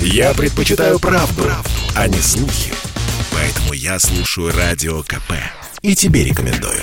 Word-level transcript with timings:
Я 0.00 0.34
предпочитаю 0.34 0.98
правду, 0.98 1.42
правду, 1.42 1.70
а 1.94 2.08
не 2.08 2.18
слухи. 2.18 2.72
Поэтому 3.32 3.72
я 3.72 3.98
слушаю 3.98 4.52
Радио 4.56 5.02
КП. 5.02 5.32
И 5.82 5.94
тебе 5.94 6.24
рекомендую. 6.24 6.82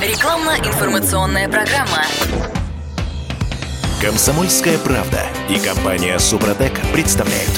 Рекламно-информационная 0.00 1.48
программа. 1.48 2.04
Комсомольская 4.00 4.78
правда 4.78 5.26
и 5.48 5.58
компания 5.58 6.18
Супротек 6.18 6.72
представляют. 6.92 7.50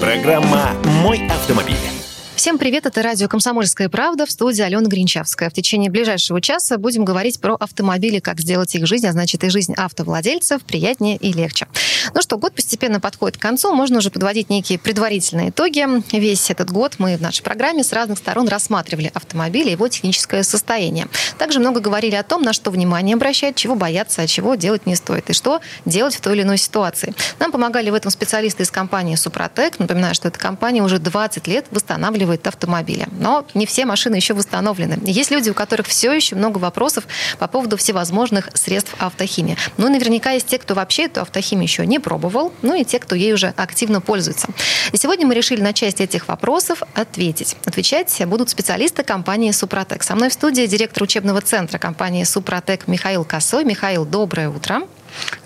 Программа 0.00 0.74
«Мой 0.84 1.26
автомобиль». 1.28 1.97
Всем 2.38 2.56
привет, 2.56 2.86
это 2.86 3.02
радио 3.02 3.26
«Комсомольская 3.26 3.88
правда» 3.88 4.24
в 4.24 4.30
студии 4.30 4.62
Алена 4.62 4.86
Гринчавская. 4.86 5.50
В 5.50 5.52
течение 5.52 5.90
ближайшего 5.90 6.40
часа 6.40 6.78
будем 6.78 7.04
говорить 7.04 7.40
про 7.40 7.56
автомобили, 7.56 8.20
как 8.20 8.38
сделать 8.38 8.72
их 8.76 8.86
жизнь, 8.86 9.08
а 9.08 9.12
значит 9.12 9.42
и 9.42 9.50
жизнь 9.50 9.74
автовладельцев 9.76 10.62
приятнее 10.62 11.16
и 11.16 11.32
легче. 11.32 11.66
Ну 12.14 12.22
что, 12.22 12.38
год 12.38 12.54
постепенно 12.54 13.00
подходит 13.00 13.38
к 13.38 13.40
концу, 13.40 13.74
можно 13.74 13.98
уже 13.98 14.10
подводить 14.10 14.50
некие 14.50 14.78
предварительные 14.78 15.50
итоги. 15.50 15.84
Весь 16.16 16.48
этот 16.48 16.70
год 16.70 16.94
мы 16.98 17.16
в 17.16 17.20
нашей 17.20 17.42
программе 17.42 17.82
с 17.82 17.92
разных 17.92 18.18
сторон 18.18 18.46
рассматривали 18.46 19.10
автомобиль 19.14 19.66
и 19.66 19.72
его 19.72 19.88
техническое 19.88 20.44
состояние. 20.44 21.08
Также 21.38 21.58
много 21.58 21.80
говорили 21.80 22.14
о 22.14 22.22
том, 22.22 22.42
на 22.42 22.52
что 22.52 22.70
внимание 22.70 23.16
обращать, 23.16 23.56
чего 23.56 23.74
бояться, 23.74 24.22
а 24.22 24.28
чего 24.28 24.54
делать 24.54 24.86
не 24.86 24.94
стоит, 24.94 25.28
и 25.28 25.32
что 25.32 25.60
делать 25.84 26.14
в 26.14 26.20
той 26.20 26.36
или 26.36 26.42
иной 26.42 26.58
ситуации. 26.58 27.16
Нам 27.40 27.50
помогали 27.50 27.90
в 27.90 27.94
этом 27.94 28.12
специалисты 28.12 28.62
из 28.62 28.70
компании 28.70 29.16
«Супротек». 29.16 29.80
Напоминаю, 29.80 30.14
что 30.14 30.28
эта 30.28 30.38
компания 30.38 30.84
уже 30.84 31.00
20 31.00 31.48
лет 31.48 31.66
восстанавливает 31.72 32.27
восстанавливает 32.28 32.46
автомобили. 32.46 33.08
Но 33.18 33.44
не 33.54 33.66
все 33.66 33.84
машины 33.86 34.16
еще 34.16 34.34
восстановлены. 34.34 34.98
Есть 35.04 35.30
люди, 35.30 35.50
у 35.50 35.54
которых 35.54 35.86
все 35.86 36.12
еще 36.12 36.36
много 36.36 36.58
вопросов 36.58 37.04
по 37.38 37.48
поводу 37.48 37.76
всевозможных 37.76 38.50
средств 38.54 38.94
автохимии. 38.98 39.56
Ну, 39.76 39.88
наверняка 39.88 40.32
есть 40.32 40.46
те, 40.46 40.58
кто 40.58 40.74
вообще 40.74 41.04
эту 41.04 41.20
автохимию 41.22 41.64
еще 41.64 41.86
не 41.86 41.98
пробовал, 41.98 42.52
ну 42.62 42.74
и 42.74 42.84
те, 42.84 42.98
кто 42.98 43.14
ей 43.14 43.32
уже 43.32 43.52
активно 43.56 44.00
пользуется. 44.00 44.48
И 44.92 44.96
сегодня 44.96 45.26
мы 45.26 45.34
решили 45.34 45.60
на 45.60 45.72
часть 45.72 46.00
этих 46.00 46.28
вопросов 46.28 46.82
ответить. 46.94 47.56
Отвечать 47.64 48.22
будут 48.26 48.50
специалисты 48.50 49.02
компании 49.02 49.52
«Супротек». 49.52 50.02
Со 50.02 50.14
мной 50.14 50.28
в 50.28 50.32
студии 50.32 50.66
директор 50.66 51.02
учебного 51.02 51.40
центра 51.40 51.78
компании 51.78 52.24
«Супротек» 52.24 52.88
Михаил 52.88 53.24
Косой. 53.24 53.64
Михаил, 53.64 54.04
доброе 54.04 54.50
утро. 54.50 54.82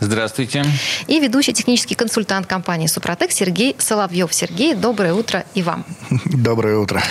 Здравствуйте. 0.01 0.65
И 1.06 1.20
ведущий 1.20 1.53
технический 1.53 1.95
консультант 1.95 2.47
компании 2.47 2.87
«Супротек» 2.87 3.31
Сергей 3.33 3.77
Соловьев. 3.78 4.33
Сергей, 4.34 4.75
доброе 4.75 5.15
утро 5.15 5.45
и 5.55 5.62
вам. 5.62 5.84
Доброе 6.25 6.78
утро. 6.78 7.03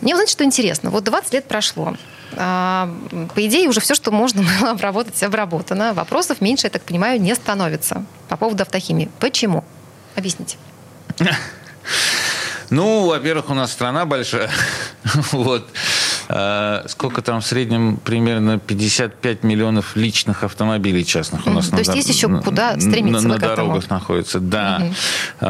Мне, 0.00 0.14
знаете, 0.14 0.32
что 0.32 0.44
интересно? 0.44 0.90
Вот 0.90 1.04
20 1.04 1.32
лет 1.32 1.46
прошло. 1.46 1.96
А, 2.36 2.92
по 3.34 3.46
идее, 3.46 3.68
уже 3.68 3.80
все, 3.80 3.94
что 3.94 4.10
можно 4.10 4.42
было 4.60 4.70
обработать, 4.70 5.22
обработано. 5.22 5.94
Вопросов 5.94 6.40
меньше, 6.40 6.66
я 6.66 6.70
так 6.70 6.82
понимаю, 6.82 7.20
не 7.20 7.34
становится 7.34 8.04
по 8.28 8.36
поводу 8.36 8.62
автохимии. 8.62 9.10
Почему? 9.18 9.64
Объясните. 10.16 10.56
Ну, 12.70 13.08
во-первых, 13.08 13.50
у 13.50 13.54
нас 13.54 13.72
страна 13.72 14.06
большая. 14.06 14.48
вот. 15.32 15.68
А, 16.32 16.84
сколько 16.86 17.22
там 17.22 17.40
в 17.40 17.46
среднем? 17.46 17.96
Примерно 17.96 18.60
55 18.60 19.42
миллионов 19.42 19.96
личных 19.96 20.44
автомобилей 20.44 21.04
частных 21.04 21.44
у 21.46 21.50
нас. 21.50 21.68
То 21.68 21.74
на, 21.74 21.78
есть 21.80 21.94
есть 21.94 22.08
еще 22.08 22.28
куда 22.40 22.78
стремиться 22.78 23.26
На, 23.26 23.34
на 23.34 23.40
дорогах 23.40 23.90
находится, 23.90 24.38
да. 24.38 24.80
Угу. 24.80 25.46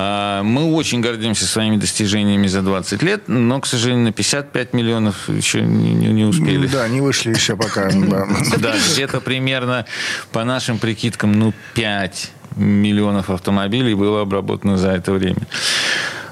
Мы 0.48 0.72
очень 0.72 1.02
гордимся 1.02 1.44
своими 1.44 1.76
достижениями 1.76 2.46
за 2.46 2.62
20 2.62 3.02
лет, 3.02 3.24
но, 3.28 3.60
к 3.60 3.66
сожалению, 3.66 4.06
на 4.06 4.12
55 4.12 4.72
миллионов 4.72 5.28
еще 5.28 5.60
не, 5.60 5.92
не, 5.92 6.06
не 6.06 6.24
успели. 6.24 6.66
Да, 6.66 6.88
не 6.88 7.02
вышли 7.02 7.34
еще 7.34 7.56
пока. 7.56 7.90
Да, 7.90 8.74
где-то 8.92 9.20
примерно, 9.20 9.84
по 10.32 10.44
нашим 10.44 10.78
прикидкам, 10.78 11.32
ну, 11.32 11.52
5 11.74 12.32
миллионов 12.56 13.30
автомобилей 13.30 13.94
было 13.94 14.22
обработано 14.22 14.76
за 14.76 14.90
это 14.90 15.12
время. 15.12 15.46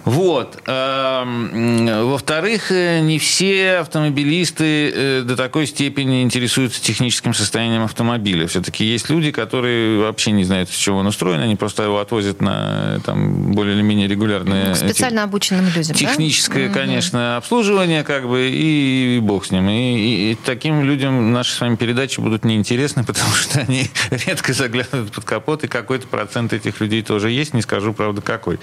Вот. 0.09 0.63
Эм, 0.67 2.09
во-вторых, 2.09 2.73
э, 2.73 3.01
не 3.01 3.19
все 3.19 3.81
автомобилисты 3.81 4.91
э, 4.91 5.23
до 5.23 5.37
такой 5.37 5.67
степени 5.67 6.23
интересуются 6.23 6.81
техническим 6.81 7.35
состоянием 7.35 7.83
автомобиля. 7.83 8.47
Все-таки 8.47 8.87
есть 8.87 9.11
люди, 9.11 9.31
которые 9.31 10.01
вообще 10.01 10.31
не 10.31 10.45
знают, 10.45 10.71
с 10.71 10.77
чего 10.77 11.01
он 11.01 11.07
устроен, 11.07 11.41
они 11.41 11.57
просто 11.57 11.83
его 11.83 11.99
отвозят 11.99 12.41
на 12.41 13.01
там, 13.05 13.53
более 13.53 13.75
или 13.75 13.83
менее 13.83 14.09
регулярное... 14.09 14.69
Ну, 14.69 14.75
специально 14.75 15.25
обученным 15.25 15.67
людям, 15.67 15.95
Техническое, 15.95 16.69
да? 16.69 16.75
конечно, 16.75 17.37
обслуживание, 17.37 18.03
как 18.03 18.27
бы, 18.27 18.49
и, 18.49 19.17
и 19.17 19.21
бог 19.21 19.45
с 19.45 19.51
ним. 19.51 19.69
И, 19.69 19.99
и, 19.99 20.33
и 20.33 20.39
таким 20.43 20.85
людям 20.85 21.33
наши 21.33 21.53
с 21.53 21.61
вами 21.61 21.77
передачи 21.77 22.19
будут 22.19 22.47
неинтересны, 22.47 23.05
потому 23.07 23.35
что 23.35 23.61
они 23.61 23.91
редко 24.27 24.55
заглядывают 24.55 25.13
под 25.13 25.27
капот, 25.27 25.65
и 25.65 25.69
какой-то 25.69 26.07
процент 26.07 26.55
этих 26.55 26.81
людей 26.81 27.03
тоже 27.03 27.31
есть, 27.31 27.53
не 27.53 27.61
скажу, 27.61 27.93
правда, 27.93 28.23
какой. 28.23 28.59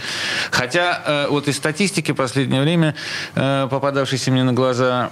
Хотя 0.50 1.04
э, 1.06 1.35
вот 1.36 1.48
из 1.48 1.58
статистики 1.58 2.12
в 2.12 2.16
последнее 2.16 2.62
время, 2.62 2.96
э, 3.36 3.68
попадавшейся 3.70 4.32
мне 4.32 4.44
на 4.44 4.54
глаза, 4.54 5.12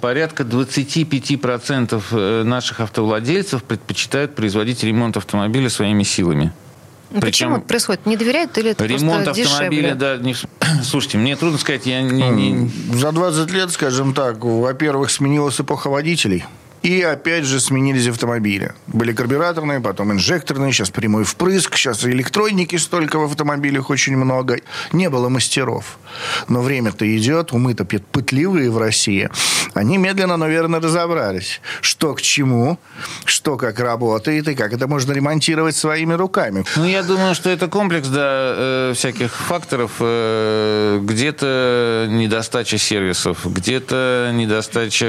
порядка 0.00 0.44
25% 0.44 2.02
э, 2.12 2.42
наших 2.44 2.80
автовладельцев 2.80 3.64
предпочитают 3.64 4.34
производить 4.34 4.84
ремонт 4.84 5.16
автомобиля 5.16 5.68
своими 5.68 6.02
силами. 6.02 6.52
Ну, 7.10 7.20
почему 7.20 7.56
это 7.56 7.66
происходит? 7.66 8.06
Не 8.06 8.16
доверяют 8.16 8.56
или 8.56 8.70
это 8.70 8.86
Ремонт 8.86 9.24
просто 9.24 9.42
автомобиля, 9.42 9.94
дешевле? 9.94 9.94
да. 9.94 10.16
Не... 10.16 10.34
Слушайте, 10.82 11.18
мне 11.18 11.36
трудно 11.36 11.58
сказать, 11.58 11.84
я 11.86 12.00
не, 12.00 12.28
не... 12.30 12.70
За 12.94 13.12
20 13.12 13.50
лет, 13.52 13.70
скажем 13.70 14.14
так, 14.14 14.42
во-первых, 14.42 15.10
сменилась 15.10 15.60
эпоха 15.60 15.90
водителей. 15.90 16.44
И 16.82 17.00
опять 17.02 17.44
же 17.44 17.60
сменились 17.60 18.08
автомобили. 18.08 18.72
Были 18.88 19.12
карбюраторные, 19.12 19.80
потом 19.80 20.12
инжекторные, 20.12 20.72
сейчас 20.72 20.90
прямой 20.90 21.24
впрыск, 21.24 21.76
сейчас 21.76 22.04
электроники 22.04 22.76
столько 22.76 23.18
в 23.18 23.24
автомобилях 23.24 23.90
очень 23.90 24.16
много. 24.16 24.58
Не 24.92 25.08
было 25.08 25.28
мастеров. 25.28 25.98
Но 26.48 26.60
время-то 26.60 27.04
идет, 27.16 27.52
умы-то 27.52 27.84
пытливые 27.84 28.70
в 28.70 28.78
России. 28.78 29.30
Они 29.74 29.96
медленно, 29.96 30.36
наверное, 30.36 30.80
разобрались, 30.80 31.60
что 31.80 32.14
к 32.14 32.20
чему, 32.20 32.78
что 33.24 33.56
как 33.56 33.80
работает 33.80 34.48
и 34.48 34.54
как 34.54 34.72
это 34.72 34.86
можно 34.86 35.12
ремонтировать 35.12 35.76
своими 35.76 36.14
руками. 36.14 36.64
Ну, 36.76 36.84
я 36.84 37.02
думаю, 37.02 37.34
что 37.34 37.48
это 37.48 37.68
комплекс 37.68 38.08
да, 38.08 38.54
э, 38.56 38.92
всяких 38.94 39.32
факторов. 39.32 39.92
Э, 40.00 40.98
где-то 41.02 42.06
недостача 42.10 42.76
сервисов, 42.76 43.46
где-то 43.46 44.30
недостача 44.34 45.06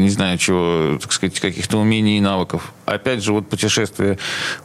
не 0.00 0.10
знаю 0.10 0.38
чего, 0.38 0.98
так 1.00 1.12
сказать, 1.12 1.38
каких-то 1.38 1.78
умений 1.78 2.18
и 2.18 2.20
навыков. 2.20 2.72
Опять 2.86 3.22
же, 3.22 3.32
вот 3.32 3.48
путешествие 3.48 4.18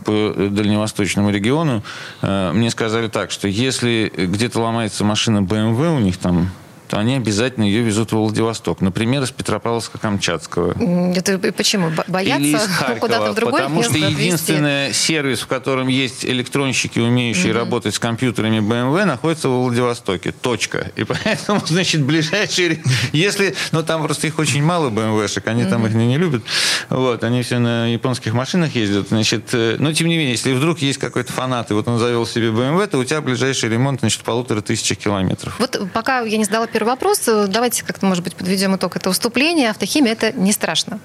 по 0.03 0.33
дальневосточному 0.35 1.29
региону, 1.29 1.83
э, 2.21 2.51
мне 2.53 2.69
сказали 2.69 3.07
так, 3.07 3.31
что 3.31 3.47
если 3.47 4.11
где-то 4.15 4.59
ломается 4.59 5.03
машина 5.03 5.39
BMW 5.39 5.95
у 5.95 5.99
них 5.99 6.17
там 6.17 6.49
то 6.87 6.97
они 6.99 7.15
обязательно 7.15 7.63
ее 7.63 7.81
везут 7.81 8.11
в 8.11 8.15
Владивосток. 8.15 8.81
Например, 8.81 9.23
из 9.23 9.31
Петропавловска-Камчатского. 9.31 11.15
Это 11.15 11.37
почему? 11.53 11.91
Боятся 12.07 12.67
куда-то 12.99 13.31
в 13.31 13.35
другой 13.35 13.61
Потому 13.61 13.83
что 13.83 13.97
единственный 13.97 14.93
сервис, 14.93 15.41
в 15.41 15.47
котором 15.47 15.87
есть 15.87 16.25
электронщики, 16.25 16.99
умеющие 16.99 17.51
mm-hmm. 17.51 17.57
работать 17.57 17.95
с 17.95 17.99
компьютерами 17.99 18.59
BMW, 18.59 19.05
находится 19.05 19.49
в 19.49 19.63
Владивостоке. 19.63 20.31
Точка. 20.31 20.91
И 20.95 21.03
поэтому, 21.23 21.61
значит, 21.65 22.01
ближайшие... 22.03 22.81
Если... 23.11 23.55
Ну, 23.71 23.83
там 23.83 24.03
просто 24.03 24.27
их 24.27 24.39
очень 24.39 24.63
мало, 24.63 24.89
BMW-шек, 24.89 25.47
они 25.47 25.63
mm-hmm. 25.63 25.69
там 25.69 25.85
их 25.85 25.93
не, 25.93 26.07
не 26.07 26.17
любят. 26.17 26.43
Вот, 26.89 27.23
они 27.23 27.41
все 27.41 27.59
на 27.59 27.87
японских 27.87 28.33
машинах 28.33 28.75
ездят. 28.75 29.09
Значит, 29.09 29.49
э, 29.53 29.77
но, 29.79 29.93
тем 29.93 30.07
не 30.07 30.17
менее, 30.17 30.33
если 30.33 30.53
вдруг 30.53 30.79
есть 30.79 30.99
какой-то 30.99 31.31
фанат, 31.31 31.71
и 31.71 31.73
вот 31.73 31.87
он 31.87 31.99
завел 31.99 32.25
себе 32.25 32.49
BMW, 32.49 32.87
то 32.87 32.97
у 32.97 33.03
тебя 33.03 33.21
ближайший 33.21 33.69
ремонт, 33.69 33.99
значит, 34.01 34.21
полутора 34.21 34.61
тысячи 34.61 34.95
километров. 34.95 35.55
Вот 35.59 35.79
пока 35.93 36.21
я 36.21 36.37
не 36.37 36.45
задала 36.45 36.67
первый 36.75 36.89
вопрос. 36.89 37.21
Давайте 37.47 37.85
как-то, 37.85 38.05
может 38.05 38.21
быть, 38.21 38.35
подведем 38.35 38.75
итог 38.75 38.97
этого 38.97 39.13
вступления. 39.13 39.69
Автохимия– 39.69 40.11
это 40.19 40.33
не 40.33 40.51
страшно. 40.51 40.99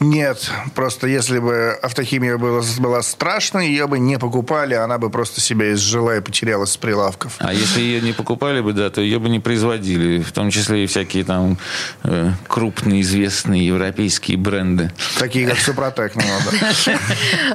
Нет, 0.00 0.50
просто 0.74 1.06
если 1.06 1.38
бы 1.38 1.78
автохимия 1.82 2.38
была, 2.38 2.62
была 2.78 3.02
страшной, 3.02 3.68
ее 3.68 3.86
бы 3.88 3.98
не 3.98 4.18
покупали, 4.18 4.72
она 4.72 4.96
бы 4.96 5.10
просто 5.10 5.42
себя 5.42 5.74
изжила 5.74 6.16
и 6.16 6.20
потерялась 6.22 6.70
с 6.70 6.76
прилавков. 6.78 7.34
А 7.40 7.52
если 7.52 7.82
ее 7.82 8.00
не 8.00 8.14
покупали 8.14 8.62
бы, 8.62 8.72
да, 8.72 8.88
то 8.88 9.02
ее 9.02 9.18
бы 9.18 9.28
не 9.28 9.38
производили, 9.38 10.22
в 10.22 10.32
том 10.32 10.50
числе 10.50 10.84
и 10.84 10.86
всякие 10.86 11.24
там 11.24 11.58
э, 12.04 12.30
крупные 12.48 13.02
известные 13.02 13.66
европейские 13.66 14.38
бренды. 14.38 14.92
Такие, 15.18 15.46
как 15.46 15.58
Супротек, 15.58 16.14
ну, 16.16 16.22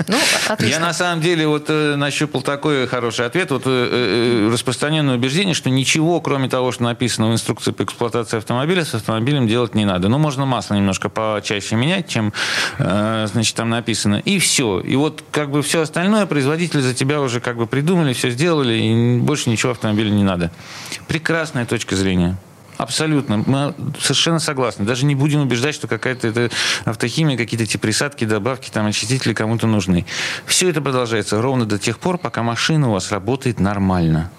ну 0.07 0.17
Я 0.59 0.79
на 0.79 0.93
самом 0.93 1.21
деле 1.21 1.47
вот 1.47 1.65
э, 1.69 1.95
нащупал 1.95 2.43
такой 2.43 2.85
хороший 2.85 3.25
ответ, 3.25 3.49
вот 3.49 3.63
э, 3.65 4.47
распространенное 4.53 5.15
убеждение, 5.15 5.55
что 5.55 5.71
ничего, 5.71 6.21
кроме 6.21 6.49
того, 6.49 6.71
что 6.71 6.83
написано 6.83 7.29
в 7.29 7.31
инструкции 7.31 7.46
по 7.53 7.83
эксплуатации 7.83 8.37
автомобиля, 8.37 8.85
с 8.85 8.93
автомобилем 8.93 9.47
делать 9.47 9.75
не 9.75 9.85
надо. 9.85 10.09
Ну, 10.09 10.17
можно 10.17 10.45
масло 10.45 10.75
немножко 10.75 11.09
почаще 11.09 11.75
менять, 11.75 12.07
чем, 12.07 12.33
э, 12.77 13.27
значит, 13.31 13.55
там 13.55 13.69
написано. 13.69 14.15
И 14.15 14.39
все. 14.39 14.79
И 14.79 14.95
вот 14.95 15.23
как 15.31 15.51
бы 15.51 15.61
все 15.61 15.81
остальное 15.81 16.25
производители 16.25 16.81
за 16.81 16.93
тебя 16.93 17.21
уже 17.21 17.39
как 17.39 17.57
бы 17.57 17.67
придумали, 17.67 18.13
все 18.13 18.29
сделали, 18.29 18.73
и 18.73 19.17
больше 19.19 19.49
ничего 19.49 19.71
автомобилю 19.71 20.09
не 20.11 20.23
надо. 20.23 20.51
Прекрасная 21.07 21.65
точка 21.65 21.95
зрения. 21.95 22.37
Абсолютно. 22.77 23.37
Мы 23.37 23.73
совершенно 23.99 24.39
согласны. 24.39 24.85
Даже 24.85 25.05
не 25.05 25.15
будем 25.15 25.41
убеждать, 25.41 25.73
что 25.73 25.87
какая-то 25.87 26.27
это 26.27 26.49
автохимия, 26.85 27.35
какие-то 27.35 27.63
эти 27.63 27.77
присадки, 27.77 28.23
добавки, 28.23 28.69
там, 28.69 28.85
очистители 28.85 29.33
кому-то 29.33 29.65
нужны. 29.65 30.05
Все 30.45 30.69
это 30.69 30.79
продолжается 30.79 31.41
ровно 31.41 31.65
до 31.65 31.79
тех 31.79 31.97
пор, 31.97 32.19
пока 32.19 32.43
машина 32.43 32.89
у 32.89 32.91
вас 32.93 33.11
работает 33.11 33.59
нормально 33.59 34.29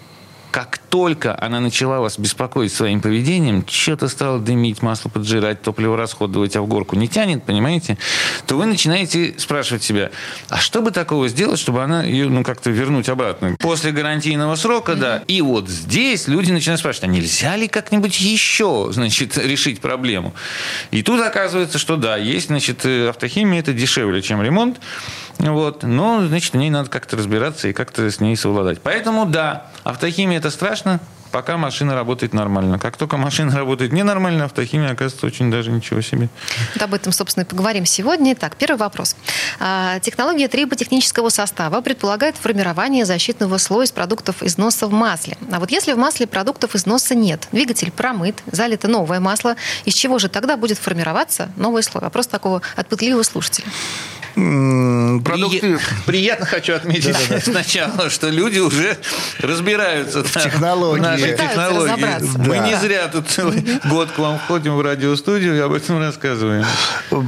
как 0.51 0.79
только 0.79 1.39
она 1.39 1.61
начала 1.61 2.01
вас 2.01 2.19
беспокоить 2.19 2.73
своим 2.73 3.01
поведением, 3.01 3.65
что-то 3.69 4.09
стало 4.09 4.39
дымить, 4.39 4.83
масло 4.83 5.09
поджирать, 5.09 5.63
топливо 5.63 5.97
расходовать, 5.97 6.57
а 6.57 6.63
в 6.63 6.67
горку 6.67 6.97
не 6.97 7.09
тянет, 7.09 7.45
понимаете, 7.45 7.99
то 8.47 8.57
вы 8.57 8.67
начинаете 8.67 9.35
спрашивать 9.39 9.83
себя, 9.83 10.11
а 10.49 10.59
что 10.59 10.81
бы 10.81 10.91
такого 10.91 11.29
сделать, 11.29 11.59
чтобы 11.59 11.83
она 11.83 12.03
ее, 12.03 12.29
ну, 12.29 12.43
как-то 12.43 12.71
вернуть 12.71 13.09
обратно? 13.09 13.57
После 13.59 13.93
гарантийного 13.93 14.57
срока, 14.57 14.95
да. 14.95 15.23
И 15.27 15.43
вот 15.43 15.69
здесь 15.69 16.29
люди 16.29 16.51
начинают 16.51 16.81
спрашивать, 16.81 17.05
а 17.05 17.13
нельзя 17.13 17.57
ли 17.57 17.69
как-нибудь 17.69 18.19
еще, 18.21 18.89
значит, 18.91 19.37
решить 19.37 19.81
проблему? 19.81 20.35
И 20.91 21.03
тут 21.03 21.21
оказывается, 21.21 21.79
что 21.79 21.97
да, 21.97 22.17
есть, 22.17 22.47
значит, 22.47 22.85
автохимия, 22.87 23.61
это 23.61 23.73
дешевле, 23.73 24.23
чем 24.23 24.43
ремонт, 24.43 24.81
вот. 25.39 25.83
Но, 25.83 26.27
значит, 26.27 26.55
в 26.55 26.57
ней 26.57 26.71
надо 26.71 26.91
как-то 26.91 27.17
разбираться 27.17 27.69
и 27.69 27.73
как-то 27.73 28.11
с 28.11 28.21
ней 28.21 28.37
совладать. 28.37 28.81
Поэтому, 28.83 29.25
да, 29.27 29.67
автохимия– 29.85 30.38
это 30.39 30.51
страшно, 30.51 31.01
пока 31.31 31.57
машина 31.57 31.95
работает 31.95 32.33
нормально. 32.33 32.79
Как 32.79 32.97
только 32.97 33.17
машина 33.17 33.57
работает 33.57 33.93
ненормально, 33.93 34.45
автохимия 34.45 34.93
оказывается 34.93 35.27
очень 35.27 35.51
даже 35.51 35.71
ничего 35.71 36.01
себе. 36.01 36.29
Вот 36.75 36.83
об 36.83 36.95
этом, 36.95 37.13
собственно, 37.13 37.45
и 37.45 37.47
поговорим 37.47 37.85
сегодня. 37.85 38.35
Так, 38.35 38.57
первый 38.57 38.79
вопрос. 38.79 39.17
А, 39.61 39.99
технология 40.01 40.49
триботехнического 40.49 41.29
состава 41.29 41.81
предполагает 41.81 42.37
формирование 42.37 43.05
защитного 43.05 43.59
слоя 43.59 43.85
из 43.85 43.93
продуктов 43.93 44.43
износа 44.43 44.87
в 44.87 44.93
масле. 44.93 45.37
А 45.53 45.61
вот 45.61 45.71
если 45.71 45.93
в 45.93 45.99
масле 45.99 46.27
продуктов 46.27 46.75
износа 46.75 47.15
нет, 47.15 47.49
двигатель 47.53 47.91
промыт, 47.91 48.43
залито 48.51 48.89
новое 48.89 49.21
масло, 49.21 49.57
из 49.85 49.95
чего 49.95 50.19
же 50.19 50.29
тогда 50.29 50.57
будет 50.57 50.79
формироваться 50.79 51.51
новый 51.57 51.83
слой? 51.83 52.03
Вопрос 52.03 52.27
такого 52.29 52.63
отпытливого 52.77 53.23
слушателя. 53.23 53.67
Продукты... 55.25 55.79
Приятно 56.07 56.47
хочу 56.47 56.75
отметить 56.75 57.13
да, 57.13 57.19
да, 57.29 57.35
да. 57.37 57.41
сначала, 57.41 58.11
что 58.11 58.29
люди 58.29 58.59
уже 58.59 58.97
разбираются 59.41 60.23
в 60.23 60.33
технологии. 60.33 61.01
нашей 61.01 61.37
технологии. 61.37 62.47
Мы 62.47 62.59
не 62.59 62.77
зря 62.77 63.09
тут 63.09 63.29
целый 63.29 63.65
год 63.91 64.11
к 64.11 64.19
вам 64.19 64.39
ходим 64.39 64.77
в 64.77 64.81
радиостудию 64.81 65.57
и 65.57 65.59
об 65.59 65.73
этом 65.73 65.99
рассказываем. 65.99 66.65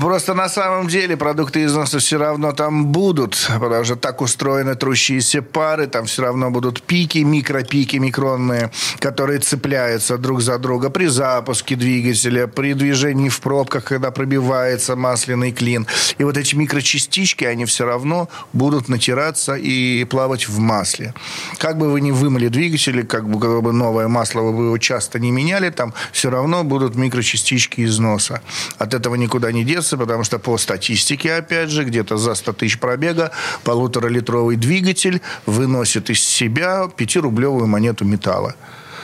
Просто 0.00 0.34
на 0.34 0.48
самом 0.48 0.88
деле 0.88 1.16
продукты 1.16 1.64
износа 1.64 1.98
все 1.98 2.18
равно 2.18 2.52
там 2.52 2.86
будут, 2.86 3.50
потому 3.60 3.84
что 3.84 3.96
так 3.96 4.20
устроены 4.20 4.74
трущиеся 4.76 5.42
пары, 5.42 5.86
там 5.86 6.06
все 6.06 6.22
равно 6.22 6.50
будут 6.50 6.82
пики, 6.82 7.18
микропики 7.18 7.96
микронные, 7.96 8.70
которые 8.98 9.40
цепляются 9.40 10.16
друг 10.16 10.42
за 10.42 10.58
друга 10.58 10.90
при 10.90 11.06
запуске 11.06 11.76
двигателя, 11.76 12.46
при 12.46 12.74
движении 12.74 13.28
в 13.28 13.40
пробках, 13.40 13.84
когда 13.84 14.10
пробивается 14.10 14.96
масляный 14.96 15.52
клин. 15.52 15.86
И 16.18 16.24
вот 16.24 16.36
эти 16.36 16.54
микрочастицы 16.54 16.99
частички, 17.00 17.44
они 17.44 17.64
все 17.64 17.84
равно 17.86 18.28
будут 18.52 18.88
натираться 18.88 19.54
и 19.54 20.04
плавать 20.04 20.48
в 20.48 20.58
масле. 20.58 21.14
Как 21.58 21.78
бы 21.78 21.90
вы 21.90 22.00
ни 22.00 22.10
вымыли 22.10 22.48
двигатель, 22.48 23.06
как 23.06 23.28
бы, 23.28 23.40
как 23.40 23.62
бы 23.62 23.72
новое 23.72 24.08
масло 24.08 24.40
вы 24.42 24.66
его 24.66 24.78
часто 24.78 25.18
не 25.18 25.30
меняли, 25.30 25.70
там 25.70 25.94
все 26.12 26.30
равно 26.30 26.64
будут 26.64 26.96
микрочастички 26.96 27.84
износа. 27.84 28.42
От 28.78 28.94
этого 28.94 29.14
никуда 29.14 29.52
не 29.52 29.64
деться, 29.64 29.96
потому 29.96 30.24
что 30.24 30.38
по 30.38 30.58
статистике, 30.58 31.34
опять 31.34 31.70
же, 31.70 31.84
где-то 31.84 32.16
за 32.16 32.34
100 32.34 32.52
тысяч 32.52 32.78
пробега 32.78 33.30
полуторалитровый 33.64 34.56
двигатель 34.56 35.20
выносит 35.46 36.10
из 36.10 36.20
себя 36.20 36.88
5-рублевую 36.96 37.66
монету 37.66 38.04
металла. 38.04 38.54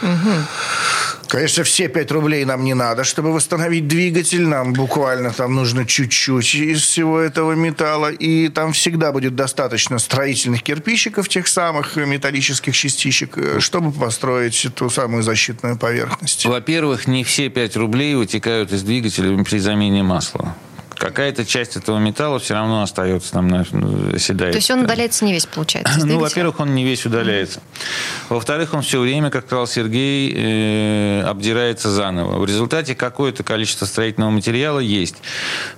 Угу. 0.02 0.32
Конечно, 1.28 1.64
все 1.64 1.88
5 1.88 2.10
рублей 2.12 2.44
нам 2.44 2.64
не 2.64 2.75
надо, 2.75 3.04
чтобы 3.04 3.32
восстановить 3.32 3.88
двигатель. 3.88 4.46
Нам 4.46 4.72
буквально 4.72 5.32
там 5.32 5.54
нужно 5.54 5.84
чуть-чуть 5.84 6.54
из 6.54 6.82
всего 6.82 7.19
этого 7.19 7.52
металла. 7.52 8.12
И 8.12 8.48
там 8.48 8.72
всегда 8.72 9.12
будет 9.12 9.34
достаточно 9.34 9.98
строительных 9.98 10.62
кирпичиков, 10.62 11.28
тех 11.28 11.48
самых 11.48 11.96
металлических 11.96 12.76
частичек, 12.76 13.37
э, 13.38 13.60
чтобы 13.60 13.93
построить 13.93 14.66
ту 14.75 14.88
самую 14.88 15.22
защитную 15.22 15.76
поверхность. 15.76 16.46
Во-первых, 16.46 17.06
не 17.06 17.25
все 17.25 17.48
5 17.48 17.76
рублей 17.76 18.14
вытекают 18.14 18.72
из 18.72 18.82
двигателя 18.82 19.43
при 19.43 19.58
замене 19.58 20.02
масла 20.02 20.54
какая-то 20.98 21.44
часть 21.44 21.76
этого 21.76 21.98
металла 21.98 22.38
все 22.38 22.54
равно 22.54 22.82
остается 22.82 23.32
там, 23.32 23.52
оседает. 24.14 24.52
То 24.52 24.58
есть 24.58 24.70
он 24.70 24.81
удаляется 24.81 25.25
не 25.25 25.32
весь, 25.32 25.46
получается? 25.46 26.04
Ну, 26.04 26.19
во-первых, 26.19 26.60
он 26.60 26.75
не 26.75 26.84
весь 26.84 27.04
удаляется. 27.06 27.60
Mm-hmm. 27.60 28.34
Во-вторых, 28.34 28.75
он 28.75 28.82
все 28.82 29.00
время, 29.00 29.31
как 29.31 29.46
сказал 29.46 29.66
Сергей, 29.66 30.32
э, 30.34 31.22
обдирается 31.22 31.90
заново. 31.90 32.38
В 32.38 32.46
результате 32.46 32.94
какое-то 32.94 33.43
количество 33.43 33.87
строительного 33.87 34.31
материала 34.31 34.78
есть. 34.78 35.16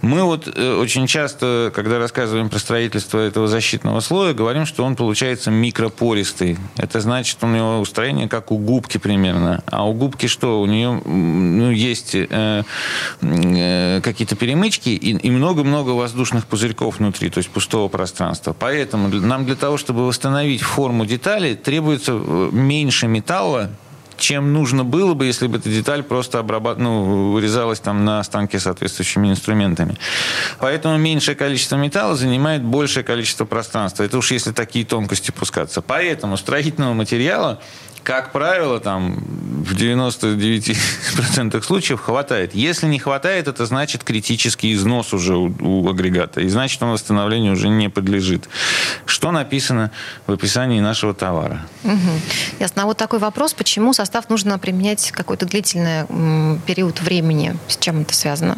Мы 0.03 0.23
вот 0.23 0.49
э, 0.55 0.75
очень 0.75 1.07
часто, 1.07 1.73
когда 1.75 1.99
рассказываем 1.99 2.49
про 2.49 2.59
строительство 2.59 3.19
этого 3.19 3.49
защитного 3.49 4.01
слоя, 4.01 4.35
говорим, 4.35 4.67
что 4.67 4.85
он 4.85 4.97
получается 4.97 5.51
микропористый. 5.51 6.59
Это 6.77 7.01
значит, 7.01 7.39
у 7.43 7.47
него 7.47 7.81
устроение 7.81 8.29
как 8.29 8.53
у 8.53 8.59
губки 8.59 8.99
примерно. 8.99 9.63
А 9.67 9.89
у 9.89 9.93
губки 9.93 10.27
что? 10.27 10.61
У 10.61 10.67
нее 10.67 11.01
ну, 11.05 11.71
есть 11.71 12.15
э, 12.15 12.63
э, 13.21 14.01
какие-то 14.03 14.37
перемычки, 14.37 14.91
и 15.11 15.31
много-много 15.31 15.91
воздушных 15.91 16.47
пузырьков 16.47 16.99
внутри, 16.99 17.31
то 17.31 17.39
есть 17.39 17.51
пустого 17.51 17.89
пространства. 17.89 18.55
Поэтому 18.59 19.09
нам 19.09 19.45
для 19.45 19.57
того, 19.57 19.77
чтобы 19.77 20.07
восстановить 20.07 20.63
форму 20.63 21.07
детали, 21.07 21.55
требуется 21.55 22.13
э, 22.13 22.49
меньше 22.53 23.07
металла, 23.07 23.71
чем 24.19 24.53
нужно 24.53 24.85
было 24.85 25.15
бы, 25.15 25.27
если 25.27 25.47
бы 25.47 25.59
эта 25.59 25.69
деталь 25.71 26.03
просто 26.03 26.39
обрабат... 26.39 26.79
ну, 26.79 27.33
вырезалась 27.33 27.81
там 27.81 28.05
на 28.05 28.23
станке 28.25 28.59
соответствующими 28.59 29.29
инструментами. 29.29 29.97
Поэтому 30.59 30.99
меньшее 30.99 31.35
количество 31.35 31.77
металла 31.77 32.17
занимает 32.17 32.63
большее 32.63 33.05
количество 33.05 33.45
пространства. 33.45 34.03
Это 34.03 34.19
уж 34.19 34.33
если 34.33 34.53
такие 34.53 34.85
тонкости 34.85 35.31
пускаться. 35.31 35.81
Поэтому 35.81 36.37
строительного 36.37 36.95
материала 36.95 37.61
как 38.09 38.33
правило, 38.33 38.81
там 38.81 39.17
в 39.67 39.75
99% 39.75 41.63
случаев 41.63 42.01
хватает. 42.01 42.55
Если 42.55 42.87
не 42.87 42.99
хватает, 42.99 43.49
это 43.49 43.67
значит 43.67 44.03
критический 44.03 44.73
износ 44.73 45.13
уже 45.13 45.37
у, 45.37 45.55
у 45.61 45.91
агрегата. 45.91 46.41
И 46.41 46.49
значит, 46.49 46.83
он 46.83 46.93
восстановлению 46.93 47.53
уже 47.53 47.69
не 47.69 47.91
подлежит. 47.91 48.49
Что 49.05 49.31
написано 49.31 49.91
в 50.27 50.33
описании 50.33 50.81
нашего 50.81 51.13
товара? 51.13 51.67
Угу. 51.85 51.93
Ясно. 52.61 52.85
А 52.85 52.87
вот 52.87 52.97
такой 52.97 53.19
вопрос, 53.19 53.53
почему 53.53 53.93
состав 53.93 54.31
нужно 54.31 54.59
применять 54.59 55.11
какой-то 55.11 55.45
длительный 55.45 56.07
период 56.67 57.03
времени? 57.03 57.59
С 57.69 57.77
чем 57.77 58.01
это 58.01 58.15
связано? 58.15 58.57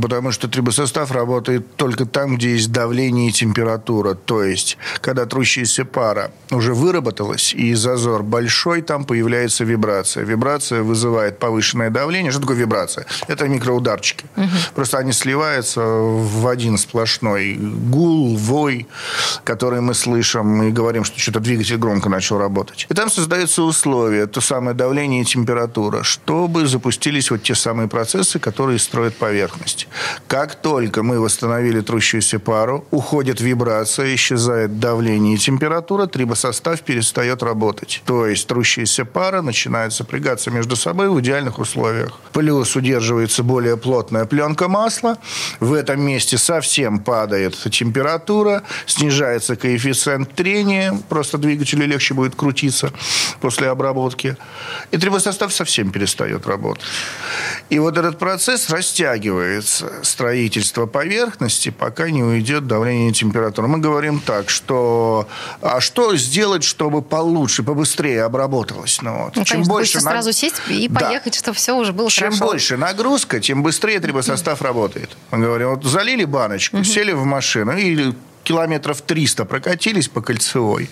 Потому 0.00 0.32
что 0.32 0.48
трибосостав 0.48 1.10
работает 1.10 1.76
только 1.76 2.06
там, 2.06 2.36
где 2.36 2.52
есть 2.52 2.72
давление 2.72 3.28
и 3.28 3.32
температура. 3.32 4.14
То 4.14 4.42
есть, 4.42 4.78
когда 5.00 5.26
трущаяся 5.26 5.84
пара 5.84 6.30
уже 6.50 6.74
выработалась, 6.74 7.54
и 7.54 7.74
зазор 7.74 8.22
большой, 8.22 8.82
там 8.82 9.04
появляется 9.04 9.64
вибрация. 9.64 10.24
Вибрация 10.24 10.82
вызывает 10.82 11.38
повышенное 11.38 11.90
давление. 11.90 12.30
Что 12.32 12.40
такое 12.40 12.56
вибрация? 12.56 13.06
Это 13.28 13.48
микроударчики. 13.48 14.26
Угу. 14.36 14.46
Просто 14.74 14.98
они 14.98 15.12
сливаются 15.12 15.80
в 15.80 16.46
один 16.46 16.78
сплошной 16.78 17.54
гул, 17.56 18.36
вой, 18.36 18.86
который 19.44 19.80
мы 19.80 19.94
слышим 19.94 20.62
и 20.62 20.70
говорим, 20.70 21.04
что 21.04 21.18
что-то 21.18 21.40
двигатель 21.40 21.76
громко 21.76 22.08
начал 22.08 22.38
работать. 22.38 22.86
И 22.88 22.94
там 22.94 23.10
создаются 23.10 23.62
условия, 23.62 24.26
то 24.26 24.40
самое 24.40 24.76
давление 24.76 25.22
и 25.22 25.24
температура, 25.24 26.02
чтобы 26.02 26.66
запустились 26.66 27.30
вот 27.30 27.42
те 27.42 27.54
самые 27.54 27.88
процессы, 27.88 28.38
которые 28.38 28.78
строят 28.78 29.16
поверхность. 29.16 29.85
Как 30.26 30.54
только 30.54 31.02
мы 31.02 31.20
восстановили 31.20 31.80
трущуюся 31.80 32.38
пару, 32.38 32.84
уходит 32.90 33.40
вибрация, 33.40 34.14
исчезает 34.14 34.80
давление 34.80 35.34
и 35.34 35.38
температура, 35.38 36.06
трибосостав 36.06 36.80
перестает 36.82 37.42
работать. 37.42 38.02
То 38.04 38.26
есть 38.26 38.46
трущаяся 38.46 39.04
пара 39.04 39.42
начинает 39.42 39.92
сопрягаться 39.92 40.50
между 40.50 40.76
собой 40.76 41.08
в 41.08 41.20
идеальных 41.20 41.58
условиях. 41.58 42.18
Плюс 42.32 42.74
удерживается 42.76 43.42
более 43.42 43.76
плотная 43.76 44.24
пленка 44.24 44.68
масла. 44.68 45.18
В 45.60 45.72
этом 45.72 46.00
месте 46.00 46.38
совсем 46.38 46.98
падает 46.98 47.56
температура, 47.70 48.62
снижается 48.86 49.56
коэффициент 49.56 50.34
трения, 50.34 50.98
просто 51.08 51.38
двигателю 51.38 51.86
легче 51.86 52.14
будет 52.14 52.34
крутиться 52.34 52.92
после 53.40 53.68
обработки. 53.68 54.36
И 54.90 54.98
трибосостав 54.98 55.52
совсем 55.52 55.90
перестает 55.92 56.46
работать. 56.46 56.84
И 57.70 57.78
вот 57.78 57.96
этот 57.98 58.18
процесс 58.18 58.70
растягивается 58.70 59.75
растягивается 59.80 60.04
строительство 60.04 60.86
поверхности, 60.86 61.70
пока 61.70 62.10
не 62.10 62.22
уйдет 62.22 62.66
давление 62.66 63.10
и 63.10 63.12
температура. 63.12 63.66
Мы 63.66 63.78
говорим 63.78 64.20
так, 64.20 64.50
что 64.50 65.28
а 65.60 65.80
что 65.80 66.16
сделать, 66.16 66.64
чтобы 66.64 67.02
получше, 67.02 67.62
побыстрее 67.62 68.24
обработалось? 68.24 69.00
Ну, 69.02 69.24
вот. 69.24 69.36
ну, 69.36 69.44
Чем 69.44 69.56
конечно, 69.56 69.72
больше 69.72 69.94
наг... 69.96 70.04
сразу 70.04 70.32
сесть 70.32 70.56
и 70.68 70.88
поехать, 70.88 71.32
да. 71.32 71.38
чтобы 71.38 71.56
все 71.56 71.76
уже 71.76 71.92
было 71.92 72.10
Чем 72.10 72.30
хорошо. 72.30 72.44
больше 72.44 72.76
нагрузка, 72.76 73.40
тем 73.40 73.62
быстрее 73.62 74.00
трибосостав 74.00 74.62
работает. 74.62 75.16
Мы 75.30 75.38
говорим, 75.38 75.70
вот 75.70 75.84
залили 75.84 76.24
баночку, 76.24 76.82
сели 76.84 77.12
в 77.12 77.24
машину 77.24 77.76
и 77.76 78.12
километров 78.44 79.02
300 79.02 79.44
прокатились 79.44 80.08
по 80.08 80.20
кольцевой, 80.20 80.88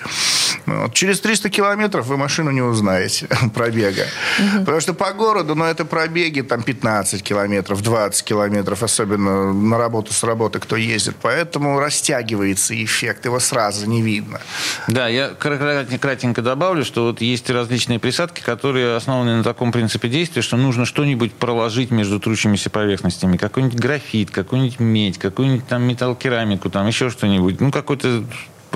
Вот. 0.66 0.94
Через 0.94 1.20
300 1.20 1.50
километров 1.50 2.06
вы 2.06 2.16
машину 2.16 2.50
не 2.50 2.62
узнаете 2.62 3.28
пробега. 3.54 4.06
Потому 4.61 4.80
что 4.80 4.94
по 4.94 5.12
городу, 5.12 5.54
ну, 5.54 5.64
это 5.64 5.84
пробеги 5.84 6.40
там 6.40 6.62
15 6.62 7.23
километров, 7.23 7.82
20 7.82 8.25
километров, 8.25 8.82
особенно 8.82 9.52
на 9.52 9.78
работу 9.78 10.12
с 10.12 10.23
работы, 10.25 10.58
кто 10.58 10.76
ездит. 10.76 11.16
Поэтому 11.23 11.78
растягивается 11.78 12.75
эффект, 12.82 13.25
его 13.25 13.40
сразу 13.40 13.87
не 13.87 14.02
видно. 14.02 14.40
Да, 14.88 15.08
я 15.08 15.30
кратенько 15.30 16.42
добавлю, 16.42 16.84
что 16.84 17.06
вот 17.06 17.20
есть 17.20 17.50
различные 17.50 17.99
присадки, 17.99 18.40
которые 18.40 18.96
основаны 18.96 19.37
на 19.37 19.44
таком 19.44 19.73
принципе 19.73 20.08
действия, 20.08 20.42
что 20.42 20.56
нужно 20.56 20.84
что-нибудь 20.84 21.32
проложить 21.34 21.90
между 21.90 22.20
трущимися 22.20 22.70
поверхностями. 22.70 23.37
Какой-нибудь 23.37 23.78
графит, 23.78 24.30
какой-нибудь 24.30 24.80
медь, 24.80 25.18
какую-нибудь 25.18 25.66
там 25.66 25.82
металлокерамику, 25.82 26.70
там 26.70 26.87
еще 26.87 27.11
что-нибудь. 27.11 27.61
Ну, 27.61 27.70
какой-то 27.70 28.25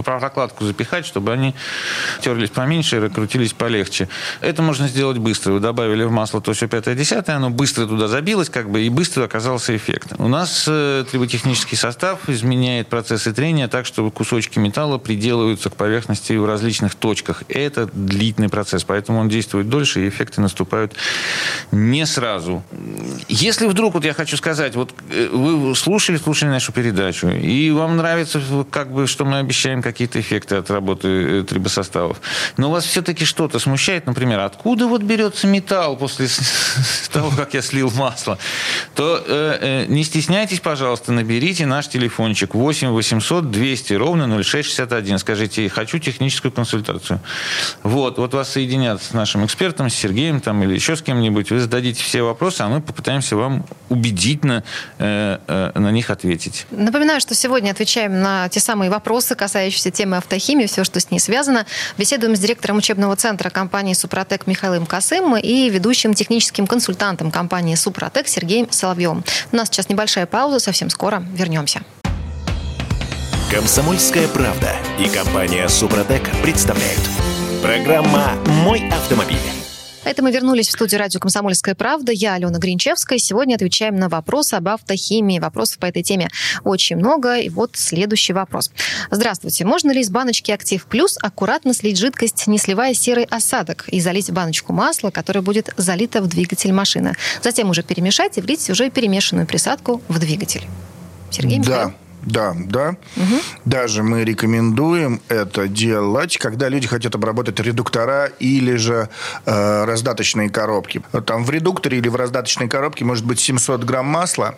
прокладку 0.02 0.64
запихать, 0.64 1.06
чтобы 1.06 1.32
они 1.32 1.54
терлись 2.20 2.50
поменьше 2.50 3.04
и 3.04 3.08
крутились 3.08 3.52
полегче. 3.52 4.08
Это 4.40 4.62
можно 4.62 4.88
сделать 4.88 5.18
быстро. 5.18 5.52
Вы 5.52 5.60
добавили 5.60 6.04
в 6.04 6.10
масло 6.10 6.40
то 6.40 6.52
все 6.52 6.68
5 6.68 6.96
10 6.96 7.28
оно 7.28 7.50
быстро 7.50 7.86
туда 7.86 8.08
забилось, 8.08 8.48
как 8.48 8.70
бы, 8.70 8.82
и 8.82 8.88
быстро 8.88 9.24
оказался 9.24 9.76
эффект. 9.76 10.12
У 10.18 10.28
нас 10.28 10.64
э, 10.66 11.04
триботехнический 11.10 11.76
состав 11.76 12.28
изменяет 12.28 12.88
процессы 12.88 13.32
трения 13.32 13.68
так, 13.68 13.86
чтобы 13.86 14.10
кусочки 14.10 14.58
металла 14.58 14.98
приделываются 14.98 15.70
к 15.70 15.76
поверхности 15.76 16.32
в 16.32 16.46
различных 16.46 16.94
точках. 16.94 17.42
Это 17.48 17.88
длительный 17.92 18.48
процесс, 18.48 18.84
поэтому 18.84 19.20
он 19.20 19.28
действует 19.28 19.68
дольше, 19.68 20.04
и 20.04 20.08
эффекты 20.08 20.40
наступают 20.40 20.94
не 21.72 22.06
сразу. 22.06 22.62
Если 23.28 23.66
вдруг, 23.66 23.94
вот 23.94 24.04
я 24.04 24.14
хочу 24.14 24.36
сказать, 24.36 24.74
вот 24.74 24.94
э, 25.10 25.28
вы 25.32 25.74
слушали, 25.74 26.16
слушали 26.16 26.50
нашу 26.50 26.72
передачу, 26.72 27.28
и 27.28 27.70
вам 27.70 27.96
нравится, 27.96 28.40
как 28.70 28.92
бы, 28.92 29.06
что 29.06 29.24
мы 29.24 29.38
обещаем 29.38 29.82
какие-то 29.88 30.20
эффекты 30.20 30.56
от 30.56 30.70
работы 30.70 31.08
э, 31.08 31.42
трибосоставов. 31.42 32.20
Но 32.56 32.70
вас 32.70 32.84
все-таки 32.84 33.24
что-то 33.24 33.58
смущает, 33.58 34.06
например, 34.06 34.40
откуда 34.40 34.86
вот 34.86 35.02
берется 35.02 35.46
металл 35.46 35.96
после 35.96 36.28
того, 37.12 37.30
как 37.36 37.54
я 37.54 37.62
слил 37.62 37.90
масло, 37.94 38.38
то 38.94 39.22
э, 39.26 39.58
э, 39.60 39.86
не 39.88 40.04
стесняйтесь, 40.04 40.60
пожалуйста, 40.60 41.12
наберите 41.12 41.66
наш 41.66 41.88
телефончик 41.88 42.54
8 42.54 42.88
800 42.88 43.50
200 43.50 43.94
ровно 43.94 44.42
0661. 44.42 45.18
Скажите, 45.18 45.68
хочу 45.68 45.98
техническую 45.98 46.52
консультацию. 46.52 47.20
Вот, 47.82 48.18
вот 48.18 48.34
вас 48.34 48.52
соединят 48.52 49.02
с 49.02 49.12
нашим 49.12 49.46
экспертом, 49.46 49.88
с 49.88 49.94
Сергеем 49.94 50.40
там, 50.40 50.62
или 50.62 50.74
еще 50.74 50.96
с 50.96 51.02
кем-нибудь. 51.02 51.50
Вы 51.50 51.60
зададите 51.60 52.02
все 52.02 52.22
вопросы, 52.22 52.60
а 52.62 52.68
мы 52.68 52.80
попытаемся 52.82 53.36
вам 53.36 53.64
убедительно 53.88 54.64
на 54.98 55.90
них 55.90 56.10
ответить. 56.10 56.66
Напоминаю, 56.70 57.20
что 57.20 57.34
сегодня 57.34 57.70
отвечаем 57.70 58.20
на 58.20 58.48
те 58.48 58.60
самые 58.60 58.90
вопросы, 58.90 59.34
касающиеся 59.34 59.77
касающейся 59.78 59.90
темы 59.90 60.16
автохимии, 60.16 60.66
все, 60.66 60.84
что 60.84 61.00
с 61.00 61.10
ней 61.10 61.20
связано. 61.20 61.64
Беседуем 61.96 62.36
с 62.36 62.40
директором 62.40 62.78
учебного 62.78 63.16
центра 63.16 63.50
компании 63.50 63.94
«Супротек» 63.94 64.46
Михаилом 64.46 64.86
Косым 64.86 65.36
и 65.36 65.70
ведущим 65.70 66.14
техническим 66.14 66.66
консультантом 66.66 67.30
компании 67.30 67.74
«Супротек» 67.76 68.28
Сергеем 68.28 68.70
Соловьевым. 68.70 69.24
У 69.52 69.56
нас 69.56 69.68
сейчас 69.68 69.88
небольшая 69.88 70.26
пауза, 70.26 70.58
совсем 70.58 70.90
скоро 70.90 71.22
вернемся. 71.32 71.82
Комсомольская 73.50 74.28
правда 74.28 74.72
и 74.98 75.08
компания 75.08 75.68
«Супротек» 75.68 76.28
представляют. 76.42 77.00
Программа 77.62 78.34
«Мой 78.46 78.88
автомобиль». 78.90 79.57
Это 80.04 80.22
мы 80.22 80.30
вернулись 80.30 80.68
в 80.68 80.72
студию 80.72 81.00
радио 81.00 81.20
«Комсомольская 81.20 81.74
правда». 81.74 82.12
Я 82.12 82.34
Алена 82.34 82.58
Гринчевская. 82.58 83.18
Сегодня 83.18 83.56
отвечаем 83.56 83.96
на 83.96 84.08
вопросы 84.08 84.54
об 84.54 84.68
автохимии. 84.68 85.38
Вопросов 85.38 85.78
по 85.78 85.86
этой 85.86 86.02
теме 86.02 86.28
очень 86.64 86.96
много. 86.96 87.36
И 87.38 87.48
вот 87.48 87.72
следующий 87.74 88.32
вопрос. 88.32 88.70
Здравствуйте. 89.10 89.64
Можно 89.64 89.90
ли 89.90 90.00
из 90.00 90.10
баночки 90.10 90.50
«Актив 90.50 90.84
Плюс» 90.86 91.18
аккуратно 91.20 91.74
слить 91.74 91.98
жидкость, 91.98 92.46
не 92.46 92.58
сливая 92.58 92.94
серый 92.94 93.24
осадок, 93.24 93.84
и 93.88 94.00
залить 94.00 94.30
в 94.30 94.32
баночку 94.32 94.72
масла, 94.72 95.10
которое 95.10 95.42
будет 95.42 95.70
залито 95.76 96.22
в 96.22 96.28
двигатель 96.28 96.72
машины? 96.72 97.14
Затем 97.42 97.68
уже 97.68 97.82
перемешать 97.82 98.38
и 98.38 98.40
влить 98.40 98.70
уже 98.70 98.90
перемешанную 98.90 99.46
присадку 99.46 100.00
в 100.08 100.18
двигатель. 100.18 100.64
Сергей 101.30 101.58
Да. 101.58 101.62
Михайлов? 101.62 101.94
Да, 102.28 102.54
да. 102.58 102.96
Даже 103.64 104.02
мы 104.02 104.24
рекомендуем 104.24 105.20
это 105.28 105.66
делать, 105.66 106.36
когда 106.36 106.68
люди 106.68 106.86
хотят 106.86 107.14
обработать 107.14 107.58
редуктора 107.60 108.26
или 108.38 108.76
же 108.76 109.08
э, 109.46 109.84
раздаточные 109.84 110.50
коробки. 110.50 111.02
Там 111.26 111.44
в 111.44 111.50
редукторе 111.50 111.98
или 111.98 112.08
в 112.08 112.16
раздаточной 112.16 112.68
коробке 112.68 113.04
может 113.04 113.24
быть 113.24 113.40
700 113.40 113.84
грамм 113.84 114.06
масла, 114.06 114.56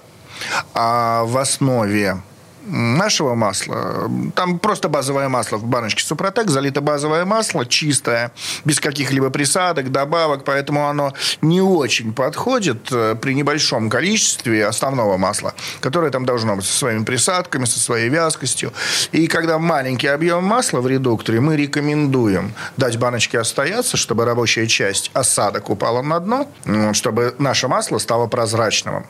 а 0.75 1.25
в 1.25 1.37
основе 1.39 2.21
нашего 2.67 3.35
масла, 3.35 4.11
там 4.35 4.59
просто 4.59 4.89
базовое 4.89 5.29
масло 5.29 5.57
в 5.57 5.65
баночке 5.65 6.05
Супротек, 6.05 6.51
залито 6.51 6.81
базовое 6.81 7.25
масло, 7.25 7.67
чистое, 7.67 8.33
без 8.65 8.81
каких-либо 8.81 9.31
присадок, 9.31 9.91
добавок, 9.91 10.45
поэтому 10.45 10.89
оно 10.89 11.13
не 11.43 11.61
очень 11.61 12.13
подходит 12.13 12.89
э, 12.93 13.17
при 13.21 13.35
небольшом 13.35 13.91
количестве 13.91 14.67
основного 14.67 15.17
масла, 15.17 15.55
которое 15.81 16.11
там 16.11 16.25
должно 16.25 16.57
быть 16.57 16.65
со 16.65 16.77
своими 16.77 17.05
присадками, 17.05 17.65
со 17.65 17.79
своей 17.79 18.09
вязкостью. 18.09 18.73
И 19.13 19.27
когда 19.27 19.59
маленький 19.59 20.09
объем 20.09 20.45
масла 20.45 20.81
в 20.81 20.87
редукторе, 20.87 21.41
мы 21.41 21.57
рекомендуем 21.57 22.53
дать 22.77 22.99
баночке 22.99 23.39
остояться, 23.39 23.97
чтобы 23.97 24.25
рабочая 24.25 24.67
часть 24.67 25.11
осадок 25.15 25.71
упала 25.71 26.03
на 26.03 26.21
дно, 26.21 26.49
чтобы 26.93 27.35
наше 27.39 27.69
масло 27.69 27.99
стало 27.99 28.27
прозрачным. 28.27 29.07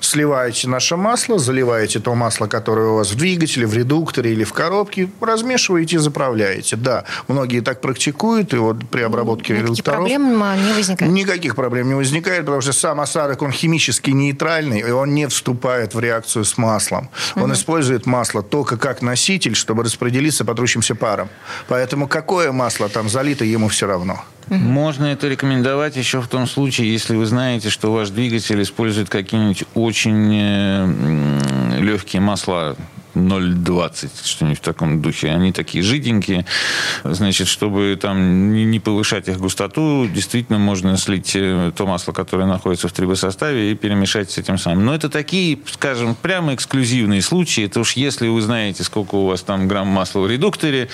Сливаете 0.00 0.68
наше 0.68 0.96
масло, 0.96 1.38
заливаете 1.38 2.00
то 2.00 2.14
масло, 2.14 2.46
которое 2.46 2.91
у 2.92 2.96
вас 2.96 3.12
в 3.12 3.16
двигателе, 3.16 3.66
в 3.66 3.74
редукторе 3.74 4.32
или 4.32 4.44
в 4.44 4.52
коробке, 4.52 5.08
размешиваете 5.20 5.96
и 5.96 5.98
заправляете. 5.98 6.76
Да, 6.76 7.04
многие 7.28 7.60
так 7.60 7.80
практикуют, 7.80 8.54
и 8.54 8.56
вот 8.56 8.88
при 8.88 9.02
обработке 9.02 9.52
Никаких 9.52 9.70
редукторов... 9.70 10.00
проблем 10.00 10.42
а, 10.42 10.56
не 10.56 10.72
возникает. 10.72 11.12
Никаких 11.12 11.56
проблем 11.56 11.88
не 11.88 11.94
возникает, 11.94 12.44
потому 12.44 12.60
что 12.60 12.72
сам 12.72 13.00
осадок, 13.00 13.42
он 13.42 13.52
химически 13.52 14.10
нейтральный, 14.10 14.80
и 14.80 14.90
он 14.90 15.14
не 15.14 15.26
вступает 15.26 15.94
в 15.94 16.00
реакцию 16.00 16.44
с 16.44 16.58
маслом. 16.58 17.10
Он 17.36 17.52
использует 17.52 18.06
масло 18.06 18.42
только 18.42 18.76
как 18.76 19.02
носитель, 19.02 19.54
чтобы 19.54 19.82
распределиться 19.84 20.44
по 20.44 20.54
трущимся 20.54 20.94
парам. 20.94 21.28
Поэтому 21.68 22.06
какое 22.06 22.52
масло 22.52 22.88
там 22.88 23.08
залито, 23.08 23.44
ему 23.44 23.68
все 23.68 23.86
равно. 23.86 24.24
Можно 24.58 25.06
это 25.06 25.28
рекомендовать 25.28 25.96
еще 25.96 26.20
в 26.20 26.28
том 26.28 26.46
случае, 26.46 26.92
если 26.92 27.16
вы 27.16 27.26
знаете, 27.26 27.70
что 27.70 27.92
ваш 27.92 28.10
двигатель 28.10 28.60
использует 28.62 29.08
какие-нибудь 29.08 29.64
очень 29.74 30.30
э, 30.34 31.78
легкие 31.78 32.20
масла. 32.20 32.76
0,20, 33.14 34.10
что-нибудь 34.24 34.58
в 34.58 34.62
таком 34.62 35.02
духе. 35.02 35.30
Они 35.30 35.52
такие 35.52 35.82
жиденькие. 35.82 36.46
Значит, 37.04 37.48
чтобы 37.48 37.98
там 38.00 38.52
не 38.52 38.80
повышать 38.80 39.28
их 39.28 39.38
густоту, 39.38 40.06
действительно 40.06 40.58
можно 40.58 40.96
слить 40.96 41.32
э, 41.34 41.72
то 41.76 41.86
масло, 41.86 42.12
которое 42.12 42.46
находится 42.46 42.88
в 42.88 42.92
трибосоставе, 42.92 43.72
и 43.72 43.74
перемешать 43.74 44.30
с 44.30 44.38
этим 44.38 44.58
самым. 44.58 44.86
Но 44.86 44.94
это 44.94 45.08
такие, 45.08 45.58
скажем, 45.66 46.14
прямо 46.14 46.54
эксклюзивные 46.54 47.22
случаи. 47.22 47.64
Это 47.64 47.80
уж 47.80 47.92
если 47.92 48.28
вы 48.28 48.40
знаете, 48.40 48.84
сколько 48.84 49.14
у 49.16 49.26
вас 49.26 49.42
там 49.42 49.68
грамм 49.68 49.88
масла 49.88 50.20
в 50.20 50.30
редукторе, 50.30 50.88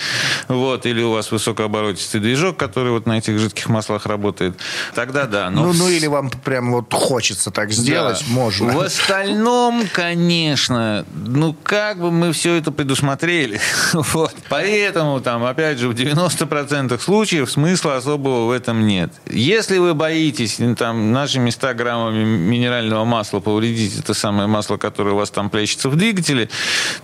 вот, 0.47 0.85
или 0.85 1.01
у 1.01 1.11
вас 1.11 1.31
высокооборотистый 1.31 2.21
движок, 2.21 2.57
который 2.57 2.91
вот 2.91 3.05
на 3.05 3.17
этих 3.17 3.39
жидких 3.39 3.69
маслах 3.69 4.05
работает, 4.05 4.57
тогда 4.95 5.25
да. 5.25 5.49
Но 5.49 5.65
Ну, 5.65 5.73
ну 5.73 5.89
или 5.89 6.07
вам 6.07 6.29
прям 6.29 6.71
вот 6.71 6.93
хочется 6.93 7.51
так 7.51 7.71
сделать, 7.71 8.23
да. 8.27 8.33
можно. 8.33 8.73
В 8.73 8.79
остальном, 8.79 9.83
конечно, 9.93 11.05
ну 11.13 11.55
как 11.63 11.99
бы 11.99 12.08
мы 12.13 12.31
все 12.33 12.55
это 12.55 12.71
предусмотрели. 12.71 13.59
Вот. 13.93 14.33
Поэтому 14.49 15.19
там, 15.19 15.43
опять 15.43 15.77
же, 15.77 15.89
в 15.89 15.93
90% 15.93 16.99
случаев 16.99 17.49
смысла 17.49 17.97
особого 17.97 18.47
в 18.47 18.51
этом 18.51 18.85
нет. 18.87 19.11
Если 19.29 19.77
вы 19.77 19.93
боитесь 19.93 20.59
ну, 20.59 20.75
там 20.75 21.11
нашими 21.11 21.49
100 21.49 21.73
граммами 21.73 22.23
минерального 22.23 23.03
масла 23.05 23.39
повредить 23.39 23.99
это 23.99 24.13
самое 24.13 24.47
масло, 24.47 24.77
которое 24.77 25.11
у 25.11 25.17
вас 25.17 25.31
там 25.31 25.49
плещется 25.49 25.89
в 25.89 25.95
двигателе, 25.95 26.49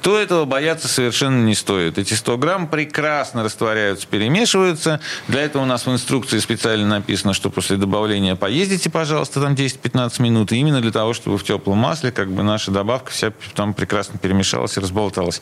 то 0.02 0.18
этого 0.18 0.46
бояться 0.46 0.88
совершенно 0.88 1.44
не 1.44 1.56
стоит. 1.56 1.98
Эти 1.98 2.14
100 2.14 2.38
грамм 2.38 2.68
прекрасно 2.68 3.44
растворяются, 3.44 4.08
перемешиваются. 4.08 5.00
Для 5.28 5.42
этого 5.42 5.64
у 5.64 5.66
нас 5.66 5.86
в 5.86 5.92
инструкции 5.92 6.40
специально 6.40 6.88
написано, 6.88 7.34
что 7.34 7.50
после 7.50 7.78
добавления 7.78 8.36
поездите, 8.36 8.90
пожалуйста, 8.90 9.42
там 9.42 9.54
10-15 9.54 10.22
минут. 10.22 10.52
И 10.52 10.58
именно 10.58 10.82
для 10.82 10.92
того, 10.92 11.14
чтобы 11.14 11.38
в 11.38 11.44
теплом 11.44 11.78
масле 11.78 12.12
как 12.12 12.32
бы 12.32 12.44
наша 12.44 12.72
добавка 12.72 13.12
вся 13.12 13.32
там 13.54 13.74
прекрасно 13.74 14.20
перемешалась 14.20 14.78
и 14.78 14.80
разболталась. 14.96 15.42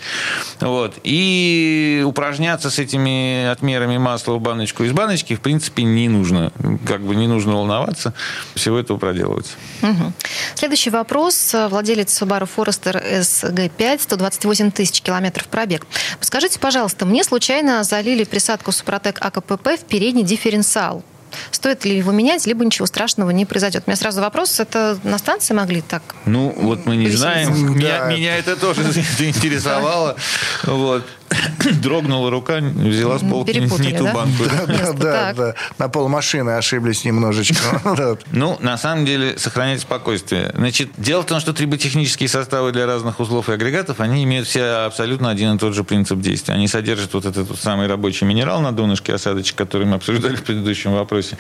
Вот. 0.60 0.96
И 1.04 2.04
упражняться 2.06 2.70
с 2.70 2.80
этими 2.80 3.46
отмерами 3.46 3.98
масла 3.98 4.34
в 4.34 4.42
баночку 4.42 4.84
из 4.84 4.92
баночки, 4.92 5.36
в 5.36 5.42
принципе, 5.42 5.84
не 5.84 6.10
нужно. 6.10 6.52
Как 6.88 7.02
бы 7.02 7.16
не 7.16 7.28
нужно 7.28 7.54
волноваться, 7.54 8.14
всего 8.56 8.80
этого 8.80 8.98
проделывать. 8.98 9.56
Мгм. 9.82 10.14
Следующий 10.56 10.90
вопрос. 10.90 11.56
Владелец 11.70 12.22
Subaru 12.22 12.50
Forester 12.56 13.22
SG5, 13.22 14.02
128 14.02 14.72
тысяч 14.72 15.02
километров 15.02 15.48
пробег. 15.48 15.86
Скажите, 16.20 16.60
пожалуйста, 16.60 17.06
мне 17.06 17.24
случайно 17.24 17.84
залили 17.84 18.24
присадку 18.24 18.72
Супротек 18.72 19.18
АКПП 19.22 19.68
в 19.80 19.86
передний 19.88 20.24
дифференциал. 20.24 21.04
Стоит 21.52 21.86
ли 21.86 21.98
его 21.98 22.12
менять, 22.12 22.46
либо 22.46 22.66
ничего 22.66 22.86
страшного 22.86 23.30
не 23.32 23.46
произойдет? 23.46 23.84
У 23.86 23.90
меня 23.90 23.98
сразу 23.98 24.22
вопрос, 24.22 24.60
это 24.60 24.98
на 25.04 25.18
станции 25.18 25.54
могли 25.54 25.82
так? 25.82 26.02
Ну, 26.26 26.54
вот 26.56 26.86
мы 26.86 26.96
не 26.96 27.10
знаем. 27.10 27.76
Меня, 27.76 28.38
это 28.38 28.56
тоже 28.56 28.84
заинтересовало. 29.18 30.16
Вот. 30.64 31.06
дрогнула 31.82 32.30
рука, 32.30 32.60
взяла 32.60 33.20
с 33.20 33.22
полки 33.22 33.52
не 33.52 33.62
Перепутали, 33.62 33.98
ту 33.98 34.04
да? 34.04 34.14
банку. 34.14 34.44
да. 34.46 34.66
Да, 34.66 34.94
да, 34.94 35.34
да. 35.34 35.56
На 35.78 35.90
полмашины 35.90 36.52
ошиблись 36.52 37.06
немножечко. 37.06 37.82
Ну, 38.32 38.58
на 38.60 38.78
самом 38.78 39.06
деле, 39.06 39.38
сохранять 39.38 39.82
спокойствие. 39.82 40.52
Значит, 40.56 40.90
дело 40.98 41.22
в 41.22 41.26
том, 41.26 41.40
что 41.40 41.54
триботехнические 41.54 42.28
составы 42.28 42.72
для 42.72 42.86
разных 42.86 43.20
узлов 43.20 43.50
и 43.50 43.54
агрегатов, 43.54 44.00
они 44.00 44.24
имеют 44.24 44.48
все 44.48 44.86
абсолютно 44.86 45.30
один 45.30 45.56
и 45.56 45.58
тот 45.58 45.74
же 45.74 45.84
принцип 45.84 46.20
действия. 46.20 46.54
Они 46.56 46.68
содержат 46.68 47.14
вот 47.14 47.26
этот 47.26 47.48
вот 47.50 47.60
самый 47.60 47.88
рабочий 47.88 48.26
минерал 48.26 48.62
на 48.62 48.72
донышке 48.72 49.14
осадочек, 49.14 49.56
который 49.56 49.86
мы 49.86 49.96
обсуждали 49.96 50.36
в 50.36 50.44
предыдущем 50.44 50.94
вопросе, 50.94 51.38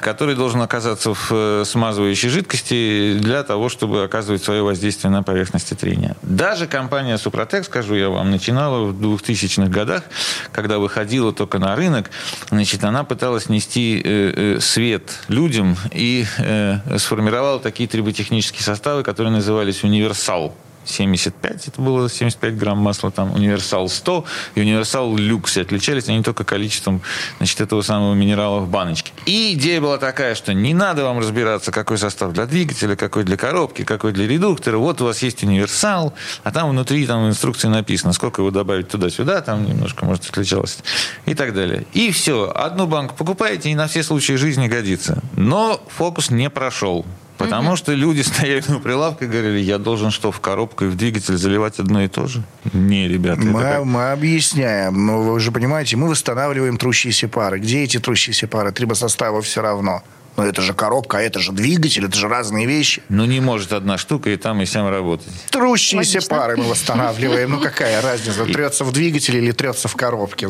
который 0.00 0.34
должен 0.34 0.60
оказаться 0.60 1.14
в 1.14 1.28
э, 1.30 1.64
смазывающей 1.66 2.28
жидкости 2.28 3.18
для 3.18 3.42
того, 3.42 3.68
чтобы 3.68 4.04
оказывать 4.04 4.42
свое 4.42 4.62
воздействие 4.62 5.10
на 5.10 5.22
поверхности 5.22 5.74
трения. 5.74 6.16
Даже 6.22 6.66
компания 6.66 7.18
Супротек, 7.18 7.64
скажу 7.64 7.94
я 7.94 8.08
вам, 8.08 8.30
начинала 8.30 8.84
в 8.84 9.22
2000-х 9.32 9.70
годах, 9.70 10.04
когда 10.52 10.78
выходила 10.78 11.32
только 11.32 11.58
на 11.58 11.76
рынок, 11.76 12.10
значит, 12.50 12.84
она 12.84 13.04
пыталась 13.04 13.48
нести 13.48 14.00
э, 14.02 14.56
э, 14.56 14.60
свет 14.60 15.20
людям 15.28 15.76
и 15.92 16.24
э, 16.38 16.98
сформировала 16.98 17.60
такие 17.60 17.88
триботехнические 17.88 18.62
составы, 18.62 19.02
которые 19.02 19.32
назывались 19.32 19.82
«Универсал». 19.84 20.54
75, 20.84 21.68
это 21.68 21.80
было 21.80 22.08
75 22.08 22.56
грамм 22.56 22.78
масла, 22.78 23.10
там 23.10 23.32
универсал 23.34 23.88
100 23.88 24.24
и 24.54 24.60
универсал 24.60 25.16
люкс. 25.16 25.56
И 25.56 25.60
отличались 25.60 26.08
они 26.08 26.22
только 26.22 26.44
количеством 26.44 27.02
значит, 27.38 27.60
этого 27.60 27.82
самого 27.82 28.14
минерала 28.14 28.60
в 28.60 28.68
баночке. 28.68 29.12
И 29.26 29.54
идея 29.54 29.80
была 29.80 29.98
такая, 29.98 30.34
что 30.34 30.54
не 30.54 30.74
надо 30.74 31.04
вам 31.04 31.18
разбираться, 31.18 31.70
какой 31.70 31.98
состав 31.98 32.32
для 32.32 32.46
двигателя, 32.46 32.96
какой 32.96 33.24
для 33.24 33.36
коробки, 33.36 33.84
какой 33.84 34.12
для 34.12 34.26
редуктора. 34.26 34.78
Вот 34.78 35.00
у 35.00 35.04
вас 35.04 35.22
есть 35.22 35.42
универсал, 35.42 36.14
а 36.42 36.50
там 36.50 36.70
внутри 36.70 37.06
там 37.06 37.28
инструкции 37.28 37.68
написано, 37.68 38.12
сколько 38.12 38.42
его 38.42 38.50
добавить 38.50 38.88
туда-сюда, 38.88 39.40
там 39.42 39.66
немножко, 39.66 40.04
может, 40.04 40.28
отличалось 40.28 40.78
и 41.26 41.34
так 41.34 41.54
далее. 41.54 41.86
И 41.92 42.10
все. 42.10 42.52
Одну 42.54 42.86
банку 42.86 43.14
покупаете, 43.14 43.70
и 43.70 43.74
на 43.74 43.86
все 43.86 44.02
случаи 44.02 44.34
жизни 44.34 44.68
годится. 44.68 45.22
Но 45.36 45.80
фокус 45.88 46.30
не 46.30 46.50
прошел. 46.50 47.06
Потому 47.44 47.76
что 47.76 47.92
люди 47.94 48.20
стояли 48.22 48.62
у 48.68 48.80
прилавка 48.80 49.24
и 49.24 49.28
говорили, 49.28 49.58
я 49.60 49.78
должен 49.78 50.10
что, 50.10 50.32
в 50.32 50.40
коробку 50.40 50.84
и 50.84 50.88
в 50.88 50.96
двигатель 50.96 51.36
заливать 51.36 51.78
одно 51.78 52.02
и 52.02 52.08
то 52.08 52.26
же? 52.26 52.42
Не, 52.72 53.08
ребята, 53.08 53.40
Мы, 53.40 53.60
как? 53.60 53.84
мы 53.84 54.12
объясняем, 54.12 55.06
но 55.06 55.22
вы 55.22 55.40
же 55.40 55.52
понимаете, 55.52 55.96
мы 55.96 56.08
восстанавливаем 56.08 56.76
трущиеся 56.76 57.28
пары. 57.28 57.58
Где 57.58 57.82
эти 57.82 57.98
трущиеся 57.98 58.46
пары? 58.48 58.72
Трибосоставы 58.72 59.42
все 59.42 59.62
равно. 59.62 60.02
Но 60.36 60.44
это 60.44 60.62
же 60.62 60.72
коробка, 60.72 61.18
а 61.18 61.20
это 61.20 61.40
же 61.40 61.52
двигатель, 61.52 62.06
это 62.06 62.16
же 62.16 62.28
разные 62.28 62.66
вещи. 62.66 63.02
Ну, 63.08 63.24
не 63.24 63.40
может 63.40 63.72
одна 63.72 63.98
штука 63.98 64.30
и 64.30 64.36
там, 64.36 64.62
и 64.62 64.66
сям 64.66 64.88
работать. 64.88 65.28
Трущиеся 65.50 66.18
Логично. 66.18 66.36
пары 66.36 66.56
мы 66.56 66.64
восстанавливаем. 66.64 67.50
Ну, 67.50 67.60
какая 67.60 68.00
разница, 68.00 68.44
трется 68.46 68.84
в 68.84 68.92
двигателе 68.92 69.40
или 69.40 69.52
трется 69.52 69.88
в 69.88 69.96
коробке? 69.96 70.48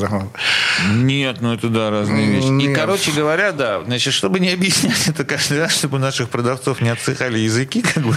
Нет, 0.90 1.38
ну 1.40 1.54
это 1.54 1.68
да, 1.68 1.90
разные 1.90 2.26
вещи. 2.26 2.46
И, 2.46 2.50
Нет. 2.50 2.76
короче 2.78 3.12
говоря, 3.12 3.52
да, 3.52 3.82
значит, 3.84 4.14
чтобы 4.14 4.40
не 4.40 4.50
объяснять 4.50 5.08
это 5.08 5.24
каждый 5.24 5.58
раз, 5.60 5.72
чтобы 5.72 5.96
у 5.96 6.00
наших 6.00 6.28
продавцов 6.28 6.80
не 6.80 6.88
отсыхали 6.88 7.38
языки, 7.38 7.82
как 7.82 8.04
бы, 8.04 8.16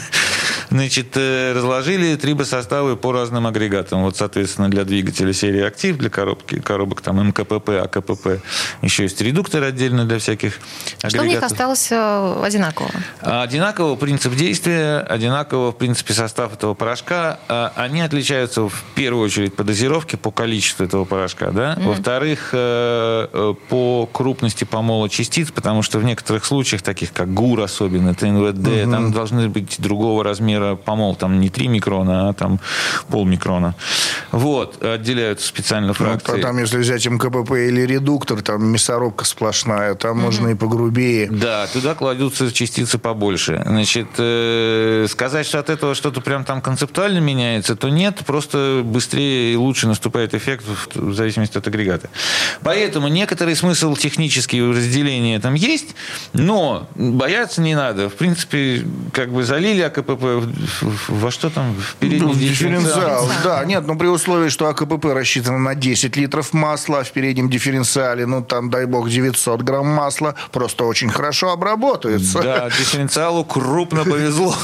значит, 0.69 1.15
э, 1.15 1.53
разложили 1.53 2.15
трибосоставы 2.15 2.95
по 2.97 3.11
разным 3.11 3.47
агрегатам. 3.47 4.03
Вот, 4.03 4.17
соответственно, 4.17 4.69
для 4.69 4.83
двигателя 4.83 5.33
серии 5.33 5.61
«Актив», 5.61 5.97
для 5.97 6.09
коробки, 6.09 6.59
коробок 6.59 7.01
там 7.01 7.25
МКПП, 7.27 7.69
АКПП, 7.83 8.41
еще 8.81 9.03
есть 9.03 9.21
редуктор 9.21 9.63
отдельно 9.63 10.05
для 10.05 10.19
всяких 10.19 10.59
Что 10.97 11.07
в 11.09 11.11
них 11.13 11.21
агрегатов. 11.21 11.51
осталось 11.51 11.91
э, 11.91 12.41
одинаково? 12.43 12.89
А, 13.21 13.43
Одинаково 13.43 13.95
принцип 13.95 14.33
действия, 14.35 14.99
одинаково, 14.99 15.71
в 15.71 15.77
принципе, 15.77 16.13
состав 16.13 16.53
этого 16.53 16.73
порошка. 16.73 17.39
А, 17.47 17.71
Они 17.75 18.01
отличаются 18.01 18.67
в 18.67 18.83
первую 18.95 19.25
очередь 19.25 19.55
по 19.55 19.63
дозировке, 19.63 20.17
по 20.17 20.31
количеству 20.31 20.85
этого 20.85 21.05
порошка. 21.05 21.51
Да? 21.51 21.77
Во-вторых, 21.79 22.49
э, 22.53 23.53
по 23.69 24.09
крупности 24.11 24.63
помола 24.63 25.09
частиц, 25.09 25.51
потому 25.51 25.81
что 25.81 25.99
в 25.99 26.03
некоторых 26.03 26.45
случаях, 26.45 26.81
таких 26.81 27.13
как 27.13 27.33
ГУР 27.33 27.61
особенно, 27.61 28.13
ТНВД, 28.13 28.89
там 28.91 29.11
должны 29.11 29.49
быть 29.49 29.75
другого 29.79 30.23
размера 30.23 30.54
помол. 30.75 31.15
Там 31.15 31.39
не 31.39 31.49
3 31.49 31.67
микрона, 31.67 32.29
а 32.29 32.33
там 32.33 32.59
полмикрона. 33.09 33.75
Вот, 34.31 34.83
отделяются 34.83 35.47
специально 35.47 35.87
Ну, 35.87 35.93
фракции. 35.93 36.41
Там, 36.41 36.57
если 36.59 36.77
взять 36.77 37.05
МКПП 37.05 37.51
или 37.51 37.81
редуктор, 37.81 38.41
там 38.41 38.65
мясорубка 38.65 39.25
сплошная, 39.25 39.95
там 39.95 40.19
можно 40.19 40.49
и 40.49 40.55
погрубее. 40.55 41.27
Да, 41.29 41.67
туда 41.67 41.95
кладутся 41.95 42.51
частицы 42.51 42.97
побольше. 42.97 43.61
Значит, 43.65 44.07
э, 44.17 45.07
сказать, 45.09 45.45
что 45.45 45.59
от 45.59 45.69
этого 45.69 45.95
что-то 45.95 46.21
прям 46.21 46.43
там 46.43 46.61
концептуально 46.61 47.19
меняется, 47.19 47.75
то 47.75 47.89
нет, 47.89 48.19
просто 48.25 48.81
быстрее 48.83 49.53
и 49.53 49.55
лучше 49.55 49.87
наступает 49.87 50.33
эффект 50.33 50.65
в, 50.95 51.13
зависимости 51.13 51.57
от 51.57 51.67
агрегата. 51.67 52.09
Поэтому 52.61 53.07
некоторый 53.07 53.55
смысл 53.55 53.95
технический 53.95 54.61
в 54.61 54.71
разделении 54.71 55.37
там 55.37 55.53
есть, 55.53 55.95
но 56.33 56.87
бояться 56.95 57.61
не 57.61 57.75
надо. 57.75 58.09
В 58.09 58.15
принципе, 58.15 58.85
как 59.11 59.31
бы 59.31 59.43
залили 59.43 59.81
АКПП 59.81 60.44
во 61.07 61.31
что 61.31 61.49
там? 61.49 61.73
В 61.75 61.95
передний 61.95 62.27
Ну, 62.27 62.33
дифференциал. 62.33 63.25
дифференциал. 63.25 63.29
Да, 63.43 63.65
нет, 63.65 63.85
ну 63.87 63.97
при 63.97 64.07
условии, 64.07 64.49
что 64.49 64.67
АКПП 64.67 65.05
рассчитано 65.05 65.57
на 65.59 65.75
10 65.75 66.15
литров 66.17 66.53
масла, 66.53 66.99
а 66.99 67.03
в 67.03 67.11
переднем 67.11 67.49
дифференциале, 67.49 68.25
ну 68.25 68.41
там, 68.43 68.69
дай 68.69 68.85
бог, 68.85 69.09
900 69.09 69.61
грамм 69.61 69.87
масла, 69.87 70.35
просто 70.51 70.85
очень 70.85 71.09
хорошо 71.09 71.51
обработается. 71.51 72.41
Да, 72.41 72.69
дифференциалу 72.69 73.43
крупно 73.45 74.03
повезло. 74.03 74.55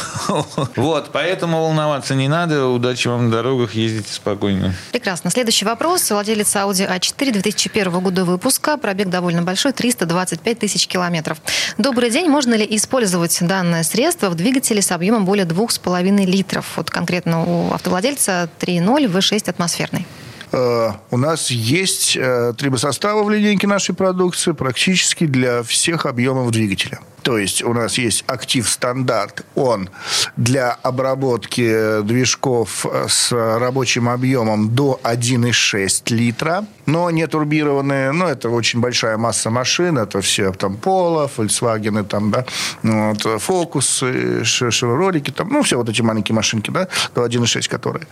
Вот, 0.76 1.10
поэтому 1.12 1.62
волноваться 1.62 2.16
не 2.16 2.28
надо. 2.28 2.68
Удачи 2.68 3.08
вам 3.08 3.26
на 3.26 3.32
дорогах, 3.32 3.74
ездите 3.74 4.12
спокойно. 4.14 4.74
Прекрасно. 4.92 5.30
Следующий 5.30 5.66
вопрос. 5.66 6.10
Владелец 6.10 6.56
Audi 6.56 6.88
A4 6.90 7.32
2001 7.32 7.92
года 8.00 8.26
выпуска. 8.26 8.78
Пробег 8.78 9.10
довольно 9.10 9.42
большой, 9.42 9.74
325 9.74 10.60
тысяч 10.60 10.88
километров. 10.88 11.38
Добрый 11.78 12.10
день. 12.10 12.30
Можно 12.30 12.54
ли 12.56 12.68
использовать 12.78 13.38
данное 13.42 13.84
средство 13.84 14.30
в 14.30 14.36
двигателе 14.36 14.82
с 14.82 14.92
объемом 14.92 15.26
более 15.26 15.46
2,5 15.80 16.26
литров? 16.26 16.66
Вот 16.78 16.90
конкретно 16.90 17.44
у 17.44 17.74
автовладельца 17.74 18.50
3.0 18.60 19.12
V6 19.12 19.50
атмосферный. 19.50 20.06
Э, 20.52 20.92
У 21.12 21.18
нас 21.18 21.50
есть 21.52 22.18
э, 22.18 22.54
трибосоставы 22.58 23.24
в 23.24 23.30
линейке 23.30 23.68
нашей 23.68 23.96
продукции 23.96 24.52
практически 24.52 25.26
для 25.26 25.64
всех 25.64 26.06
объемов 26.06 26.52
двигателя. 26.52 27.00
То 27.22 27.38
есть 27.38 27.64
у 27.64 27.74
нас 27.74 27.98
есть 27.98 28.24
актив 28.28 28.68
стандарт, 28.68 29.46
он 29.54 29.90
для 30.38 30.72
обработки 30.72 32.02
движков 32.02 32.86
с 33.08 33.32
рабочим 33.32 34.10
объемом 34.10 34.74
до 34.74 35.00
1,6 35.04 36.14
литра, 36.14 36.66
но 36.92 37.10
не 37.10 37.26
турбированные, 37.28 38.12
но 38.12 38.28
это 38.28 38.50
очень 38.50 38.82
большая 38.82 39.18
масса 39.18 39.50
машин, 39.50 39.98
это 39.98 40.20
все 40.22 40.52
там 40.52 40.78
Polo, 40.82 41.30
Volkswagen, 41.36 42.04
там, 42.04 42.32
да, 42.32 42.46
ну, 42.84 43.10
вот, 43.10 43.26
Focus, 43.26 44.44
Шевролики, 44.44 45.32
там, 45.32 45.50
ну, 45.50 45.62
все 45.64 45.78
вот 45.78 45.90
эти 45.90 46.02
маленькие 46.02 46.36
машинки, 46.36 46.70
да, 46.70 46.88
до 47.16 47.26
1,6 47.26 47.70
которые. 47.70 48.08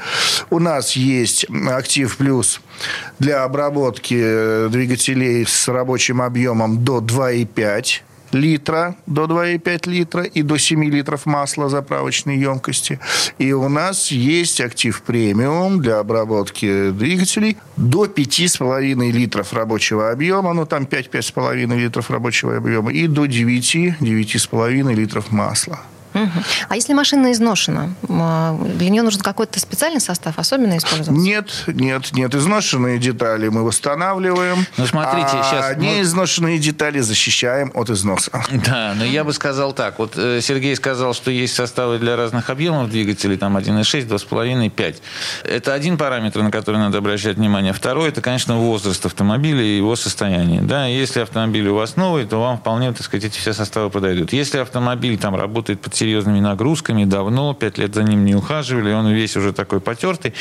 У 0.49 0.59
нас 0.59 0.95
есть 0.95 1.45
актив 1.69 2.15
плюс 2.17 2.61
для 3.19 3.43
обработки 3.43 4.15
э, 4.17 4.69
двигателей 4.71 5.45
с 5.45 5.67
рабочим 5.67 6.21
объемом 6.21 6.83
до 6.83 6.99
2,5 6.99 8.01
литра, 8.31 8.95
до 9.05 9.25
2,5 9.25 9.89
литра 9.89 10.23
и 10.23 10.41
до 10.41 10.57
7 10.57 10.83
литров 10.85 11.25
масла 11.25 11.69
заправочной 11.69 12.37
емкости. 12.37 12.99
И 13.37 13.53
у 13.53 13.69
нас 13.69 14.11
есть 14.11 14.61
актив 14.61 15.01
премиум 15.01 15.81
для 15.81 15.99
обработки 15.99 16.91
двигателей 16.91 17.57
до 17.77 18.05
5,5 18.05 19.11
литров 19.11 19.53
рабочего 19.53 20.11
объема, 20.11 20.53
ну 20.53 20.65
там 20.65 20.83
5-5,5 20.83 21.77
литров 21.77 22.11
рабочего 22.11 22.57
объема 22.57 22.91
и 22.91 23.07
до 23.07 23.25
9, 23.25 23.75
9,5 23.99 24.93
литров 24.93 25.31
масла. 25.31 25.79
А 26.67 26.75
если 26.75 26.93
машина 26.93 27.31
изношена, 27.31 27.89
м, 28.07 28.77
для 28.77 28.89
нее 28.89 29.01
нужен 29.03 29.21
какой-то 29.21 29.59
специальный 29.59 29.99
состав, 30.01 30.37
особенно 30.39 30.77
использоваться? 30.77 31.11
Нет, 31.11 31.49
нет, 31.67 32.11
нет. 32.13 32.33
Изношенные 32.35 32.97
детали 32.99 33.47
мы 33.49 33.63
восстанавливаем. 33.63 34.65
Ну, 34.77 34.85
смотрите, 34.87 35.27
а 35.33 35.43
щас 35.49 35.75
мы- 35.77 35.83
неизношенные 35.83 36.57
детали 36.59 36.99
защищаем 36.99 37.71
от 37.73 37.89
износа. 37.89 38.31
Да, 38.69 38.93
но 38.97 39.05
я 39.05 39.23
бы 39.23 39.33
сказал 39.33 39.73
так. 39.73 39.99
Вот 39.99 40.13
э, 40.17 40.41
Сергей 40.41 40.75
сказал, 40.75 41.13
что 41.13 41.31
есть 41.31 41.55
составы 41.55 41.97
для 41.99 42.15
разных 42.15 42.49
объемов 42.49 42.89
двигателей, 42.89 43.37
там 43.37 43.55
1,6, 43.57 44.07
2,5, 44.07 44.69
5. 44.69 45.01
Это 45.43 45.73
один 45.73 45.97
параметр, 45.97 46.41
на 46.41 46.51
который 46.51 46.77
надо 46.77 46.97
обращать 46.97 47.37
внимание. 47.37 47.73
Второй, 47.73 48.09
это, 48.09 48.21
конечно, 48.21 48.57
возраст 48.57 49.05
автомобиля 49.05 49.61
и 49.63 49.77
его 49.77 49.95
состояние. 49.95 50.61
Да, 50.61 50.85
если 50.87 51.21
автомобиль 51.21 51.67
у 51.67 51.75
вас 51.75 51.95
новый, 51.95 52.25
то 52.25 52.39
вам 52.41 52.57
вполне, 52.57 52.91
так 52.91 53.03
сказать, 53.03 53.25
эти 53.25 53.37
все 53.39 53.53
составы 53.53 53.89
подойдут. 53.89 54.33
Если 54.33 54.57
автомобиль 54.59 55.17
там 55.17 55.35
работает 55.35 55.81
под 55.81 55.93
серьезными 55.99 56.39
нагрузками, 56.39 57.03
давно, 57.03 57.53
пять 57.53 57.77
лет 57.77 57.93
за 57.93 58.03
ним 58.03 58.25
не 58.25 58.35
ухаживали, 58.35 58.91
он 58.93 59.09
весь 59.09 59.35
уже 59.35 59.53
такой 59.53 59.81
потертый. 59.81 60.33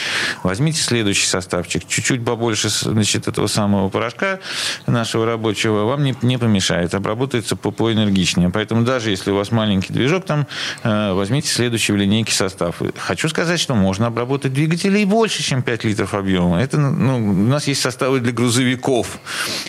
Возьмите 0.42 0.80
следующий 0.80 1.26
составчик, 1.26 1.86
чуть-чуть 1.86 2.24
побольше 2.24 2.68
значит, 2.68 3.28
этого 3.28 3.48
самого 3.48 3.88
порошка 3.88 4.38
нашего 4.86 5.26
рабочего, 5.26 5.84
вам 5.84 6.04
не, 6.04 6.14
не 6.22 6.38
помешает, 6.38 6.94
обработается 6.94 7.56
по, 7.56 7.70
поэнергичнее. 7.70 8.50
Поэтому 8.50 8.84
даже 8.84 9.10
если 9.10 9.30
у 9.32 9.36
вас 9.36 9.50
маленький 9.50 9.92
движок, 9.92 10.24
там 10.24 10.46
э, 10.84 11.12
возьмите 11.12 11.48
следующий 11.48 11.92
в 11.92 11.96
линейке 11.96 12.32
состав. 12.32 12.80
Хочу 12.98 13.28
сказать, 13.28 13.58
что 13.58 13.74
можно 13.74 14.06
обработать 14.06 14.52
двигатели 14.52 15.00
и 15.00 15.04
больше, 15.04 15.42
чем 15.42 15.62
5 15.62 15.84
литров 15.84 16.14
объема. 16.14 16.60
Это, 16.60 16.78
ну, 16.78 17.16
у 17.16 17.32
нас 17.32 17.66
есть 17.66 17.80
составы 17.80 18.20
для 18.20 18.32
грузовиков. 18.32 19.18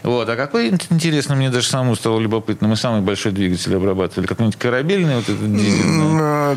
Вот. 0.03 0.29
А 0.29 0.35
какой, 0.35 0.69
интересно, 0.69 1.35
мне 1.35 1.49
даже 1.49 1.67
самому 1.67 1.95
стало 1.95 2.19
любопытно, 2.19 2.67
мы 2.67 2.75
самый 2.75 3.01
большой 3.01 3.31
двигатель 3.31 3.75
обрабатывали. 3.75 4.27
Какой-нибудь 4.27 4.59
корабельный 4.59 5.15
вот 5.15 5.29
этот? 5.29 5.49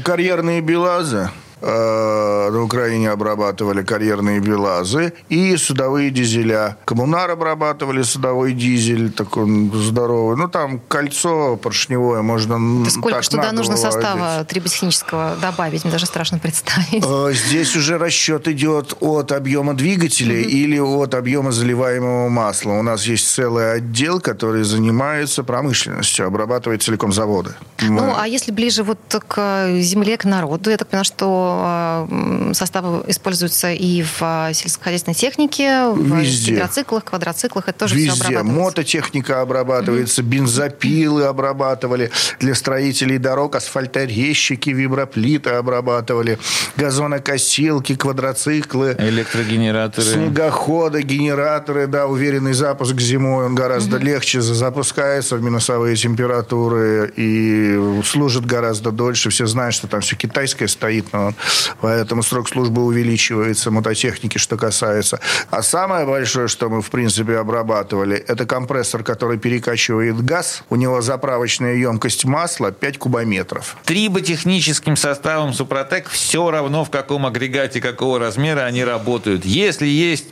Карьерные 0.05 0.61
БелАЗы. 0.61 1.31
Э, 1.65 2.51
на 2.51 2.63
Украине 2.63 3.11
обрабатывали 3.11 3.83
карьерные 3.83 4.41
БелАЗы 4.41 5.13
и 5.29 5.57
судовые 5.57 6.11
дизеля. 6.11 6.77
Коммунар 6.85 7.31
обрабатывали 7.31 8.03
судовой 8.03 8.53
дизель, 8.53 9.13
такой 9.13 9.71
здоровый. 9.73 10.37
Ну, 10.37 10.49
там 10.49 10.81
кольцо 10.81 11.57
поршневое 11.57 12.23
можно 12.23 12.83
Это 12.83 12.91
сколько 12.91 13.21
так 13.21 13.29
туда 13.29 13.53
нужно 13.53 13.77
состава 13.77 14.45
триботехнического 14.45 15.37
добавить? 15.41 15.85
Мне 15.85 15.93
даже 15.93 16.07
страшно 16.07 16.39
представить. 16.39 17.05
Э, 17.07 17.33
здесь 17.33 17.77
уже 17.77 17.97
расчет 17.97 18.49
идет 18.49 18.95
от 19.01 19.31
объема 19.31 19.75
двигателя 19.75 20.41
mm-hmm. 20.41 20.49
или 20.49 20.79
от 20.81 21.15
объема 21.15 21.53
заливаемого 21.53 22.29
масла. 22.29 22.73
У 22.73 22.83
нас 22.83 23.05
есть 23.05 23.29
целый 23.29 23.75
отдел, 23.75 24.21
который 24.21 24.65
занимается 24.65 25.45
промышленностью, 25.45 26.27
обрабатывает 26.27 26.83
целиком 26.83 27.13
заводы. 27.13 27.55
Ну, 27.81 28.01
Мы... 28.01 28.15
а 28.17 28.27
если 28.27 28.51
ближе 28.51 28.83
вот 28.83 28.99
к 29.29 29.81
земле, 29.81 30.17
к 30.17 30.25
народу, 30.25 30.71
я 30.71 30.77
так 30.77 30.89
понимаю, 30.89 31.05
что 31.05 31.52
Э, 31.65 32.53
составы 32.55 33.05
используются 33.07 33.73
и 33.73 34.03
в 34.03 34.21
э, 34.21 34.53
сельскохозяйственной 34.55 35.15
технике, 35.15 35.87
Везде. 35.95 36.53
в 36.53 36.55
гидроциклах, 36.55 37.05
квадроциклах. 37.05 37.69
Это 37.69 37.81
тоже 37.81 37.97
Везде. 37.97 38.13
все 38.13 38.43
Мототехника 38.43 39.41
обрабатывается, 39.41 40.23
mm-hmm. 40.23 40.27
бензопилы 40.27 41.25
обрабатывали 41.25 42.11
для 42.41 42.55
строителей 42.55 43.19
дорог, 43.19 43.57
асфальторезчики, 43.57 44.71
виброплиты 44.71 45.51
обрабатывали, 45.51 46.39
газонокосилки, 46.77 47.95
квадроциклы. 47.95 48.97
Электрогенераторы. 48.99 50.07
Снегоходы, 50.07 51.03
генераторы, 51.03 51.87
да, 51.87 52.07
уверенный 52.07 52.53
запуск 52.53 53.01
зимой, 53.01 53.47
он 53.47 53.55
гораздо 53.55 53.97
mm-hmm. 53.97 54.05
легче 54.05 54.41
запускается 54.41 55.37
в 55.37 55.43
минусовые 55.43 55.97
температуры 55.97 57.13
и 57.17 58.03
служит 58.05 58.47
гораздо 58.47 58.91
дольше. 58.91 59.31
Все 59.31 59.47
знают, 59.47 59.75
что 59.75 59.87
там 59.87 60.01
все 60.01 60.17
китайское 60.17 60.69
стоит, 60.69 61.13
но 61.13 61.33
Поэтому 61.81 62.23
срок 62.23 62.49
службы 62.49 62.85
увеличивается, 62.85 63.71
мототехники, 63.71 64.39
что 64.39 64.57
касается. 64.57 65.21
А 65.51 65.63
самое 65.63 66.07
большое, 66.07 66.49
что 66.49 66.69
мы, 66.69 66.83
в 66.83 66.91
принципе, 66.91 67.39
обрабатывали, 67.39 68.17
это 68.17 68.47
компрессор, 68.47 69.03
который 69.03 69.39
перекачивает 69.39 70.23
газ. 70.25 70.63
У 70.71 70.77
него 70.77 71.01
заправочная 71.01 71.75
емкость 71.75 72.25
масла 72.25 72.73
5 72.73 72.99
кубометров. 72.99 73.77
Триботехническим 73.85 74.97
составом 74.97 75.53
Супротек 75.53 76.09
все 76.09 76.51
равно, 76.51 76.85
в 76.85 76.91
каком 76.91 77.27
агрегате, 77.27 77.81
какого 77.81 78.19
размера 78.19 78.61
они 78.61 78.85
работают. 78.85 79.45
Если 79.45 79.87
есть 79.87 80.27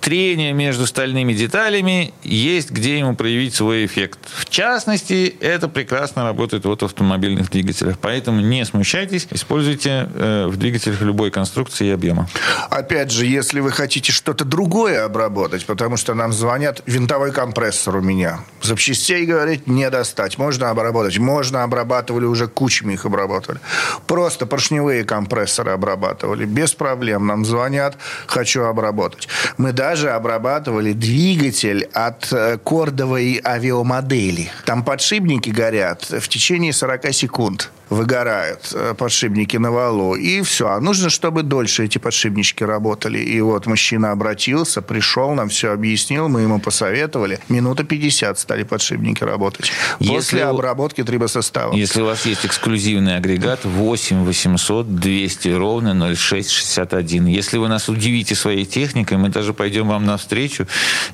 трение 0.00 0.52
между 0.52 0.86
стальными 0.86 1.32
деталями, 1.32 2.12
есть 2.22 2.70
где 2.70 2.98
ему 2.98 3.14
проявить 3.14 3.54
свой 3.54 3.86
эффект. 3.86 4.18
В 4.36 4.48
частности, 4.48 5.36
это 5.40 5.68
прекрасно 5.68 6.24
работает 6.24 6.64
вот 6.64 6.82
в 6.82 6.84
автомобильных 6.84 7.50
двигателях. 7.50 7.98
Поэтому 8.00 8.40
не 8.40 8.64
смущайтесь, 8.64 9.28
используйте 9.30 10.08
э, 10.14 10.46
в 10.46 10.56
двигателях 10.56 11.00
любой 11.02 11.30
конструкции 11.30 11.88
и 11.88 11.90
объема. 11.90 12.28
Опять 12.70 13.10
же, 13.10 13.26
если 13.26 13.60
вы 13.60 13.70
хотите 13.70 14.12
что-то 14.12 14.44
другое 14.44 15.04
обработать, 15.04 15.66
потому 15.66 15.96
что 15.96 16.14
нам 16.14 16.32
звонят, 16.32 16.82
винтовой 16.86 17.32
компрессор 17.32 17.96
у 17.96 18.00
меня. 18.00 18.40
Запчастей, 18.62 19.26
говорит, 19.26 19.66
не 19.66 19.88
достать. 19.90 20.38
Можно 20.38 20.70
обработать. 20.70 21.18
Можно, 21.18 21.62
обрабатывали 21.62 22.24
уже 22.24 22.48
кучами 22.48 22.94
их 22.94 23.04
обработали. 23.04 23.60
Просто 24.06 24.46
поршневые 24.46 25.04
компрессоры 25.04 25.72
обрабатывали. 25.72 26.44
Без 26.44 26.72
проблем. 26.72 27.26
Нам 27.26 27.44
звонят, 27.44 27.96
хочу 28.26 28.62
обработать. 28.62 29.28
Мы 29.58 29.72
даже 29.72 29.89
даже 29.90 30.10
обрабатывали 30.10 30.92
двигатель 30.92 31.82
от 31.92 32.32
э, 32.32 32.58
кордовой 32.58 33.40
авиамодели. 33.44 34.48
Там 34.64 34.84
подшипники 34.84 35.50
горят 35.50 36.04
в 36.04 36.28
течение 36.28 36.72
40 36.72 37.12
секунд 37.12 37.70
выгорают 37.90 38.72
э, 38.72 38.94
подшипники 38.96 39.56
на 39.56 39.70
валу, 39.72 40.14
и 40.14 40.42
все. 40.42 40.68
А 40.68 40.80
нужно, 40.80 41.10
чтобы 41.10 41.42
дольше 41.42 41.84
эти 41.84 41.98
подшипнички 41.98 42.62
работали. 42.64 43.18
И 43.18 43.40
вот 43.40 43.66
мужчина 43.66 44.12
обратился, 44.12 44.80
пришел, 44.80 45.34
нам 45.34 45.48
все 45.48 45.72
объяснил, 45.72 46.28
мы 46.28 46.42
ему 46.42 46.60
посоветовали. 46.60 47.40
Минута 47.48 47.84
50 47.84 48.38
стали 48.38 48.62
подшипники 48.62 49.24
работать. 49.24 49.72
Если 49.98 50.14
После 50.14 50.44
обработки 50.44 51.02
трибосостава. 51.02 51.74
Если 51.74 52.00
у 52.00 52.06
вас 52.06 52.24
есть 52.26 52.46
эксклюзивный 52.46 53.16
агрегат 53.16 53.64
8 53.64 54.24
800 54.24 54.94
200 54.96 55.48
ровно 55.48 56.14
0661. 56.14 57.26
Если 57.26 57.58
вы 57.58 57.68
нас 57.68 57.88
удивите 57.88 58.34
своей 58.36 58.64
техникой, 58.64 59.18
мы 59.18 59.30
даже 59.30 59.52
пойдем 59.52 59.79
вам 59.88 60.04
навстречу, 60.04 60.66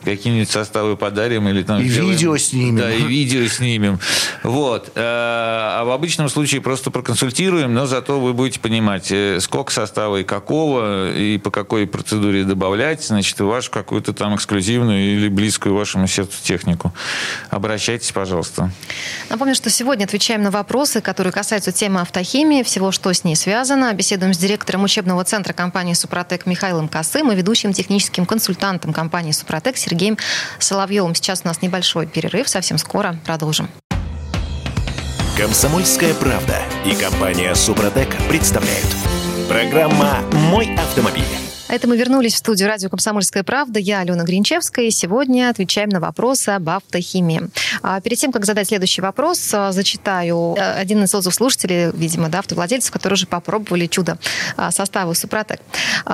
какие-нибудь 0.04 0.50
составы 0.50 0.96
подарим 0.96 1.48
или 1.48 1.62
там... 1.62 1.80
И 1.80 1.88
сделаем... 1.88 2.12
видео 2.12 2.36
снимем. 2.36 2.76
Да, 2.76 2.92
и 2.92 3.02
видео 3.06 3.46
снимем. 3.46 3.98
Вот. 4.42 4.92
Э, 4.94 5.00
а 5.02 5.84
в 5.84 5.90
обычном 5.90 6.28
случае 6.28 6.60
просто 6.60 6.90
проконсультируем, 6.90 7.72
но 7.72 7.86
зато 7.86 8.20
вы 8.20 8.34
будете 8.34 8.60
понимать, 8.60 9.10
э, 9.10 9.38
сколько 9.40 9.72
состава 9.72 10.18
и 10.18 10.24
какого, 10.24 11.12
и 11.14 11.38
по 11.38 11.50
какой 11.50 11.86
процедуре 11.86 12.44
добавлять, 12.44 13.04
значит, 13.04 13.38
вашу 13.40 13.70
какую-то 13.70 14.12
там 14.12 14.34
эксклюзивную 14.34 15.16
или 15.16 15.28
близкую 15.28 15.74
вашему 15.74 16.06
сердцу 16.06 16.38
технику. 16.42 16.92
Обращайтесь, 17.50 18.12
пожалуйста. 18.12 18.70
Напомню, 19.30 19.54
что 19.54 19.70
сегодня 19.70 20.04
отвечаем 20.04 20.42
на 20.42 20.50
вопросы, 20.50 21.00
которые 21.00 21.32
касаются 21.32 21.72
темы 21.72 22.00
автохимии, 22.00 22.62
всего, 22.62 22.92
что 22.92 23.12
с 23.12 23.24
ней 23.24 23.36
связано. 23.36 23.92
Беседуем 23.92 24.34
с 24.34 24.38
директором 24.38 24.84
учебного 24.84 25.24
центра 25.24 25.52
компании 25.52 25.94
«Супротек» 25.94 26.46
Михаилом 26.46 26.88
Косым 26.88 27.32
и 27.32 27.36
ведущим 27.36 27.72
техническим 27.72 28.26
консультантом 28.26 28.55
компании 28.92 29.32
«Супротек» 29.32 29.76
Сергеем 29.76 30.18
Соловьевым. 30.58 31.14
Сейчас 31.14 31.42
у 31.44 31.48
нас 31.48 31.62
небольшой 31.62 32.06
перерыв, 32.06 32.48
совсем 32.48 32.78
скоро 32.78 33.16
продолжим. 33.24 33.68
Комсомольская 35.36 36.14
правда 36.14 36.62
и 36.84 36.94
компания 36.94 37.54
Супротек 37.54 38.08
представляют. 38.28 38.86
Программа 39.48 40.20
«Мой 40.32 40.74
автомобиль». 40.76 41.45
А 41.68 41.74
это 41.74 41.88
мы 41.88 41.96
вернулись 41.96 42.34
в 42.34 42.38
студию 42.38 42.68
радио 42.68 42.88
«Комсомольская 42.88 43.42
правда». 43.42 43.80
Я 43.80 44.00
Алена 44.00 44.22
Гринчевская, 44.22 44.84
и 44.84 44.90
сегодня 44.90 45.50
отвечаем 45.50 45.88
на 45.88 45.98
вопросы 45.98 46.50
об 46.50 46.68
автохимии. 46.68 47.50
А 47.82 48.00
перед 48.00 48.18
тем, 48.18 48.30
как 48.30 48.44
задать 48.44 48.68
следующий 48.68 49.02
вопрос, 49.02 49.50
а, 49.52 49.72
зачитаю 49.72 50.54
э, 50.56 50.74
один 50.74 51.02
из 51.02 51.12
отзывов 51.12 51.34
слушателей, 51.34 51.90
видимо, 51.92 52.28
да, 52.28 52.38
автовладельцев, 52.38 52.92
которые 52.92 53.14
уже 53.14 53.26
попробовали 53.26 53.86
чудо 53.86 54.16
а, 54.56 54.70
состава 54.70 55.12
Супротек. 55.14 55.60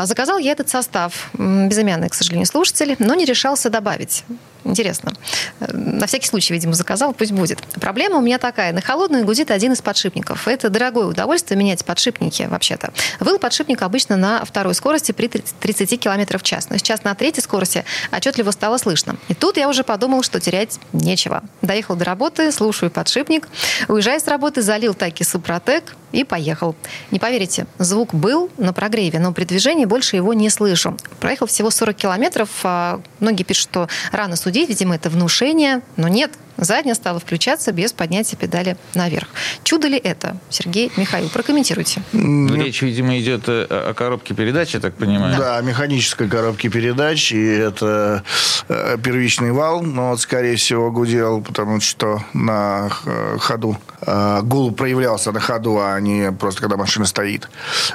Заказал 0.04 0.38
я 0.38 0.52
этот 0.52 0.70
состав, 0.70 1.30
безымянный, 1.34 2.08
к 2.08 2.14
сожалению, 2.14 2.46
слушатель, 2.46 2.96
но 2.98 3.14
не 3.14 3.26
решался 3.26 3.68
добавить. 3.68 4.24
Интересно. 4.64 5.12
На 5.60 6.06
всякий 6.06 6.28
случай, 6.28 6.52
видимо, 6.54 6.74
заказал, 6.74 7.12
пусть 7.12 7.32
будет. 7.32 7.60
Проблема 7.80 8.18
у 8.18 8.20
меня 8.20 8.38
такая. 8.38 8.72
На 8.72 8.80
холодную 8.80 9.24
гудит 9.24 9.50
один 9.50 9.72
из 9.72 9.82
подшипников. 9.82 10.46
Это 10.46 10.70
дорогое 10.70 11.06
удовольствие 11.06 11.58
менять 11.58 11.84
подшипники, 11.84 12.44
вообще-то. 12.44 12.92
Выл 13.20 13.38
подшипник 13.38 13.82
обычно 13.82 14.16
на 14.16 14.44
второй 14.44 14.74
скорости 14.74 15.12
при 15.12 15.28
30 15.28 16.00
км 16.00 16.38
в 16.38 16.42
час. 16.42 16.70
Но 16.70 16.76
сейчас 16.76 17.04
на 17.04 17.14
третьей 17.14 17.42
скорости 17.42 17.84
отчетливо 18.12 18.50
стало 18.52 18.78
слышно. 18.78 19.16
И 19.28 19.34
тут 19.34 19.56
я 19.56 19.68
уже 19.68 19.82
подумал, 19.82 20.22
что 20.22 20.40
терять 20.40 20.78
нечего. 20.92 21.42
Доехал 21.60 21.96
до 21.96 22.04
работы, 22.04 22.52
слушаю 22.52 22.90
подшипник. 22.90 23.48
Уезжая 23.88 24.20
с 24.20 24.28
работы, 24.28 24.62
залил 24.62 24.94
таки 24.94 25.24
Супротек 25.24 25.96
и 26.12 26.24
поехал. 26.24 26.76
Не 27.10 27.18
поверите, 27.18 27.66
звук 27.78 28.14
был 28.14 28.50
на 28.58 28.72
прогреве, 28.72 29.18
но 29.18 29.32
при 29.32 29.44
движении 29.44 29.86
больше 29.86 30.16
его 30.16 30.34
не 30.34 30.50
слышу. 30.50 30.96
Проехал 31.20 31.46
всего 31.46 31.70
40 31.70 31.96
километров. 31.96 32.50
А 32.62 33.00
многие 33.20 33.42
пишут, 33.42 33.70
что 33.70 33.88
рано 34.12 34.36
судить 34.36 34.51
судить, 34.52 34.68
видимо, 34.68 34.96
это 34.96 35.08
внушение, 35.08 35.80
но 35.96 36.08
нет, 36.08 36.30
задняя 36.64 36.94
стала 36.94 37.20
включаться 37.20 37.72
без 37.72 37.92
поднятия 37.92 38.36
педали 38.36 38.76
наверх. 38.94 39.28
Чудо 39.64 39.88
ли 39.88 39.98
это? 39.98 40.36
Сергей 40.50 40.90
Михаил, 40.96 41.28
прокомментируйте. 41.28 42.02
Ну, 42.12 42.54
речь, 42.54 42.82
видимо, 42.82 43.18
идет 43.18 43.44
о 43.48 43.94
коробке 43.94 44.34
передач, 44.34 44.74
я 44.74 44.80
так 44.80 44.94
понимаю. 44.94 45.36
Да, 45.38 45.56
да 45.56 45.60
механической 45.62 46.28
коробке 46.28 46.68
передач, 46.68 47.32
и 47.32 47.44
это 47.44 48.22
э, 48.68 48.96
первичный 49.02 49.52
вал, 49.52 49.82
но 49.82 50.10
вот, 50.10 50.20
скорее 50.20 50.56
всего, 50.56 50.90
гудел, 50.90 51.40
потому 51.42 51.80
что 51.80 52.22
на 52.32 52.90
э, 53.04 53.36
ходу 53.40 53.76
э, 54.00 54.40
гул 54.42 54.72
проявлялся 54.72 55.32
на 55.32 55.40
ходу, 55.40 55.78
а 55.80 55.98
не 56.00 56.32
просто 56.32 56.60
когда 56.60 56.76
машина 56.76 57.06
стоит. 57.06 57.48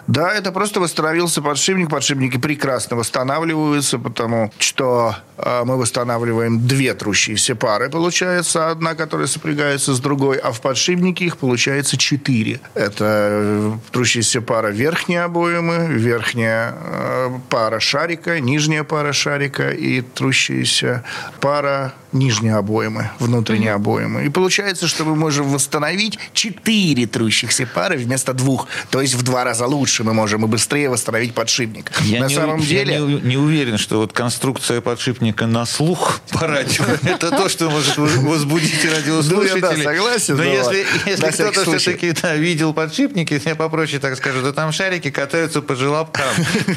Да, 0.08 0.32
это 0.34 0.51
просто 0.51 0.80
восстановился 0.80 1.41
подшипник. 1.41 1.89
Подшипники 1.89 2.38
прекрасно 2.38 2.97
восстанавливаются, 2.97 3.99
потому 3.99 4.51
что 4.60 5.15
мы 5.38 5.77
восстанавливаем 5.77 6.67
две 6.67 6.93
трущиеся 6.93 7.56
пары, 7.56 7.89
получается, 7.89 8.57
полоса 8.58 8.72
одна, 8.72 8.96
которая 8.96 9.28
сопрягается 9.28 9.93
с 9.93 10.00
другой, 10.00 10.38
а 10.38 10.52
в 10.52 10.62
подшипнике 10.62 11.26
их 11.26 11.38
получается 11.38 11.98
четыре. 11.98 12.60
Это 12.74 13.06
э, 13.06 13.74
трущаяся 13.91 14.41
пара 14.41 14.70
верхней 14.70 15.17
обоймы, 15.17 15.88
верхняя 15.89 16.74
э, 16.76 17.39
пара 17.50 17.80
шарика, 17.80 18.39
нижняя 18.39 18.84
пара 18.84 19.13
шарика 19.13 19.70
и 19.70 20.02
трущаяся 20.02 21.04
пара 21.39 21.93
нижней 22.12 22.50
обоймы, 22.50 23.10
внутренней 23.20 23.67
обоймы. 23.67 24.26
И 24.26 24.30
получается, 24.30 24.88
что 24.88 25.04
мы 25.04 25.15
можем 25.15 25.50
восстановить 25.50 26.17
четыре 26.34 27.06
трущихся 27.06 27.67
пары 27.67 27.98
вместо 27.98 28.34
двух. 28.34 28.67
То 28.89 29.02
есть 29.02 29.13
в 29.15 29.24
два 29.24 29.43
раза 29.43 29.67
лучше 29.67 30.04
мы 30.04 30.13
можем 30.13 30.46
и 30.46 30.48
быстрее 30.48 30.89
восстановить 30.89 31.34
подшипник. 31.34 31.91
Я 32.04 32.22
на 32.22 32.28
не, 32.28 32.36
самом 32.36 32.60
я 32.60 32.65
деле... 32.65 33.00
не, 33.00 33.22
не 33.22 33.38
уверен, 33.38 33.78
что 33.78 33.98
вот 34.00 34.13
конструкция 34.13 34.82
подшипника 34.82 35.48
на 35.48 35.65
слух 35.65 36.22
по 36.32 36.48
радио 36.48 36.86
это 37.04 37.30
то, 37.30 37.50
что 37.50 37.70
может 37.70 38.46
возбудить 38.47 38.86
радиослушателей. 38.86 39.62
Ну, 39.62 39.67
я, 39.69 39.75
да, 39.75 39.83
согласен, 39.83 40.38
Но 40.38 40.43
но 40.43 40.49
если, 40.49 40.86
если 41.05 41.31
кто-то 41.31 41.77
все-таки 41.77 42.13
да, 42.21 42.36
видел 42.36 42.73
подшипники, 42.73 43.41
я 43.45 43.55
попроще 43.55 43.99
так 43.99 44.15
скажу, 44.17 44.41
то 44.41 44.53
там 44.53 44.71
шарики 44.71 45.12
катаются 45.12 45.62
по 45.62 45.75
желобкам. 45.75 46.27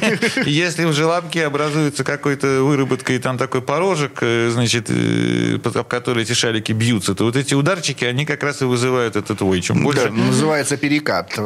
Если 0.45 0.85
в 0.85 0.93
желобке 0.93 1.47
образуется 1.47 2.05
какой-то 2.05 2.63
выработка 2.63 3.13
и 3.13 3.19
там 3.19 3.39
такой 3.39 3.63
порожек, 3.63 4.19
э, 4.21 4.51
значит, 4.53 4.87
э, 4.89 5.59
под 5.63 5.77
об 5.77 5.89
который 5.89 6.23
эти 6.23 6.33
шарики 6.33 6.73
бьются, 6.73 7.15
то 7.15 7.25
вот 7.25 7.37
эти 7.37 7.55
ударчики, 7.55 8.05
они 8.05 8.25
как 8.25 8.43
раз 8.43 8.63
и 8.63 8.65
вызывают 8.65 9.17
этот 9.17 9.41
вой. 9.41 9.61
Чем 9.61 9.79
Да, 9.79 9.83
больше... 9.83 10.11
называется 10.11 10.77
перекат. 10.77 11.39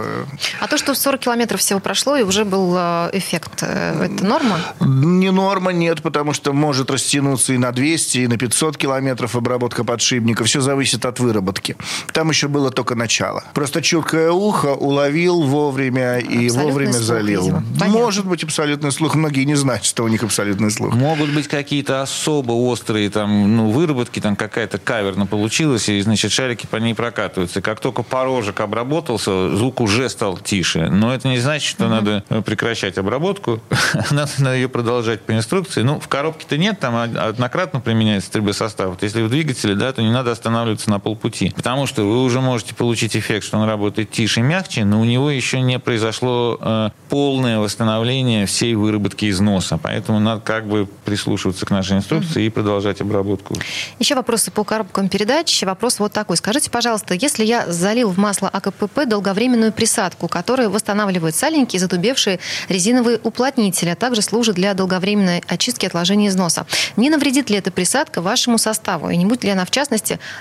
А 0.61 0.69
то, 0.69 0.79
что 0.79 0.95
40 0.95 1.21
километров 1.21 1.61
всего 1.61 1.81
прошло, 1.81 2.17
и 2.17 2.23
уже 2.23 2.45
был 2.45 2.75
э, 2.77 3.11
эффект, 3.13 3.63
это 3.63 4.25
норма? 4.25 4.61
Не 4.81 5.31
норма, 5.31 5.73
нет, 5.73 6.03
потому 6.03 6.33
что 6.33 6.53
может 6.53 6.91
растянуться 6.91 7.53
и 7.53 7.59
на 7.59 7.73
200, 7.73 8.19
и 8.19 8.27
на 8.27 8.37
500 8.37 8.77
километров 8.77 9.35
обработка 9.37 9.85
подшипника. 10.15 10.45
Все 10.45 10.61
зависит 10.61 11.05
от 11.05 11.21
выработки. 11.21 11.77
Там 12.13 12.31
еще 12.31 12.49
было 12.49 12.71
только 12.71 12.95
начало. 12.95 13.45
Просто 13.55 13.83
чуткое 13.83 14.31
ухо 14.31 14.75
уловил 14.75 15.43
вовремя 15.43 16.19
и 16.19 16.47
Абсолютный 16.47 16.63
вовремя 16.63 16.93
слух, 16.93 17.05
залил. 17.05 17.43
видимо. 17.43 17.65
Понятно. 17.79 18.01
Может 18.01 18.27
быть 18.27 18.45
абсолютный 18.45 18.93
слух. 18.93 19.15
Многие 19.15 19.45
не 19.45 19.55
знают, 19.55 19.85
что 19.85 20.05
у 20.05 20.09
них 20.09 20.23
абсолютный 20.23 20.71
слух. 20.71 20.95
Могут 20.95 21.31
быть 21.31 21.49
какие-то 21.49 22.03
особо 22.03 22.53
острые 22.53 23.11
там, 23.11 23.57
ну, 23.57 23.71
выработки, 23.71 24.21
там 24.21 24.37
какая-то 24.37 24.79
каверна 24.79 25.27
получилась, 25.27 25.89
и, 25.89 26.01
значит, 26.01 26.33
шарики 26.33 26.67
по 26.67 26.77
ней 26.77 26.95
прокатываются. 26.95 27.61
И 27.61 27.63
как 27.63 27.81
только 27.81 28.03
порожек 28.03 28.61
обработался, 28.61 29.55
звук 29.57 29.81
уже 29.81 30.09
стал 30.09 30.39
тише. 30.39 30.89
Но 30.91 31.15
это 31.15 31.29
не 31.29 31.39
значит, 31.39 31.69
что 31.69 31.89
надо 31.89 32.25
э, 32.29 32.43
прекращать 32.43 32.99
обработку. 32.99 33.61
надо, 34.11 34.31
надо 34.39 34.55
ее 34.55 34.69
продолжать 34.69 35.23
по 35.23 35.33
инструкции. 35.33 35.83
Ну, 35.83 35.99
в 36.01 36.09
коробке-то 36.09 36.57
нет, 36.57 36.79
там 36.81 36.95
од- 36.95 37.17
однократно 37.17 37.81
применяется 37.81 38.31
трибосостав. 38.31 38.91
Вот 38.91 39.03
если 39.03 39.23
в 39.23 39.31
двигателе, 39.31 39.75
да, 39.75 39.93
то 39.95 40.03
не 40.03 40.11
надо 40.11 40.33
останавливаться 40.33 40.91
на 40.91 40.99
полпути. 40.99 41.51
Потому 41.55 41.87
что 41.87 42.03
вы 42.03 42.23
уже 42.23 42.41
можете 42.41 42.75
получить 42.75 43.17
эффект, 43.17 43.45
что 43.47 43.59
он 43.59 43.69
работает 43.69 44.11
тише 44.11 44.41
и 44.41 44.43
мягче, 44.43 44.85
но 44.85 45.01
у 45.01 45.05
него 45.05 45.31
еще 45.31 45.61
не 45.61 45.79
произошло 45.79 46.59
э, 46.61 46.91
полное 47.09 47.59
восстановление 47.59 48.47
всей 48.47 48.75
выработки 48.75 49.31
износа. 49.31 49.79
Поэтому 49.79 50.21
надо 50.21 50.41
как 50.41 50.67
бы 50.67 50.87
прислушиваться 51.05 51.67
к 51.67 51.71
нашей 51.71 51.99
инструкции 51.99 52.45
и 52.45 52.51
продолжать 52.51 53.01
обработку. 53.01 53.55
Еще 53.99 54.15
вопросы 54.15 54.51
по 54.51 54.65
коробкам 54.65 55.09
передач. 55.09 55.63
Вопрос 55.63 55.99
вот 55.99 56.13
такой. 56.13 56.37
Скажите, 56.37 56.71
пожалуйста, 56.71 57.15
если 57.15 57.45
я 57.45 57.71
залил 57.71 58.11
в 58.11 58.19
масло 58.19 58.49
АКПП 58.49 59.07
долговременную 59.07 59.73
присадку, 59.73 60.29
которая 60.29 60.69
восстанавливает 60.69 61.35
сальники 61.35 61.77
и 61.77 61.79
затубевшие 61.79 62.41
резиновые 62.69 63.21
уплотнители, 63.23 63.91
а 63.91 63.97
также 63.97 64.23
служит 64.23 64.57
для 64.57 64.75
долговременной 64.75 65.43
очистки 65.47 65.85
и 65.85 65.89
отложения 65.89 66.29
износа, 66.29 66.67
не 66.97 67.11
навредит 67.11 67.51
ли 67.51 67.57
эта 67.57 67.71
присадка 67.71 68.21
вашему 68.21 68.59
составу? 68.59 69.11
И 69.11 69.17
не 69.17 69.27
будет 69.27 69.45
ли 69.45 69.51
она, 69.51 69.65
в 69.65 69.71
частности, 69.71 69.84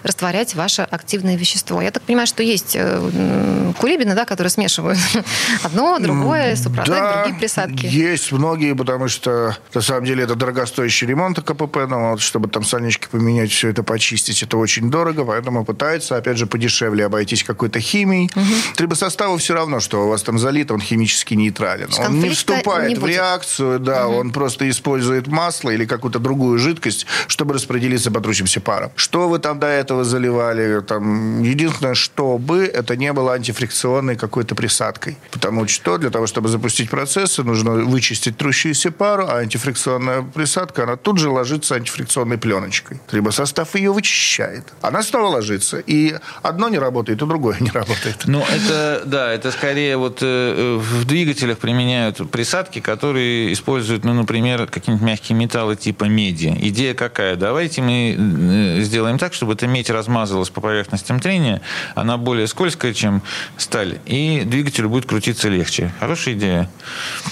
растворять 0.04 0.56
ваше 0.56 0.82
активное 0.82 1.36
вещество? 1.36 1.82
Я 1.82 1.92
так 1.92 2.04
понимаю, 2.04 2.28
что 2.28 2.44
есть 2.44 2.76
э, 2.76 3.74
кулибины, 3.78 4.16
да, 4.16 4.26
которые 4.26 4.52
смешивают 4.52 5.00
одно, 5.64 6.00
другое, 6.00 6.56
супротек, 6.56 6.96
другие 7.16 7.40
присадки. 7.40 7.86
есть 7.86 8.32
многие, 8.32 8.76
потому 8.76 9.08
что 9.08 9.58
на 9.74 9.82
самом 9.82 10.06
деле 10.06 10.24
это 10.24 10.36
дорогостоящий 10.36 11.08
ремонт 11.08 11.42
КПП, 11.42 11.86
но 11.88 12.12
вот, 12.12 12.22
чтобы 12.22 12.50
там 12.50 12.64
сальнички 12.64 13.08
поменять, 13.10 13.52
все 13.52 13.70
это 13.70 13.84
почистить, 13.84 14.44
это 14.44 14.58
очень 14.58 14.90
дорого, 14.90 15.26
поэтому 15.26 15.66
пытаются, 15.66 16.18
опять 16.18 16.38
же, 16.38 16.46
подешевле 16.46 17.06
обойтись 17.06 17.44
какой-то 17.44 17.80
химией. 17.80 18.30
Трибосоставу 18.76 19.38
все 19.38 19.54
равно, 19.54 19.80
что 19.80 20.06
у 20.06 20.10
вас 20.10 20.24
там 20.24 20.40
залит, 20.40 20.72
он 20.72 20.82
химически 20.82 21.34
нейтрален. 21.34 21.90
Он 21.98 22.16
не 22.16 22.22
Конфликта 22.22 22.36
вступает 22.36 22.90
не 22.90 22.96
в 22.96 23.06
реакцию, 23.06 23.80
да, 23.80 24.08
он 24.08 24.32
просто 24.32 24.70
использует 24.70 25.28
масло 25.28 25.70
или 25.70 25.86
какую-то 25.86 26.20
другую 26.20 26.60
жидкость, 26.60 27.06
чтобы 27.28 27.54
распределиться 27.54 28.12
по 28.12 28.22
трущимся 28.22 28.62
парам. 28.62 28.92
Что 28.96 29.30
вы 29.34 29.40
там 29.40 29.60
до 29.60 29.68
этого 29.68 30.04
заливали? 30.04 30.82
Там, 30.82 31.42
единственное, 31.44 31.96
чтобы 31.96 32.66
это 32.66 32.96
не 32.96 33.12
было 33.14 33.34
антифрикционной 33.34 34.16
какой-то 34.16 34.56
присадкой. 34.56 35.18
Потому 35.32 35.68
что 35.68 35.98
для 35.98 36.10
того, 36.10 36.28
чтобы 36.28 36.50
запустить 36.50 36.90
процессы, 36.90 37.44
нужно 37.44 37.72
вычистить 37.72 38.38
трущуюся 38.38 38.92
пару, 38.92 39.26
а 39.28 39.38
антифрикционная 39.38 40.22
присадка, 40.22 40.84
она 40.84 40.96
тут 40.96 41.18
же 41.18 41.30
ложится 41.30 41.76
антифрикционной 41.76 42.38
пленочкой. 42.38 43.00
Либо 43.12 43.32
состав 43.32 43.76
ее 43.76 43.92
вычищает. 43.92 44.64
Она 44.82 45.02
снова 45.04 45.28
ложится. 45.28 45.80
И 45.80 46.16
одно 46.44 46.70
не 46.70 46.78
работает, 46.78 47.22
и 47.22 47.26
другое 47.26 47.58
не 47.60 47.72
работает. 47.72 48.24
Ну, 48.26 48.42
это, 48.42 49.02
да, 49.06 49.34
это 49.34 49.52
скорее 49.52 49.98
вот 49.98 50.20
э, 50.22 50.78
в 50.80 51.06
двигателях 51.06 51.58
применяют 51.58 52.30
присадки, 52.30 52.80
которые 52.80 53.52
используют, 53.52 54.04
ну, 54.06 54.14
например, 54.14 54.68
какие-нибудь 54.68 55.06
мягкие 55.06 55.38
металлы 55.38 55.76
типа 55.76 56.06
меди. 56.06 56.56
Идея 56.62 56.94
какая? 56.94 57.36
Давайте 57.36 57.82
мы 57.82 58.16
э, 58.18 58.82
сделаем 58.84 59.18
так, 59.24 59.34
чтобы 59.34 59.54
эта 59.54 59.68
медь 59.68 59.90
размазалась 59.90 60.50
по 60.50 60.60
поверхностям 60.60 61.22
трения, 61.22 61.62
она 61.96 62.18
более 62.18 62.46
скользкая, 62.46 62.94
чем 62.94 63.22
сталь, 63.56 64.00
и 64.06 64.44
двигателю 64.46 64.90
будет 64.90 65.06
крутиться 65.06 65.48
легче. 65.48 65.94
Хорошая 66.02 66.34
идея. 66.34 66.70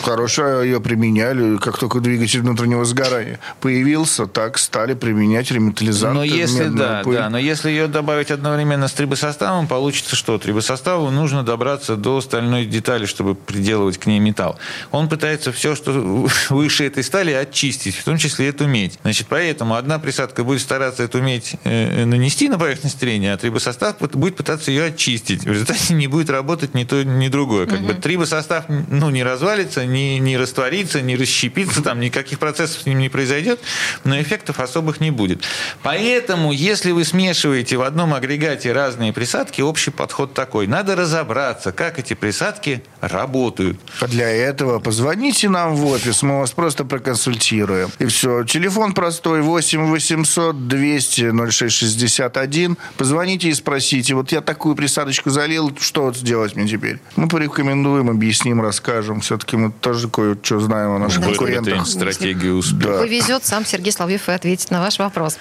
Хорошо 0.01 0.62
ее 0.62 0.80
применяли. 0.80 1.58
Как 1.58 1.77
только 1.77 1.99
двигатель 1.99 2.39
внутреннего 2.39 2.86
сгорания 2.86 3.41
появился, 3.60 4.25
так 4.25 4.58
стали 4.58 4.93
применять 4.93 5.51
реметаллизанты. 5.51 6.15
Но 6.15 6.23
если, 6.23 6.69
да, 6.69 7.01
пыль. 7.04 7.17
да, 7.17 7.30
но 7.30 7.38
если 7.38 7.69
ее 7.69 7.88
добавить 7.88 8.32
одновременно 8.32 8.88
с 8.88 8.93
трибосоставом, 8.93 9.67
получится 9.67 10.15
что? 10.15 10.38
Трибосоставу 10.38 11.12
нужно 11.12 11.43
добраться 11.43 11.97
до 11.97 12.21
стальной 12.21 12.65
детали, 12.65 13.06
чтобы 13.06 13.36
приделывать 13.36 13.97
к 13.97 14.06
ней 14.06 14.19
металл. 14.19 14.58
Он 14.91 15.10
пытается 15.10 15.51
все, 15.51 15.75
что 15.75 15.91
выше 16.49 16.86
этой 16.88 17.04
стали, 17.04 17.34
очистить, 17.34 17.97
в 17.97 18.06
том 18.06 18.17
числе 18.17 18.47
эту 18.47 18.65
медь. 18.65 18.97
Значит, 19.01 19.27
поэтому 19.30 19.75
одна 19.75 19.99
присадка 19.99 20.45
будет 20.45 20.62
стараться 20.62 21.04
эту 21.04 21.21
медь 21.21 21.56
э, 21.65 21.81
нанести 22.06 22.50
на 22.50 22.58
поверхность 22.58 23.00
трения, 23.00 23.34
а 23.34 23.38
трибосостав 23.38 23.98
будет 24.00 24.36
пытаться 24.36 24.72
ее 24.72 24.86
очистить. 24.86 25.44
В 25.44 25.52
результате 25.52 25.94
не 25.94 26.08
будет 26.08 26.30
работать 26.30 26.74
ни 26.74 26.84
то, 26.84 27.04
ни 27.04 27.28
другое. 27.28 27.65
Как 27.65 27.82
бы 27.82 27.94
трибосостав 27.94 28.65
ну, 28.67 29.10
не 29.10 29.24
развалится, 29.24 29.86
не, 29.86 30.20
не 30.20 30.38
растворится, 30.38 31.02
не 31.02 31.15
расщепится, 31.15 31.82
там 31.82 32.00
никаких 32.00 32.39
процессов 32.39 32.82
с 32.82 32.86
ним 32.86 33.00
не 33.00 33.10
произойдет, 33.10 33.60
но 34.04 34.20
эффектов 34.22 34.60
особых 34.60 35.00
не 35.00 35.12
будет. 35.12 35.44
Поэтому, 35.84 36.52
если 36.52 36.91
вы 36.91 37.06
смешиваете 37.06 37.78
в 37.78 37.82
одном 37.82 38.13
агрегате 38.13 38.72
разные 38.74 39.13
присадки, 39.13 39.62
общий 39.62 39.91
подход 39.91 40.34
такой. 40.34 40.67
Надо 40.67 40.96
разобраться, 40.96 41.72
как 41.72 42.00
эти 42.00 42.13
присадки 42.13 42.84
работают. 43.00 43.80
А 44.00 44.08
Для 44.08 44.30
этого 44.30 44.80
позвоните 44.80 45.50
нам 45.50 45.76
в 45.76 45.86
офис, 45.86 46.22
мы 46.24 46.39
вас 46.39 46.52
просто 46.52 46.86
проконсультируем. 46.86 47.89
И 48.00 48.06
все. 48.06 48.44
Телефон 48.44 48.94
простой 48.94 49.41
8 49.41 49.86
800 49.86 50.67
200 50.67 51.32
0661. 51.71 52.77
Позвоните 52.97 53.49
и 53.49 53.53
спросите, 53.53 54.13
вот 54.13 54.31
я 54.31 54.41
такую 54.41 54.75
присадочку 54.75 55.29
залил, 55.29 55.75
что 55.79 56.13
сделать 56.13 56.55
мне 56.55 56.67
теперь? 56.67 56.99
Мы 57.15 57.27
порекомендуем, 57.27 58.10
объясним, 58.10 58.62
расскажем. 58.62 59.21
Все-таки 59.21 59.57
мы 59.57 59.71
тоже 59.71 60.07
кое-что 60.10 60.60
знаем 60.60 60.91
о 60.91 60.99
наших 60.99 61.23
конкурентах. 61.23 61.73
Выработаем 61.73 61.86
стратегию 61.86 62.55
успеха. 62.57 62.99
Повезет, 62.99 63.45
сам 63.45 63.65
Сергей 63.65 63.91
Соловьев 63.91 64.27
и 64.29 64.31
ответит 64.31 64.71
на 64.71 64.81
ваш 64.81 64.99
вопрос. 64.99 65.38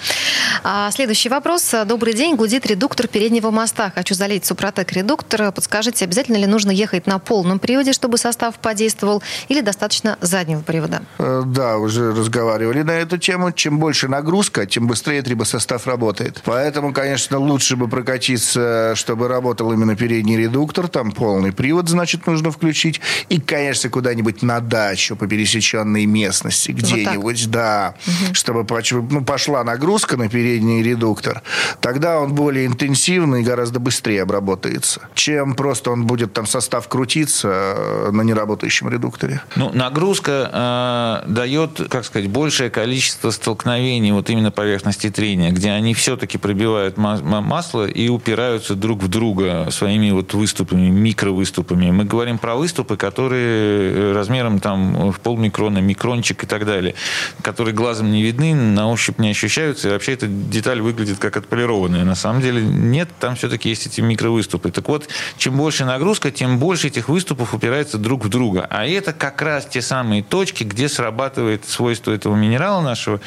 А, 0.62 0.90
следующий 0.92 1.28
вопрос. 1.28 1.74
Добрый 1.86 2.14
день. 2.14 2.36
Гудит 2.36 2.66
редуктор 2.66 3.08
переднего 3.08 3.50
моста. 3.50 3.90
Хочу 3.94 4.14
залить 4.14 4.44
Супротек 4.44 4.92
редуктор. 4.92 5.52
Подскажите, 5.52 6.04
обязательно 6.04 6.36
ли 6.36 6.46
нужно 6.46 6.70
ехать 6.70 7.06
на 7.06 7.18
полном 7.18 7.58
приводе, 7.58 7.92
чтобы 7.92 8.18
состав 8.18 8.56
подействовал, 8.58 9.22
или 9.48 9.60
достаточно 9.60 10.16
заднего 10.20 10.60
привода? 10.60 11.02
Э, 11.18 11.42
Да, 11.46 11.78
уже 11.78 12.12
разговаривали 12.14 12.82
на 12.82 12.92
эту 12.92 13.18
тему. 13.18 13.52
Чем 13.52 13.78
больше 13.78 14.08
нагрузка, 14.08 14.66
тем 14.66 14.86
быстрее 14.86 15.22
трибосостав 15.22 15.86
работает. 15.86 16.19
Поэтому, 16.44 16.92
конечно, 16.92 17.38
лучше 17.38 17.76
бы 17.76 17.88
прокатиться, 17.88 18.92
чтобы 18.94 19.28
работал 19.28 19.72
именно 19.72 19.96
передний 19.96 20.36
редуктор. 20.36 20.88
Там 20.88 21.12
полный 21.12 21.52
привод, 21.52 21.88
значит, 21.88 22.26
нужно 22.26 22.50
включить. 22.50 23.00
И, 23.28 23.40
конечно, 23.40 23.90
куда-нибудь 23.90 24.42
на 24.42 24.60
дачу 24.60 25.16
по 25.16 25.26
пересеченной 25.26 26.06
местности. 26.06 26.72
Где-нибудь, 26.72 27.50
да. 27.50 27.94
Чтобы 28.32 28.64
поч- 28.64 28.92
ну, 28.92 29.24
пошла 29.24 29.64
нагрузка 29.64 30.16
на 30.16 30.28
передний 30.28 30.82
редуктор. 30.82 31.42
Тогда 31.80 32.20
он 32.20 32.34
более 32.34 32.66
интенсивный 32.66 33.40
и 33.40 33.44
гораздо 33.44 33.80
быстрее 33.80 34.22
обработается. 34.22 35.08
Чем 35.14 35.54
просто 35.54 35.90
он 35.90 36.06
будет 36.06 36.32
там 36.32 36.46
состав 36.46 36.88
крутиться 36.88 37.48
э, 37.48 38.10
на 38.12 38.22
неработающем 38.22 38.88
редукторе. 38.88 39.42
Ну, 39.56 39.70
нагрузка 39.72 41.22
э, 41.26 41.30
дает, 41.30 41.80
как 41.88 42.04
сказать, 42.04 42.28
большее 42.28 42.70
количество 42.70 43.30
столкновений 43.30 44.12
вот 44.12 44.30
именно 44.30 44.50
поверхности 44.50 45.10
трения, 45.10 45.50
где 45.50 45.70
они 45.70 45.94
все 45.94 46.09
все-таки 46.10 46.38
пробивают 46.38 46.96
масло 46.96 47.86
и 47.86 48.08
упираются 48.08 48.74
друг 48.74 49.00
в 49.00 49.06
друга 49.06 49.68
своими 49.70 50.10
вот 50.10 50.34
выступами, 50.34 50.88
микровыступами. 50.88 51.92
Мы 51.92 52.04
говорим 52.04 52.38
про 52.38 52.56
выступы, 52.56 52.96
которые 52.96 53.92
э, 53.92 54.12
размером 54.12 54.58
там 54.58 55.12
в 55.12 55.20
полмикрона, 55.20 55.78
микрончик 55.78 56.42
и 56.42 56.46
так 56.48 56.66
далее, 56.66 56.96
которые 57.42 57.76
глазом 57.76 58.10
не 58.10 58.24
видны, 58.24 58.56
на 58.56 58.90
ощупь 58.90 59.20
не 59.20 59.30
ощущаются, 59.30 59.86
и 59.86 59.92
вообще 59.92 60.14
эта 60.14 60.26
деталь 60.26 60.80
выглядит 60.80 61.18
как 61.18 61.36
отполированная. 61.36 62.02
На 62.02 62.16
самом 62.16 62.42
деле 62.42 62.60
нет, 62.60 63.08
там 63.20 63.36
все-таки 63.36 63.68
есть 63.68 63.86
эти 63.86 64.00
микровыступы. 64.00 64.72
Так 64.72 64.88
вот, 64.88 65.06
чем 65.38 65.56
больше 65.56 65.84
нагрузка, 65.84 66.32
тем 66.32 66.58
больше 66.58 66.88
этих 66.88 67.08
выступов 67.08 67.54
упирается 67.54 67.98
друг 67.98 68.24
в 68.24 68.28
друга. 68.28 68.66
А 68.68 68.84
это 68.84 69.12
как 69.12 69.40
раз 69.42 69.64
те 69.64 69.80
самые 69.80 70.24
точки, 70.24 70.64
где 70.64 70.88
срабатывает 70.88 71.68
свойство 71.68 72.10
этого 72.10 72.34
минерала 72.34 72.80
нашего, 72.80 73.20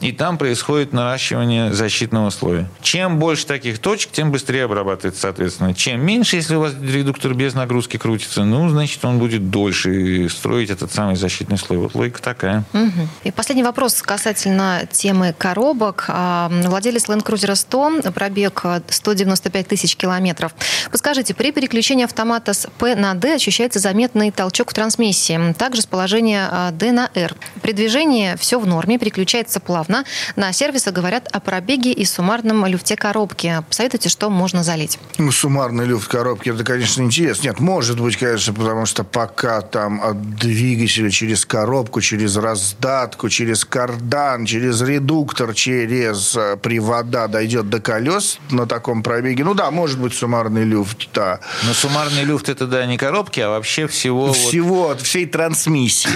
и 0.00 0.10
там 0.10 0.36
происходит 0.36 0.92
наращивание 0.92 1.72
защитного 2.14 2.30
слоя. 2.30 2.68
Чем 2.80 3.18
больше 3.18 3.46
таких 3.46 3.78
точек, 3.78 4.12
тем 4.12 4.30
быстрее 4.30 4.64
обрабатывается, 4.64 5.22
соответственно. 5.22 5.74
Чем 5.74 6.00
меньше, 6.00 6.36
если 6.36 6.54
у 6.54 6.60
вас 6.60 6.72
редуктор 6.80 7.34
без 7.34 7.54
нагрузки 7.54 7.96
крутится, 7.96 8.44
ну, 8.44 8.68
значит, 8.68 9.04
он 9.04 9.18
будет 9.18 9.50
дольше 9.50 10.28
строить 10.28 10.70
этот 10.70 10.92
самый 10.92 11.16
защитный 11.16 11.58
слой. 11.58 11.78
Вот 11.78 11.94
логика 11.94 12.22
такая. 12.22 12.64
Угу. 12.72 13.08
И 13.24 13.30
последний 13.30 13.62
вопрос 13.62 14.00
касательно 14.02 14.86
темы 14.90 15.34
коробок. 15.36 16.04
А, 16.08 16.50
владелец 16.64 17.08
Land 17.08 17.24
Cruiser 17.24 17.54
100, 17.54 18.12
пробег 18.14 18.62
195 18.88 19.68
тысяч 19.68 19.96
километров. 19.96 20.54
Подскажите, 20.90 21.34
при 21.34 21.50
переключении 21.52 22.04
автомата 22.04 22.52
с 22.52 22.68
P 22.78 22.94
на 22.94 23.14
D 23.14 23.34
ощущается 23.34 23.78
заметный 23.78 24.30
толчок 24.30 24.70
в 24.70 24.74
трансмиссии. 24.74 25.52
Также 25.54 25.82
с 25.82 25.86
положения 25.86 26.70
D 26.72 26.92
на 26.92 27.10
R. 27.14 27.34
При 27.62 27.72
движении 27.72 28.36
все 28.36 28.58
в 28.58 28.66
норме, 28.66 28.98
переключается 28.98 29.60
плавно. 29.60 30.04
На 30.36 30.52
сервисе 30.52 30.90
говорят 30.90 31.28
о 31.32 31.40
пробеге 31.40 31.92
и 31.92 32.03
суммарном 32.04 32.66
люфте 32.66 32.96
коробки. 32.96 33.62
Посоветуйте, 33.68 34.08
что 34.08 34.30
можно 34.30 34.62
залить. 34.62 34.98
Ну, 35.18 35.32
суммарный 35.32 35.84
люфт 35.84 36.08
коробки, 36.08 36.50
это, 36.50 36.64
конечно, 36.64 37.02
интересно. 37.02 37.48
Нет, 37.48 37.60
может 37.60 38.00
быть, 38.00 38.16
конечно, 38.16 38.52
потому 38.52 38.86
что 38.86 39.04
пока 39.04 39.60
там 39.60 40.02
от 40.02 40.36
двигателя 40.36 41.10
через 41.10 41.46
коробку, 41.46 42.00
через 42.00 42.36
раздатку, 42.36 43.28
через 43.28 43.64
кардан, 43.64 44.44
через 44.46 44.80
редуктор, 44.80 45.54
через 45.54 46.36
э, 46.36 46.56
привода 46.56 47.28
дойдет 47.28 47.70
до 47.70 47.80
колес 47.80 48.38
на 48.50 48.66
таком 48.66 49.02
пробеге. 49.02 49.44
Ну 49.44 49.54
да, 49.54 49.70
может 49.70 49.98
быть, 49.98 50.14
суммарный 50.14 50.64
люфт, 50.64 51.08
да. 51.14 51.40
Но 51.64 51.72
суммарный 51.72 52.24
люфт 52.24 52.48
это, 52.48 52.66
да, 52.66 52.86
не 52.86 52.96
коробки, 52.98 53.40
а 53.40 53.48
вообще 53.50 53.86
всего... 53.86 54.32
Всего, 54.32 54.88
вот... 54.88 55.00
всей 55.00 55.26
трансмиссии. 55.26 56.08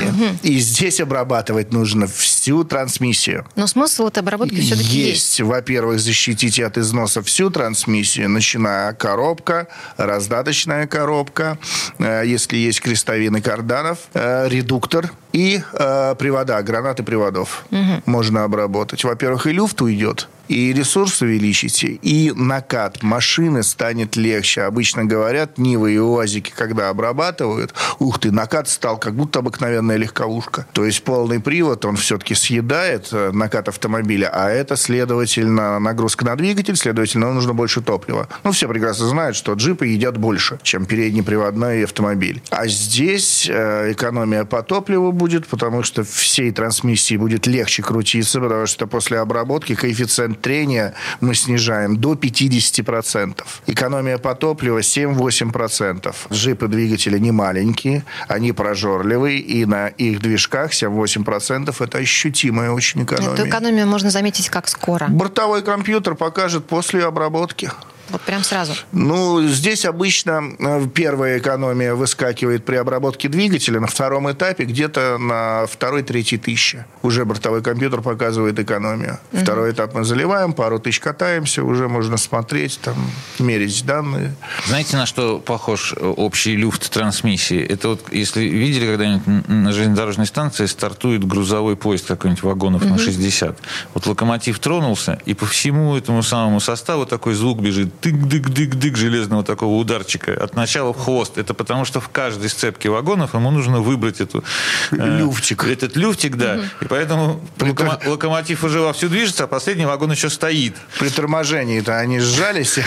И 0.43 0.59
здесь 0.59 1.01
обрабатывать 1.01 1.73
нужно 1.73 2.07
всю 2.07 2.65
трансмиссию. 2.65 3.47
Но 3.57 3.67
смысл 3.67 4.09
этой 4.09 4.21
обработки 4.21 4.61
все-таки 4.61 4.99
есть. 4.99 5.09
Есть. 5.09 5.41
Во-первых, 5.41 5.78
защитить 6.01 6.61
от 6.61 6.79
износа 6.79 7.23
всю 7.23 7.51
трансмиссию, 7.51 8.29
начиная 8.29 8.93
коробка, 8.93 9.69
раздаточная 9.97 10.87
коробка, 10.87 11.59
э, 11.99 12.23
если 12.27 12.57
есть 12.57 12.81
крестовины 12.81 13.41
карданов, 13.41 13.99
э, 14.15 14.49
редуктор 14.49 15.11
и 15.33 15.63
привода, 15.73 16.63
гранаты 16.63 17.03
приводов 17.03 17.65
угу. 17.71 18.03
можно 18.07 18.45
обработать. 18.45 19.05
Во-первых, 19.05 19.47
и 19.47 19.53
люфт 19.53 19.81
уйдет, 19.83 20.29
и 20.49 20.73
ресурс 20.73 21.21
увеличите, 21.21 21.89
и 21.89 22.33
накат 22.35 23.03
машины 23.03 23.63
станет 23.63 24.17
легче. 24.17 24.63
Обычно 24.63 25.05
говорят, 25.05 25.59
Нивы 25.59 25.93
и 25.93 25.99
УАЗики, 25.99 26.53
когда 26.55 26.89
обрабатывают, 26.89 27.75
ух 27.99 28.19
ты, 28.19 28.33
накат 28.33 28.69
стал 28.69 28.99
как 28.99 29.15
будто 29.15 29.41
обыкновенная 29.41 29.97
легковушка. 29.97 30.67
То 30.73 30.85
есть 30.85 31.03
полный 31.03 31.41
привод, 31.41 31.85
он 31.85 31.97
все-таки 31.97 32.35
съедает 32.35 33.09
э, 33.13 33.31
накат 33.33 33.69
автомобиля, 33.69 34.31
а 34.33 34.49
это, 34.49 34.77
следовательно, 34.77 35.79
нагрузка 35.79 36.25
на 36.25 36.35
двигатель, 36.37 36.77
следовательно, 36.77 37.33
нужно 37.33 37.53
больше 37.53 37.83
топлива. 37.83 38.29
Ну, 38.45 38.53
все 38.53 38.69
прекрасно 38.69 39.07
знают, 39.07 39.37
что 39.37 39.53
джипы 39.53 39.87
едят 39.87 40.17
больше, 40.17 40.59
чем 40.63 40.87
переднеприводной 40.87 41.85
автомобиль. 41.85 42.43
А 42.51 42.67
здесь 42.67 43.49
э, 43.51 43.93
экономия 43.93 44.45
по 44.45 44.63
топливу 44.63 45.13
будет, 45.19 45.47
потому 45.47 45.83
что 45.83 46.05
всей 46.05 46.51
трансмиссии 46.53 47.17
будет 47.17 47.47
легче 47.47 47.83
крутиться, 47.83 48.41
потому 48.41 48.67
что 48.67 48.87
после 48.87 49.19
обработки 49.19 49.75
коэффициент 49.75 50.41
трения 50.41 50.95
мы 51.21 51.35
снижаем 51.35 51.97
до 51.97 52.15
50%. 52.15 53.45
Экономия 53.67 54.19
по 54.19 54.35
топливу 54.35 54.79
7-8%. 54.79 56.15
Джипы 56.33 56.69
двигатели 56.69 57.19
не 57.19 57.33
маленькие, 57.33 58.05
они 58.29 58.53
прожорливые, 58.53 59.39
и 59.41 59.67
на 59.67 59.89
их 59.89 60.21
движках 60.21 60.73
7-8% 60.73 61.75
это 61.79 61.99
ощутимая 61.99 62.71
очень 62.71 63.03
экономия. 63.03 63.35
Эту 63.35 63.49
экономию 63.49 63.87
можно 63.87 64.11
заметить 64.11 64.49
как 64.49 64.69
скоро? 64.69 65.09
Бортовой 65.09 65.63
компьютер 65.63 66.15
покажет 66.15 66.67
после 66.67 67.05
обработки. 67.05 67.71
Вот 68.11 68.21
прям 68.23 68.43
сразу? 68.43 68.73
Ну, 68.93 69.47
здесь 69.47 69.85
обычно 69.85 70.43
э, 70.59 70.87
первая 70.93 71.39
экономия 71.39 71.95
выскакивает 71.95 72.65
при 72.65 72.77
обработке 72.77 73.29
двигателя. 73.29 73.81
На 73.81 73.87
втором 73.87 74.31
этапе 74.31 74.65
где-то 74.65 75.19
на 75.19 75.67
второй-третий 75.67 76.39
тысячи. 76.39 76.85
Уже 77.03 77.25
бортовой 77.25 77.63
компьютер 77.63 78.01
показывает 78.01 78.59
экономию. 78.59 79.19
Угу. 79.33 79.43
Второй 79.43 79.73
этап 79.73 79.95
мы 79.95 80.05
заливаем, 80.05 80.53
пару 80.53 80.79
тысяч 80.79 81.01
катаемся, 81.01 81.63
уже 81.63 81.89
можно 81.89 82.17
смотреть, 82.17 82.81
там, 82.83 82.97
мерить 83.39 83.85
данные. 83.85 84.35
Знаете, 84.67 84.97
на 84.97 85.07
что 85.07 85.39
похож 85.39 85.95
э, 85.97 86.05
общий 86.05 86.57
люфт 86.57 86.91
трансмиссии? 86.91 87.61
Это 87.61 87.89
вот, 87.89 88.13
если 88.13 88.45
видели 88.45 88.87
когда-нибудь 88.87 89.49
на 89.49 89.73
железнодорожной 89.73 90.27
станции 90.27 90.67
стартует 90.67 91.25
грузовой 91.27 91.77
поезд 91.77 92.07
какой-нибудь 92.07 92.43
вагонов 92.43 92.83
угу. 92.83 92.93
на 92.93 92.99
60. 92.99 93.59
Вот 93.95 94.07
локомотив 94.07 94.59
тронулся, 94.59 95.21
и 95.27 95.35
по 95.35 95.47
всему 95.47 95.97
этому 95.97 96.23
самому 96.23 96.61
составу 96.61 97.07
такой 97.07 97.35
звук 97.35 97.61
бежит 97.61 97.98
тык-дык-дык-дык 98.01 98.97
железного 98.97 99.43
такого 99.45 99.77
ударчика 99.77 100.33
от 100.33 100.55
начала 100.55 100.93
в 100.93 100.99
хвост. 100.99 101.39
Это 101.39 101.55
потому, 101.55 101.85
что 101.85 102.01
в 102.01 102.09
каждой 102.09 102.49
сцепке 102.49 102.89
вагонов 102.91 103.35
ему 103.35 103.51
нужно 103.51 103.81
выбрать 103.81 104.21
эту... 104.21 104.45
Э, 104.93 105.19
люфтик. 105.19 105.65
Этот 105.65 105.97
люфтик, 105.97 106.37
да. 106.37 106.55
Угу. 106.55 106.63
И 106.83 106.85
поэтому 106.87 107.41
При 107.57 107.71
локомо- 107.71 108.09
локомотив 108.09 108.65
уже 108.65 108.81
вовсю 108.81 109.09
движется, 109.09 109.45
а 109.45 109.47
последний 109.47 109.87
вагон 109.87 110.13
еще 110.13 110.31
стоит. 110.31 110.75
При 110.99 111.09
торможении-то 111.09 111.99
они 111.99 112.21
сжались, 112.21 112.79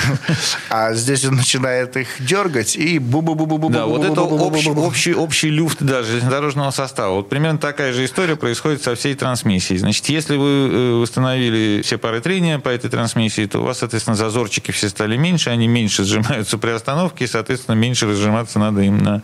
а 0.69 0.93
здесь 0.93 1.25
он 1.25 1.35
начинает 1.35 1.97
их 1.97 2.07
дергать 2.19 2.75
и 2.75 2.99
бу 2.99 3.21
бу 3.21 3.35
бу 3.35 3.45
бу 3.45 3.57
бу 3.57 3.69
Да, 3.69 3.85
вот 3.85 4.03
это 4.03 4.21
общий, 4.21 5.13
общий 5.13 5.49
люфт 5.49 5.77
да, 5.81 6.03
железнодорожного 6.03 6.71
состава. 6.71 7.15
Вот 7.15 7.29
примерно 7.29 7.57
такая 7.57 7.93
же 7.93 8.05
история 8.05 8.35
происходит 8.35 8.83
со 8.83 8.95
всей 8.95 9.15
трансмиссией. 9.15 9.79
Значит, 9.79 10.05
если 10.09 10.35
вы 10.35 10.99
восстановили 11.01 11.81
все 11.81 11.97
пары 11.97 12.21
трения 12.21 12.59
по 12.59 12.69
этой 12.69 12.89
трансмиссии, 12.89 13.45
то 13.45 13.59
у 13.59 13.63
вас, 13.63 13.79
соответственно, 13.79 14.15
зазорчики 14.15 14.71
все 14.71 14.89
стали 15.01 15.17
меньше, 15.17 15.49
они 15.49 15.67
меньше 15.67 16.03
сжимаются 16.03 16.59
при 16.59 16.69
остановке, 16.69 17.25
и, 17.25 17.27
соответственно, 17.27 17.73
меньше 17.73 18.05
разжиматься 18.05 18.59
надо 18.59 18.81
им 18.81 18.99
на, 18.99 19.23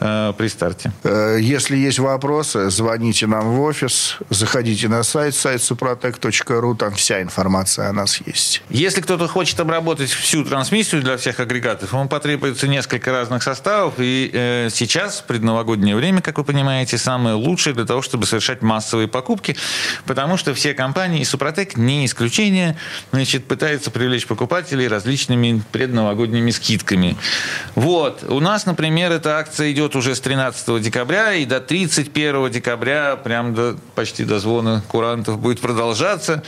э, 0.00 0.34
при 0.36 0.48
старте. 0.48 0.92
Э, 1.02 1.38
если 1.40 1.78
есть 1.78 1.98
вопросы, 1.98 2.68
звоните 2.68 3.26
нам 3.26 3.56
в 3.56 3.62
офис, 3.62 4.18
заходите 4.28 4.88
на 4.88 5.02
сайт, 5.02 5.34
сайт 5.34 5.62
suprotec.ru, 5.62 6.76
там 6.76 6.94
вся 6.94 7.22
информация 7.22 7.88
о 7.88 7.92
нас 7.94 8.20
есть. 8.26 8.62
Если 8.68 9.00
кто-то 9.00 9.26
хочет 9.26 9.58
обработать 9.60 10.10
всю 10.10 10.44
трансмиссию 10.44 11.00
для 11.00 11.16
всех 11.16 11.40
агрегатов, 11.40 11.94
ему 11.94 12.06
потребуется 12.06 12.68
несколько 12.68 13.10
разных 13.10 13.42
составов, 13.42 13.94
и 13.96 14.30
э, 14.30 14.68
сейчас, 14.70 15.20
в 15.20 15.24
предновогоднее 15.24 15.96
время, 15.96 16.20
как 16.20 16.36
вы 16.36 16.44
понимаете, 16.44 16.98
самое 16.98 17.34
лучшее 17.34 17.72
для 17.72 17.86
того, 17.86 18.02
чтобы 18.02 18.26
совершать 18.26 18.60
массовые 18.60 19.08
покупки, 19.08 19.56
потому 20.04 20.36
что 20.36 20.52
все 20.52 20.74
компании, 20.74 21.22
и 21.22 21.24
Супротек 21.24 21.78
не 21.78 22.04
исключение, 22.04 22.76
значит, 23.10 23.46
пытаются 23.46 23.90
привлечь 23.90 24.26
покупателей 24.26 24.86
различными 24.86 25.13
различными 25.14 25.62
предновогодними 25.72 26.50
скидками. 26.50 27.16
Вот. 27.76 28.24
У 28.28 28.40
нас, 28.40 28.66
например, 28.66 29.12
эта 29.12 29.38
акция 29.38 29.70
идет 29.70 29.94
уже 29.94 30.14
с 30.14 30.20
13 30.20 30.82
декабря 30.82 31.34
и 31.34 31.44
до 31.44 31.60
31 31.60 32.50
декабря, 32.50 33.16
прям 33.16 33.54
до, 33.54 33.76
почти 33.94 34.24
до 34.24 34.40
звона 34.40 34.82
курантов 34.88 35.38
будет 35.38 35.60
продолжаться. 35.60 36.42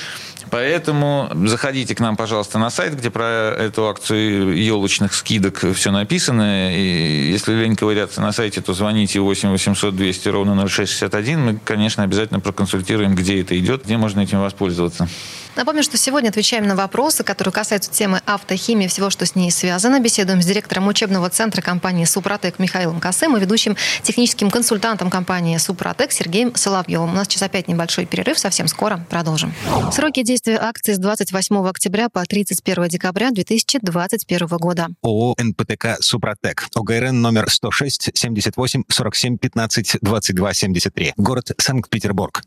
Поэтому 0.50 1.30
заходите 1.46 1.94
к 1.94 2.00
нам, 2.00 2.16
пожалуйста, 2.16 2.58
на 2.58 2.70
сайт, 2.70 2.96
где 2.96 3.10
про 3.10 3.54
эту 3.58 3.88
акцию 3.88 4.56
елочных 4.56 5.14
скидок 5.14 5.64
все 5.74 5.90
написано. 5.90 6.74
И 6.74 7.30
если 7.30 7.52
лень 7.52 7.76
ковыряться 7.76 8.20
на 8.20 8.32
сайте, 8.32 8.60
то 8.60 8.72
звоните 8.72 9.20
8 9.20 9.50
800 9.50 9.96
200 9.96 10.28
ровно 10.28 10.68
0661. 10.68 11.44
Мы, 11.44 11.58
конечно, 11.64 12.02
обязательно 12.02 12.40
проконсультируем, 12.40 13.14
где 13.14 13.40
это 13.40 13.58
идет, 13.58 13.84
где 13.84 13.96
можно 13.96 14.20
этим 14.20 14.40
воспользоваться. 14.40 15.08
Напомню, 15.56 15.82
что 15.82 15.96
сегодня 15.96 16.28
отвечаем 16.28 16.66
на 16.66 16.76
вопросы, 16.76 17.24
которые 17.24 17.50
касаются 17.50 17.90
темы 17.90 18.20
автохимии, 18.26 18.88
всего, 18.88 19.08
что 19.08 19.24
с 19.24 19.34
ней 19.34 19.50
связано. 19.50 19.98
Беседуем 20.00 20.42
с 20.42 20.44
директором 20.44 20.86
учебного 20.86 21.30
центра 21.30 21.62
компании 21.62 22.04
«Супротек» 22.04 22.58
Михаилом 22.58 23.00
Косым 23.00 23.38
и 23.38 23.40
ведущим 23.40 23.74
техническим 24.02 24.50
консультантом 24.50 25.08
компании 25.08 25.56
«Супротек» 25.56 26.12
Сергеем 26.12 26.54
Соловьевым. 26.54 27.10
У 27.10 27.14
нас 27.14 27.26
сейчас 27.26 27.42
опять 27.42 27.68
небольшой 27.68 28.04
перерыв, 28.04 28.38
совсем 28.38 28.68
скоро 28.68 29.00
продолжим. 29.08 29.54
Сроки 29.92 30.22
действия 30.22 30.35
акции 30.48 30.92
с 30.92 30.98
28 30.98 31.68
октября 31.68 32.08
по 32.08 32.24
31 32.24 32.88
декабря 32.88 33.30
2021 33.30 34.46
года. 34.58 34.88
ООО 35.02 35.34
«НПТК 35.38 35.96
Супротек». 36.00 36.68
ОГРН 36.74 37.20
номер 37.20 37.50
106 37.50 38.10
78 38.14 38.82
47 38.88 39.38
15 39.38 39.96
22 40.00 40.54
73. 40.54 41.14
Город 41.16 41.52
Санкт-Петербург. 41.58 42.42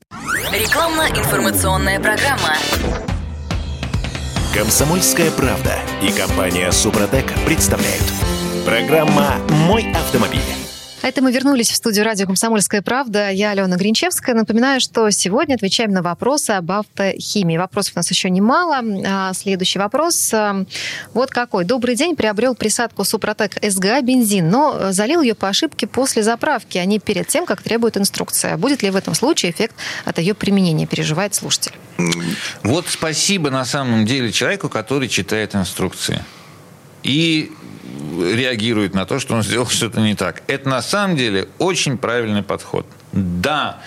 Рекламно-информационная 0.52 2.00
программа. 2.00 2.56
Комсомольская 4.54 5.32
правда 5.32 5.76
и 6.02 6.12
компания 6.12 6.72
Супротек 6.72 7.26
представляют. 7.46 8.04
Программа 8.66 9.38
«Мой 9.68 9.92
автомобиль». 9.92 10.69
Это 11.02 11.22
мы 11.22 11.32
вернулись 11.32 11.70
в 11.72 11.76
студию 11.76 12.04
радио 12.04 12.26
«Комсомольская 12.26 12.82
правда». 12.82 13.30
Я 13.30 13.52
Алена 13.52 13.78
Гринчевская. 13.78 14.36
Напоминаю, 14.36 14.82
что 14.82 15.10
сегодня 15.12 15.56
отвечаем 15.56 15.92
на 15.92 16.02
вопросы 16.02 16.52
об 16.52 16.70
автохимии. 16.74 17.58
Вопросов 17.58 17.94
у 17.96 18.00
нас 18.00 18.12
еще 18.12 18.30
немало. 18.30 18.82
А 19.08 19.34
следующий 19.34 19.80
вопрос. 19.80 20.34
а, 20.34 20.66
Вот 21.14 21.32
какой. 21.32 21.64
Добрый 21.64 21.96
день. 21.96 22.18
Приобрел 22.18 22.54
присадку 22.54 23.06
Супротек 23.06 23.58
СГА 23.64 24.02
бензин, 24.02 24.50
но 24.50 24.92
залил 24.92 25.22
ее 25.22 25.36
по 25.36 25.48
ошибке 25.48 25.88
после 25.88 26.22
заправки, 26.22 26.78
а 26.78 26.84
не 26.84 27.00
перед 27.00 27.28
тем, 27.28 27.46
как 27.46 27.62
требует 27.62 27.96
инструкция. 27.96 28.58
Будет 28.58 28.84
ли 28.84 28.90
в 28.90 28.96
этом 28.98 29.16
случае 29.16 29.54
эффект 29.54 29.76
от 30.04 30.20
ее 30.20 30.34
применения, 30.34 30.86
переживает 30.86 31.34
слушатель. 31.34 31.74
Вот 32.64 32.88
спасибо 32.90 33.50
на 33.50 33.64
самом 33.64 34.06
деле 34.06 34.34
человеку, 34.34 34.68
который 34.68 35.08
читает 35.08 35.56
инструкции. 35.56 36.22
И 37.04 37.54
реагирует 38.00 38.94
на 38.94 39.06
то, 39.06 39.20
что 39.20 39.36
он 39.36 39.44
сделал 39.44 39.68
что-то 39.68 40.02
не 40.02 40.16
так. 40.16 40.44
Это 40.48 40.70
на 40.70 40.82
самом 40.82 41.18
деле 41.18 41.48
очень 41.58 41.98
правильный 41.98 42.44
подход. 42.44 42.86
Да, 43.12 43.80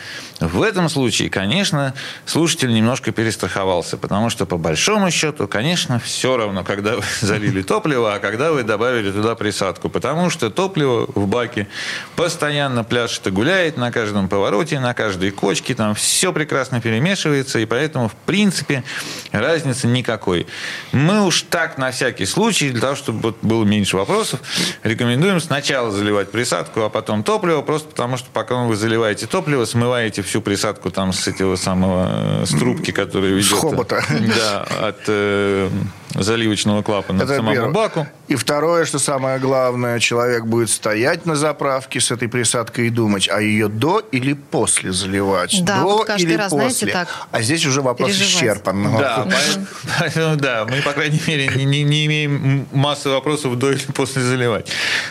в 0.48 0.62
этом 0.62 0.88
случае, 0.88 1.30
конечно, 1.30 1.94
слушатель 2.26 2.72
немножко 2.72 3.12
перестраховался, 3.12 3.96
потому 3.96 4.28
что 4.28 4.44
по 4.44 4.56
большому 4.56 5.10
счету, 5.10 5.46
конечно, 5.46 6.00
все 6.00 6.36
равно, 6.36 6.64
когда 6.64 6.96
вы 6.96 7.02
залили 7.20 7.62
топливо, 7.62 8.14
а 8.14 8.18
когда 8.18 8.52
вы 8.52 8.64
добавили 8.64 9.12
туда 9.12 9.34
присадку, 9.34 9.88
потому 9.88 10.30
что 10.30 10.50
топливо 10.50 11.06
в 11.14 11.26
баке 11.26 11.68
постоянно 12.16 12.82
пляшет 12.82 13.26
и 13.26 13.30
гуляет 13.30 13.76
на 13.76 13.92
каждом 13.92 14.28
повороте, 14.28 14.80
на 14.80 14.94
каждой 14.94 15.30
кочке, 15.30 15.74
там 15.74 15.94
все 15.94 16.32
прекрасно 16.32 16.80
перемешивается, 16.80 17.58
и 17.60 17.66
поэтому, 17.66 18.08
в 18.08 18.14
принципе, 18.14 18.82
разницы 19.30 19.86
никакой. 19.86 20.46
Мы 20.92 21.24
уж 21.24 21.42
так, 21.42 21.78
на 21.78 21.90
всякий 21.92 22.26
случай, 22.26 22.70
для 22.70 22.80
того, 22.80 22.96
чтобы 22.96 23.34
было 23.42 23.64
меньше 23.64 23.96
вопросов, 23.96 24.40
рекомендуем 24.82 25.40
сначала 25.40 25.90
заливать 25.90 26.30
присадку, 26.30 26.80
а 26.80 26.88
потом 26.88 27.22
топливо, 27.22 27.62
просто 27.62 27.88
потому 27.88 28.16
что 28.16 28.28
пока 28.32 28.56
вы 28.56 28.76
заливаете 28.76 29.26
топливо, 29.26 29.64
смываете 29.64 30.22
всю 30.32 30.40
присадку 30.40 30.90
там 30.90 31.12
с 31.12 31.28
этого 31.28 31.56
самого, 31.56 32.42
э, 32.42 32.46
с 32.46 32.50
трубки, 32.58 32.90
которая 32.90 33.32
ведет... 33.32 33.58
хобота. 33.58 34.02
Да, 34.36 34.62
от 34.88 35.04
э, 35.08 35.68
заливочного 36.14 36.82
клапана 36.82 37.24
к 37.24 37.28
самому 37.28 37.52
первое. 37.52 37.72
баку. 37.72 38.06
И 38.28 38.34
второе, 38.36 38.84
что 38.84 38.98
самое 38.98 39.38
главное, 39.38 39.98
человек 40.00 40.44
будет 40.46 40.70
стоять 40.70 41.26
на 41.26 41.34
заправке 41.36 42.00
с 42.00 42.10
этой 42.10 42.28
присадкой 42.28 42.86
и 42.86 42.90
думать, 42.90 43.28
а 43.30 43.40
ее 43.40 43.68
до 43.68 44.00
или 44.12 44.32
после 44.32 44.92
заливать? 44.92 45.58
Да, 45.64 45.80
до 45.80 45.84
вот 45.84 46.06
каждый 46.06 46.24
или 46.26 46.34
раз, 46.36 46.50
после? 46.50 46.68
знаете, 46.70 46.86
так 46.92 47.08
А 47.30 47.42
здесь 47.42 47.66
уже 47.66 47.82
вопрос 47.82 48.08
переживать. 48.10 48.32
исчерпан. 48.34 48.96
Да, 48.98 49.26
поэтому, 49.30 49.66
поэтому, 49.98 50.36
да, 50.36 50.66
мы, 50.68 50.82
по 50.82 50.92
крайней 50.92 51.20
мере, 51.26 51.48
не, 51.48 51.64
не- 51.64 51.82
не 51.82 52.06
имеем 52.06 52.66
массы 52.72 53.08
вопросов 53.10 53.58
до 53.58 53.72
или 53.72 53.80
после 53.94 54.22
заливать. 54.22 54.68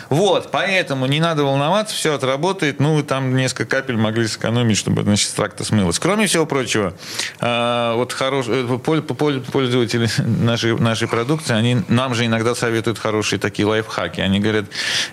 Вот, 0.08 0.50
поэтому 0.50 1.06
не 1.06 1.20
надо 1.20 1.44
волноваться, 1.44 1.94
все 1.94 2.14
отработает. 2.14 2.80
Ну, 2.80 2.94
вы 2.96 3.02
там 3.02 3.36
несколько 3.36 3.64
капель 3.76 3.96
могли 3.96 4.26
сэкономить, 4.26 4.76
чтобы, 4.76 5.02
значит, 5.02 5.30
с 5.30 5.32
тракта 5.32 5.64
смылось. 5.64 5.98
Кроме 5.98 6.26
всего 6.26 6.46
прочего, 6.46 6.94
а, 7.40 7.94
вот 7.96 8.12
хорош, 8.12 8.46
э, 8.48 8.78
пол- 8.84 9.02
пол- 9.02 9.40
пользователи 9.40 10.08
нашей, 10.18 10.76
нашей 10.92 11.08
продукции, 11.08 11.54
они 11.54 11.82
нам 11.88 12.14
же 12.14 12.26
иногда 12.26 12.54
советуют 12.54 12.98
хорошие 12.98 13.38
такие 13.38 13.66
лайфхаки. 13.66 14.20
Они 14.20 14.40
говорят, 14.40 14.66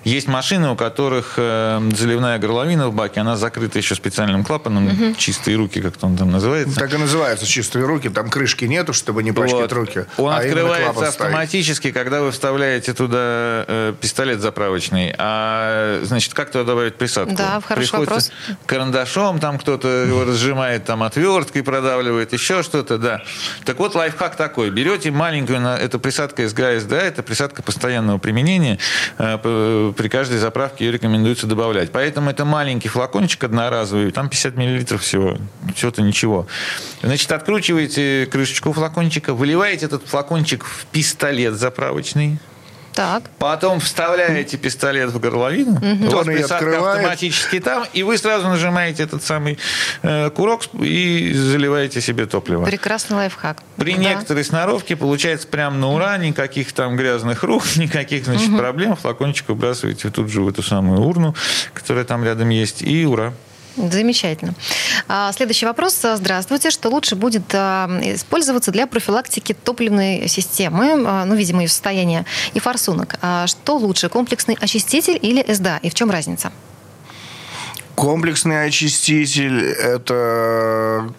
есть 0.04 0.28
машины, 0.28 0.70
у 0.72 0.76
которых 0.76 1.36
э, 1.38 1.82
заливная 1.96 2.38
горловина 2.38 2.90
в 2.90 2.94
баке, 2.94 3.22
она 3.22 3.38
закрыта 3.38 3.78
еще 3.78 3.96
специальным 3.96 4.44
клапаном, 4.44 5.16
чистые 5.16 5.56
руки, 5.56 5.82
как 5.82 5.94
он 6.02 6.18
там 6.18 6.32
называется. 6.32 6.78
Так 6.78 6.94
и 6.94 6.98
называется 6.98 7.46
чистые 7.46 7.86
руки, 7.86 8.10
там 8.10 8.30
крышки 8.30 8.66
нету, 8.66 8.92
чтобы 8.92 9.24
не 9.24 9.32
пачкать 9.32 9.62
Вот. 9.62 9.74
руки. 9.74 10.06
Он 10.18 10.34
а 10.34 10.38
открывается 10.38 11.08
автоматически, 11.08 11.92
когда 11.92 12.22
вы 12.22 12.32
вставляете 12.32 12.94
туда 12.94 13.64
э, 13.68 13.94
пистолет 14.02 14.42
заправочный. 14.42 15.16
А, 15.18 16.02
значит, 16.04 16.34
как 16.34 16.52
туда 16.52 16.66
добавить 16.66 16.96
присадку? 16.96 17.36
Да, 17.36 17.62
хороший 17.62 17.90
Приходится 17.90 18.32
карандашом, 18.66 19.40
там 19.40 19.58
кто-то 19.58 19.88
его 19.88 20.26
разжимает, 20.26 20.84
там 20.84 21.04
отверткой 21.04 21.64
продавливает, 21.64 22.34
еще 22.34 22.64
что-то, 22.64 22.98
да. 22.98 23.24
Так 23.64 23.80
вот, 23.80 23.96
лайфхак 23.96 24.36
такой. 24.36 24.70
Берете 24.72 25.12
маленькую, 25.12 25.62
на- 25.76 25.78
это 25.78 26.00
присадка 26.00 26.48
СГА, 26.48 26.80
СДА, 26.80 26.98
это 26.98 27.24
присадка 27.24 27.62
постоянного 27.64 28.18
применения. 28.18 28.78
Э, 29.18 29.38
При 29.96 30.08
каждой 30.10 30.38
заправке 30.38 30.86
ее 30.86 30.92
рекомендуется 30.92 31.48
добавлять. 31.48 31.92
Поэтому 31.92 32.30
это 32.30 32.46
маленький 32.46 32.90
флакончик 32.90 33.44
одноразовый, 33.44 34.12
там 34.12 34.30
50 34.30 34.56
миллилитров 34.56 35.02
всего. 35.02 35.38
Всего-то 35.76 36.02
ничего. 36.02 36.48
Значит, 37.02 37.32
откручиваете 37.32 38.28
крышечку 38.32 38.74
флакончика, 38.74 39.34
выливаете 39.34 39.86
этот 39.86 40.08
флакончик 40.08 40.64
в 40.66 40.86
пистолет 40.88 41.54
заправочный, 41.56 42.40
Так. 43.00 43.30
Потом 43.40 43.80
вставляете 43.80 44.58
пистолет 44.58 45.12
в 45.12 45.20
горловину, 45.22 45.80
у 45.80 46.06
вас 46.12 46.14
Он 46.16 46.26
присадка 46.26 46.92
автоматически 46.92 47.62
там, 47.62 47.86
и 47.94 48.04
вы 48.04 48.18
сразу 48.18 48.50
нажимаете 48.50 49.04
этот 49.04 49.24
самый 49.24 49.58
э, 50.02 50.30
курок 50.32 50.64
и 50.74 51.32
заливаете 51.34 52.02
себе 52.02 52.26
топливо. 52.26 52.66
Прекрасный 52.66 53.16
лайфхак. 53.16 53.64
При 53.78 53.94
Да. 53.94 54.00
некоторой 54.02 54.44
сноровке 54.44 54.98
получается 54.98 55.48
прямо 55.48 55.78
на 55.78 55.94
ура, 55.94 56.18
никаких 56.18 56.74
там 56.74 56.98
грязных 56.98 57.44
рук, 57.44 57.64
никаких 57.78 58.26
значит, 58.26 58.58
проблем. 58.58 58.98
Флакончик 58.98 59.48
выбрасываете 59.48 60.10
тут 60.10 60.30
же 60.30 60.42
в 60.42 60.50
эту 60.50 60.62
самую 60.62 61.00
урну, 61.00 61.34
которая 61.74 62.04
там 62.04 62.26
рядом 62.26 62.50
есть, 62.50 62.82
и 62.82 63.06
ура. 63.06 63.34
Замечательно. 63.92 64.54
А, 65.08 65.32
Следующий 65.32 65.66
вопрос. 65.66 65.98
Здравствуйте. 66.16 66.70
Что 66.70 66.90
лучше 66.90 67.16
будет 67.16 67.44
а, 67.54 67.88
использоваться 68.04 68.72
для 68.72 68.88
профилактики 68.88 69.54
топливной 69.54 70.28
системы, 70.28 71.04
а, 71.08 71.26
ну, 71.26 71.36
видимо, 71.36 71.62
ее 71.62 71.70
состояния, 71.70 72.26
и 72.54 72.60
форсунок? 72.60 73.16
Что 73.46 73.78
лучше, 73.78 74.10
комплексный 74.10 74.58
очиститель 74.60 75.18
или 75.22 75.46
СДА? 75.52 75.80
И 75.82 75.90
в 75.90 75.94
чем 75.94 76.12
разница? 76.12 76.52
Комплексный 77.96 78.66
очиститель– 78.66 79.64
это 79.82 81.14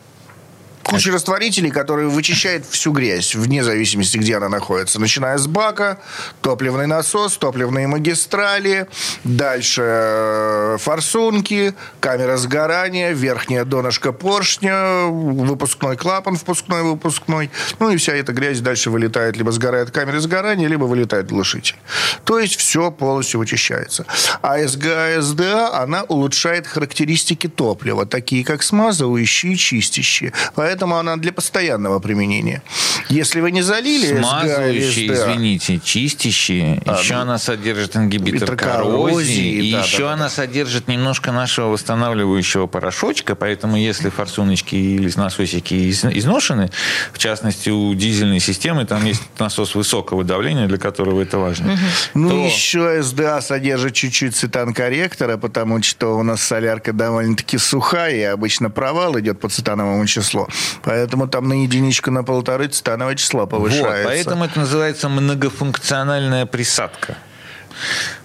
куча 0.90 1.12
растворителей, 1.12 1.70
которые 1.70 2.08
вычищают 2.08 2.66
всю 2.66 2.90
грязь, 2.90 3.36
вне 3.36 3.62
зависимости, 3.62 4.18
где 4.18 4.36
она 4.36 4.48
находится. 4.48 5.00
Начиная 5.00 5.38
с 5.38 5.46
бака, 5.46 6.00
топливный 6.42 6.88
насос, 6.88 7.38
топливные 7.38 7.86
магистрали, 7.86 8.88
дальше 9.22 9.82
э, 9.84 10.76
форсунки, 10.80 11.74
камера 12.00 12.36
сгорания, 12.36 13.12
верхняя 13.12 13.64
донышко 13.64 14.10
поршня, 14.10 15.04
выпускной 15.06 15.96
клапан, 15.96 16.36
впускной, 16.36 16.82
выпускной. 16.82 17.50
Ну 17.78 17.90
и 17.90 17.96
вся 17.96 18.14
эта 18.14 18.32
грязь 18.32 18.58
дальше 18.58 18.90
вылетает, 18.90 19.36
либо 19.36 19.52
сгорает 19.52 19.90
в 19.90 19.92
камере 19.92 20.18
сгорания, 20.18 20.66
либо 20.66 20.84
вылетает 20.84 21.28
глушитель. 21.28 21.76
То 22.24 22.40
есть 22.40 22.56
все 22.56 22.90
полностью 22.90 23.38
вычищается. 23.38 24.06
А 24.42 24.58
СГА, 24.66 25.22
СДА, 25.22 25.80
она 25.80 26.02
улучшает 26.02 26.66
характеристики 26.66 27.46
топлива, 27.46 28.06
такие 28.06 28.44
как 28.44 28.64
смазывающие 28.64 29.52
и 29.52 29.56
чистящие. 29.56 30.32
Поэтому 30.56 30.79
она 30.82 31.16
для 31.16 31.32
постоянного 31.32 31.98
применения. 31.98 32.62
Если 33.08 33.40
вы 33.40 33.50
не 33.50 33.62
залили 33.62 34.18
Смазывающие, 34.18 35.14
СДА, 35.14 35.32
извините, 35.32 35.80
чистящие. 35.82 36.76
еще 36.86 37.14
она 37.14 37.38
содержит 37.38 37.96
ингибитор 37.96 38.56
коррозии, 38.56 38.92
коррозии. 38.92 39.50
И 39.68 39.72
да, 39.72 39.82
еще 39.82 39.98
да, 39.98 40.04
да. 40.08 40.12
она 40.14 40.28
содержит 40.28 40.88
немножко 40.88 41.32
нашего 41.32 41.68
восстанавливающего 41.68 42.66
порошочка. 42.66 43.34
Поэтому 43.34 43.76
если 43.76 44.10
форсуночки 44.10 44.74
или 44.76 45.10
насосики 45.16 45.74
из- 45.74 46.04
изношены, 46.04 46.70
в 47.12 47.18
частности, 47.18 47.70
у 47.70 47.92
дизельной 47.94 48.40
системы, 48.40 48.84
там 48.86 49.04
есть 49.04 49.22
насос 49.38 49.74
высокого 49.74 50.22
давления, 50.24 50.66
для 50.66 50.78
которого 50.78 51.20
это 51.22 51.38
важно. 51.38 51.78
Ну, 52.14 52.30
то- 52.30 52.44
еще 52.46 53.02
СДА 53.02 53.40
содержит 53.40 53.94
чуть-чуть 53.94 54.36
цитан-корректора, 54.36 55.36
потому 55.36 55.82
что 55.82 56.16
у 56.16 56.22
нас 56.22 56.42
солярка 56.42 56.92
довольно-таки 56.92 57.58
сухая, 57.58 58.14
и 58.14 58.22
обычно 58.22 58.70
провал 58.70 59.18
идет 59.18 59.40
по 59.40 59.48
цитановому 59.48 60.06
числу. 60.06 60.46
Поэтому 60.82 61.28
там 61.28 61.48
на 61.48 61.62
единичку, 61.62 62.10
на 62.10 62.24
полторы 62.24 62.68
цитановое 62.68 63.14
число 63.14 63.46
повышается. 63.46 63.88
Вот, 63.88 64.04
поэтому 64.04 64.44
это 64.44 64.60
называется 64.60 65.08
многофункциональная 65.08 66.46
присадка. 66.46 67.16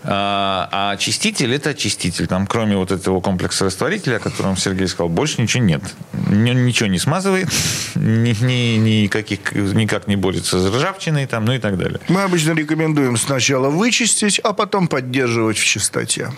А, 0.08 0.70
а 0.72 0.91
очиститель 0.91 1.53
это 1.53 1.72
очиститель. 1.72 2.28
Там, 2.28 2.45
кроме 2.47 2.78
вот 2.78 2.91
этого 2.91 3.22
комплекса 3.22 3.66
растворителя, 3.66 4.18
о 4.18 4.20
котором 4.20 4.56
Сергей 4.56 4.88
сказал, 4.88 5.10
больше 5.10 5.41
ничего 5.41 5.64
нет. 5.64 5.82
Ничего 6.30 6.88
не 6.88 6.99
смазывает, 6.99 7.49
ни, 7.95 8.36
ни- 8.43 8.78
никаких, 9.03 9.53
никак 9.53 10.08
не 10.08 10.16
борется 10.16 10.60
с 10.60 10.74
ржавчиной, 10.76 11.26
там, 11.26 11.45
ну 11.45 11.53
и 11.53 11.60
так 11.60 11.78
далее. 11.78 11.99
Мы 12.08 12.22
обычно 12.22 12.51
рекомендуем 12.51 13.18
сначала 13.18 13.70
вычистить, 13.70 14.39
а 14.39 14.53
потом 14.53 14.88
поддерживать 14.88 15.58
в 15.58 15.66
чистоте. 15.66 16.30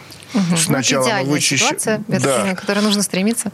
Сначала 0.57 1.03
ну, 1.03 1.09
мы 1.09 1.09
идеальная 1.09 1.35
вычищ- 1.37 1.57
ситуация, 1.57 2.03
Да. 2.07 2.53
к 2.55 2.59
которой 2.59 2.81
нужно 2.81 3.01
стремиться. 3.01 3.51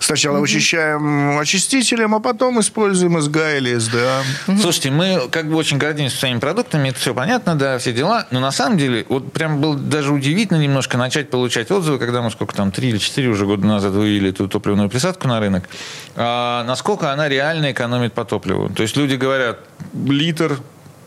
Сначала 0.00 0.40
вычищаем 0.40 1.38
очистителем, 1.38 2.14
а 2.14 2.20
потом 2.20 2.60
используем 2.60 3.20
СГА 3.20 3.56
или 3.58 3.78
СДА. 3.78 4.22
Слушайте, 4.60 4.90
мы 4.90 5.28
как 5.30 5.48
бы 5.48 5.56
очень 5.56 5.78
гордимся 5.78 6.16
своими 6.16 6.38
продуктами, 6.40 6.88
это 6.88 6.98
все 6.98 7.14
понятно, 7.14 7.54
да, 7.54 7.78
все 7.78 7.92
дела. 7.92 8.26
Но 8.32 8.40
на 8.40 8.50
самом 8.50 8.78
деле, 8.78 9.06
вот 9.08 9.31
прям 9.32 9.60
было 9.60 9.76
даже 9.76 10.12
удивительно 10.12 10.58
немножко 10.58 10.98
начать 10.98 11.30
получать 11.30 11.70
отзывы, 11.70 11.98
когда 11.98 12.22
мы 12.22 12.30
сколько 12.30 12.54
там, 12.54 12.70
три 12.70 12.90
или 12.90 12.98
четыре 12.98 13.28
уже 13.28 13.46
года 13.46 13.66
назад 13.66 13.92
вывели 13.92 14.30
эту 14.30 14.48
топливную 14.48 14.88
присадку 14.88 15.28
на 15.28 15.40
рынок, 15.40 15.68
а 16.16 16.64
насколько 16.64 17.12
она 17.12 17.28
реально 17.28 17.72
экономит 17.72 18.12
по 18.12 18.24
топливу. 18.24 18.70
То 18.70 18.82
есть 18.82 18.96
люди 18.96 19.14
говорят, 19.14 19.58
литр, 19.94 20.58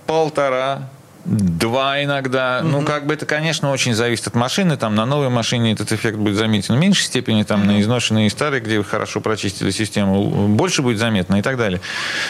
полтора, 0.05 0.89
два 1.25 2.03
иногда. 2.03 2.59
Mm-hmm. 2.59 2.67
Ну, 2.67 2.81
как 2.83 3.05
бы 3.05 3.13
это, 3.13 3.25
конечно, 3.25 3.71
очень 3.71 3.93
зависит 3.93 4.27
от 4.27 4.35
машины. 4.35 4.77
Там 4.77 4.95
на 4.95 5.05
новой 5.05 5.29
машине 5.29 5.73
этот 5.73 5.91
эффект 5.91 6.17
будет 6.17 6.35
заметен 6.35 6.75
в 6.75 6.77
меньшей 6.77 7.05
степени, 7.05 7.43
там 7.43 7.63
mm-hmm. 7.63 7.65
на 7.65 7.81
изношенной 7.81 8.27
и 8.27 8.29
старой, 8.29 8.59
где 8.59 8.77
вы 8.77 8.83
хорошо 8.83 9.21
прочистили 9.21 9.71
систему, 9.71 10.47
больше 10.47 10.81
будет 10.81 10.99
заметно 10.99 11.37
и 11.37 11.41
так 11.41 11.57
далее. 11.57 11.81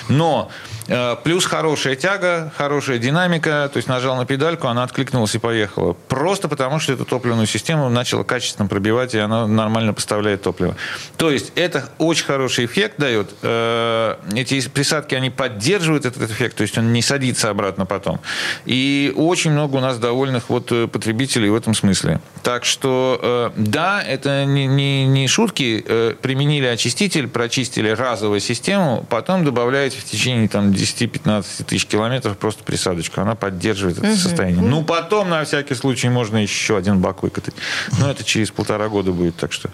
Но 0.07 0.49
э, 0.87 1.15
плюс 1.23 1.45
хорошая 1.45 1.95
тяга, 1.95 2.51
хорошая 2.57 2.97
динамика, 2.97 3.69
то 3.71 3.77
есть 3.77 3.87
нажал 3.87 4.15
на 4.15 4.25
педальку, 4.25 4.67
она 4.67 4.83
откликнулась 4.83 5.35
и 5.35 5.39
поехала. 5.39 5.93
Просто 5.93 6.47
потому, 6.47 6.79
что 6.79 6.93
эту 6.93 7.05
топливную 7.05 7.47
систему 7.47 7.89
начала 7.89 8.23
качественно 8.23 8.67
пробивать, 8.67 9.13
и 9.13 9.19
она 9.19 9.47
нормально 9.47 9.93
поставляет 9.93 10.43
топливо. 10.43 10.75
То 11.17 11.29
есть 11.31 11.51
это 11.55 11.89
очень 11.97 12.25
хороший 12.25 12.65
эффект 12.65 12.95
дает. 12.97 13.31
Э, 13.41 14.15
эти 14.33 14.67
присадки, 14.69 15.15
они 15.15 15.29
поддерживают 15.29 16.05
этот 16.05 16.31
эффект, 16.31 16.57
то 16.57 16.61
есть 16.61 16.77
он 16.77 16.93
не 16.93 17.01
садится 17.01 17.49
обратно 17.49 17.85
потом. 17.85 18.21
И 18.65 18.84
и 18.85 19.11
очень 19.15 19.51
много 19.51 19.77
у 19.77 19.79
нас 19.79 19.97
довольных 19.97 20.49
вот 20.49 20.71
э, 20.71 20.87
потребителей 20.87 21.49
в 21.49 21.55
этом 21.55 21.73
смысле. 21.73 22.21
Так 22.43 22.65
что, 22.65 23.19
э, 23.19 23.51
да, 23.57 24.03
это 24.03 24.45
не, 24.45 24.67
не, 24.67 25.07
не 25.07 25.27
шутки. 25.27 25.83
Э, 25.87 26.13
применили 26.21 26.67
очиститель, 26.67 27.27
прочистили 27.27 27.89
разовую 27.89 28.41
систему, 28.41 29.03
потом 29.09 29.43
добавляете 29.43 29.97
в 29.97 30.03
течение 30.03 30.47
там, 30.47 30.69
10-15 30.69 31.63
тысяч 31.63 31.87
километров 31.87 32.37
просто 32.37 32.63
присадочку. 32.63 33.21
Она 33.21 33.33
поддерживает 33.33 33.97
это 33.97 34.07
угу. 34.07 34.17
состояние. 34.17 34.61
Ну, 34.61 34.83
потом, 34.83 35.29
на 35.29 35.43
всякий 35.45 35.73
случай, 35.73 36.09
можно 36.09 36.37
еще 36.37 36.77
один 36.77 36.99
бак 36.99 37.23
выкатать. 37.23 37.55
Но 37.99 38.11
это 38.11 38.23
через 38.23 38.51
полтора 38.51 38.87
года 38.87 39.11
будет, 39.11 39.35
так 39.35 39.51
что... 39.51 39.71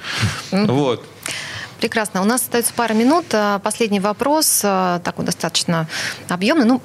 Вот. 0.52 1.04
Прекрасно. 1.82 2.22
У 2.22 2.26
нас 2.26 2.44
остается 2.44 2.74
пара 2.76 2.94
минут. 2.94 3.26
А, 3.34 3.58
последний 3.58 4.00
вопрос, 4.00 4.62
а, 4.64 5.00
такой 5.00 5.26
достаточно 5.26 5.88
объемный. 6.30 6.66
Ну, 6.66 6.80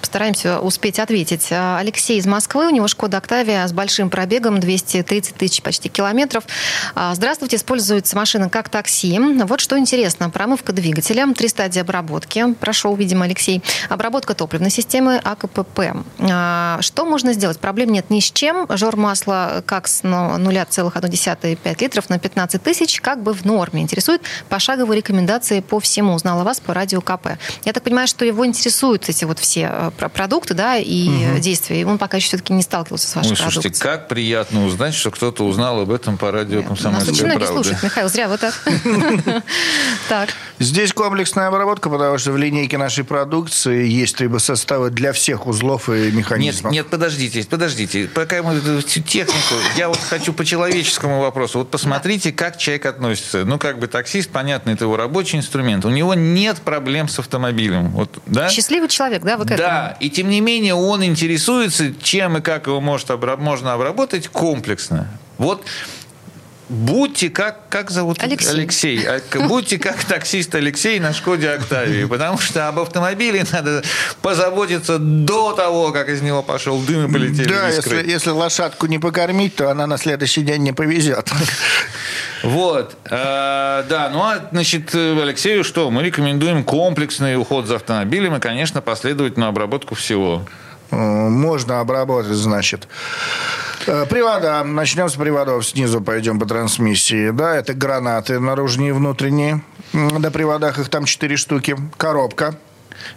постараемся 0.00 0.60
успеть 0.60 0.98
ответить. 0.98 1.48
А, 1.50 1.78
Алексей 1.78 2.18
из 2.18 2.24
Москвы, 2.24 2.66
у 2.66 2.70
него 2.70 2.88
Шкода 2.88 3.18
Октавия 3.18 3.66
с 3.68 3.74
большим 3.74 4.08
пробегом, 4.08 4.58
230 4.58 5.34
тысяч 5.34 5.60
почти 5.60 5.90
километров. 5.90 6.44
Здравствуйте, 7.12 7.56
используется 7.56 8.16
машина 8.16 8.48
как 8.48 8.70
такси. 8.70 9.18
Вот 9.18 9.60
что 9.60 9.78
интересно. 9.78 10.30
Промывка 10.30 10.72
двигателя, 10.72 11.30
три 11.34 11.48
стадии 11.48 11.80
обработки. 11.80 12.54
Прошел, 12.54 12.96
видимо, 12.96 13.26
Алексей. 13.26 13.62
Обработка 13.90 14.34
топливной 14.34 14.70
системы 14.70 15.20
АКПП. 15.22 15.80
Что 16.16 17.04
можно 17.04 17.34
сделать? 17.34 17.60
Проблем 17.60 17.90
нет 17.90 18.08
ни 18.08 18.20
с 18.20 18.30
чем. 18.30 18.66
Жор 18.70 18.96
масла 18.96 19.62
как 19.66 19.88
с 19.88 20.04
0,1,5 20.04 21.76
литров 21.82 22.08
на 22.08 22.18
15 22.18 22.62
тысяч, 22.62 23.02
как 23.02 23.22
бы 23.22 23.34
в 23.34 23.44
норме. 23.44 23.82
Интересует 23.82 24.22
пошаговые 24.48 24.98
рекомендации 24.98 25.60
по 25.60 25.80
всему. 25.80 26.14
Узнала 26.14 26.44
вас 26.44 26.60
по 26.60 26.74
радио 26.74 27.00
КП. 27.00 27.38
Я 27.64 27.72
так 27.72 27.82
понимаю, 27.82 28.08
что 28.08 28.24
его 28.24 28.46
интересуют 28.46 29.08
эти 29.08 29.24
вот 29.24 29.38
все 29.38 29.70
э, 29.72 30.08
продукты, 30.08 30.54
да, 30.54 30.76
и 30.76 31.08
угу. 31.08 31.38
действия. 31.38 31.80
И 31.80 31.84
он 31.84 31.98
пока 31.98 32.16
еще 32.16 32.28
все-таки 32.28 32.52
не 32.52 32.62
сталкивался 32.62 33.08
с 33.08 33.14
вашей 33.14 33.30
Ой, 33.30 33.36
продукцией. 33.36 33.62
Слушайте, 33.62 33.82
как 33.82 34.08
приятно 34.08 34.64
узнать, 34.64 34.94
что 34.94 35.10
кто-то 35.10 35.44
узнал 35.44 35.80
об 35.80 35.90
этом 35.90 36.16
по 36.16 36.30
радио 36.30 36.62
«Комсомольская 36.62 37.26
Нас 37.26 37.36
очень 37.36 37.46
слушают, 37.46 37.82
Михаил, 37.82 38.08
зря 38.08 38.28
вы 38.28 38.38
так. 38.38 38.54
Так. 40.08 40.30
Здесь 40.58 40.92
комплексная 40.92 41.48
обработка, 41.48 41.88
потому 41.88 42.18
что 42.18 42.32
в 42.32 42.36
линейке 42.36 42.78
нашей 42.78 43.04
продукции 43.04 43.86
есть 43.86 44.16
трибосоставы 44.16 44.90
для 44.90 45.12
всех 45.12 45.46
узлов 45.46 45.88
и 45.88 46.10
механизмов. 46.10 46.72
Нет, 46.72 46.84
нет, 46.84 46.90
подождите, 46.90 47.46
подождите. 47.48 48.08
Пока 48.12 48.42
мы 48.42 48.60
всю 48.80 49.00
технику, 49.00 49.54
я 49.76 49.88
вот 49.88 49.98
хочу 49.98 50.32
по 50.32 50.44
человеческому 50.44 51.20
вопросу. 51.20 51.58
Вот 51.60 51.70
посмотрите, 51.70 52.32
как 52.32 52.58
человек 52.58 52.86
относится. 52.86 53.44
Ну, 53.44 53.58
как 53.58 53.78
бы 53.78 53.86
таксист 53.86 54.27
есть, 54.28 54.32
понятно, 54.32 54.70
это 54.70 54.84
его 54.84 54.96
рабочий 54.96 55.38
инструмент. 55.38 55.84
У 55.84 55.90
него 55.90 56.14
нет 56.14 56.58
проблем 56.58 57.08
с 57.08 57.18
автомобилем. 57.18 57.88
Вот, 57.90 58.18
да? 58.26 58.48
Счастливый 58.48 58.88
человек, 58.88 59.22
да, 59.22 59.36
вы 59.36 59.44
к 59.44 59.50
этому? 59.50 59.68
Да, 59.68 59.96
и 60.00 60.10
тем 60.10 60.28
не 60.28 60.40
менее 60.40 60.74
он 60.74 61.04
интересуется, 61.04 61.94
чем 62.00 62.38
и 62.38 62.40
как 62.40 62.66
его 62.66 62.80
может, 62.80 63.08
можно 63.38 63.72
обработать 63.72 64.28
комплексно. 64.28 65.08
Вот 65.38 65.64
Будьте 66.68 67.30
как, 67.30 67.68
как 67.70 67.90
зовут 67.90 68.22
Алексей. 68.22 68.50
Алексей. 68.50 69.06
А, 69.06 69.20
будьте 69.48 69.78
как 69.78 70.04
таксист 70.04 70.54
Алексей 70.54 71.00
на 71.00 71.14
Шкоде 71.14 71.48
Октавии. 71.50 72.04
Потому 72.04 72.38
что 72.38 72.68
об 72.68 72.78
автомобиле 72.78 73.44
надо 73.52 73.82
позаботиться 74.20 74.98
до 74.98 75.52
того, 75.52 75.92
как 75.92 76.10
из 76.10 76.20
него 76.20 76.42
пошел 76.42 76.78
дым 76.80 77.08
и 77.08 77.12
полетели 77.12 77.48
Да, 77.48 77.68
если, 77.68 78.06
если 78.06 78.30
лошадку 78.30 78.86
не 78.86 78.98
покормить, 78.98 79.56
то 79.56 79.70
она 79.70 79.86
на 79.86 79.96
следующий 79.96 80.42
день 80.42 80.62
не 80.62 80.72
повезет. 80.72 81.30
Вот. 82.42 82.96
Э, 83.06 83.82
да, 83.88 84.10
ну 84.12 84.22
а, 84.22 84.48
значит, 84.52 84.94
Алексею 84.94 85.64
что? 85.64 85.90
Мы 85.90 86.04
рекомендуем 86.04 86.62
комплексный 86.62 87.36
уход 87.36 87.66
за 87.66 87.76
автомобилем 87.76 88.36
и, 88.36 88.40
конечно, 88.40 88.80
последовательную 88.80 89.48
обработку 89.48 89.96
всего. 89.96 90.46
Э, 90.90 90.96
можно 90.96 91.80
обработать, 91.80 92.32
значит. 92.32 92.86
Э, 93.86 94.06
привода. 94.06 94.62
Начнем 94.64 95.08
с 95.08 95.14
приводов. 95.14 95.66
Снизу 95.66 96.00
пойдем 96.00 96.38
по 96.38 96.46
трансмиссии. 96.46 97.30
Да, 97.30 97.56
это 97.56 97.74
гранаты 97.74 98.38
наружные 98.40 98.90
и 98.90 98.92
внутренние. 98.92 99.62
На 99.92 100.30
приводах 100.30 100.78
их 100.78 100.88
там 100.88 101.04
четыре 101.04 101.36
штуки. 101.36 101.76
Коробка 101.96 102.56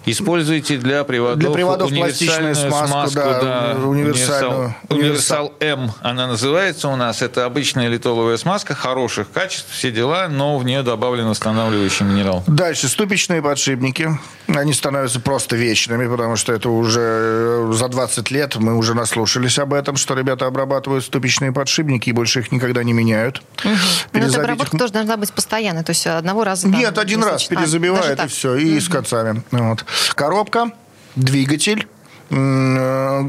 Используйте 0.06 0.78
для 0.78 1.04
приводов, 1.04 1.40
для 1.40 1.52
приводов 1.52 1.90
пластичную 1.90 2.56
смазку, 2.56 2.88
смазку 2.88 3.16
да, 3.16 3.74
да, 3.74 3.88
универсальную. 3.88 4.76
Универсал, 4.90 5.54
М 5.60 5.92
она 6.02 6.28
называется 6.28 6.88
у 6.88 6.96
нас. 6.96 7.22
Это 7.22 7.46
обычная 7.46 7.88
литоловая 7.88 8.38
смазка 8.38 8.74
хороших 8.74 9.32
качеств, 9.32 9.72
все 9.72 9.92
дела, 9.92 10.28
но 10.28 10.58
в 10.58 10.66
нее 10.66 10.84
добавлен 10.84 11.28
восстанавливающий 11.28 12.06
минерал. 12.06 12.44
Дальше 12.48 12.88
ступичные 12.88 13.42
подшипники. 13.42 14.10
Они 14.48 14.74
становятся 14.74 15.20
просто 15.20 15.56
вечными, 15.56 16.08
потому 16.08 16.36
что 16.36 16.52
это 16.52 16.70
уже 16.70 17.00
э, 17.02 17.72
за 17.74 17.88
20 17.88 18.32
лет 18.32 18.56
мы 18.58 18.76
уже 18.76 18.94
наслушались 18.94 19.58
об 19.60 19.74
этом, 19.74 19.96
что 19.96 20.14
ребята 20.14 20.46
обрабатывают 20.48 21.06
ступичные 21.06 21.52
подшипники 21.52 22.10
и 22.10 22.12
больше 22.12 22.40
их 22.40 22.52
никогда 22.52 22.84
не 22.84 22.92
меняют. 22.92 23.42
Угу. 23.64 23.74
Но 24.14 24.20
эта 24.20 24.42
обработка 24.42 24.76
их... 24.76 24.80
тоже 24.82 24.94
должна 24.94 25.18
быть 25.18 25.32
постоянной, 25.32 25.84
то 25.84 25.92
есть 25.92 26.06
одного 26.08 26.44
раза... 26.44 26.68
Нет, 26.68 26.98
один 26.98 27.24
раз 27.24 27.46
перезабивает 27.46 28.24
и 28.24 28.28
все, 28.28 28.56
и 28.56 28.74
угу. 28.74 28.82
с 28.82 28.90
концами. 28.90 29.44
Вот. 29.72 29.86
Коробка, 30.16 30.72
двигатель, 31.16 31.88
э, 32.30 33.22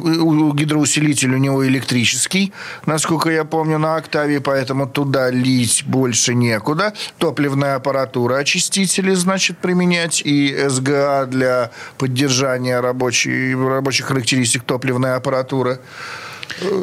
гидроусилитель 0.55 1.34
у 1.34 1.38
него 1.38 1.64
электрический, 1.64 2.53
насколько 2.84 3.30
я 3.30 3.45
помню, 3.45 3.78
на 3.78 3.95
октаве, 3.95 4.40
поэтому 4.40 4.88
туда 4.88 5.30
лить 5.30 5.84
больше 5.86 6.34
некуда. 6.34 6.95
Топливная 7.18 7.76
аппаратура, 7.76 8.38
очистители, 8.38 9.14
значит, 9.14 9.59
применять, 9.59 10.20
и 10.24 10.66
СГА 10.68 11.26
для 11.26 11.70
поддержания 11.97 12.80
рабочей, 12.80 13.55
рабочих 13.55 14.07
характеристик 14.07 14.64
топливной 14.64 15.14
аппаратуры 15.14 15.78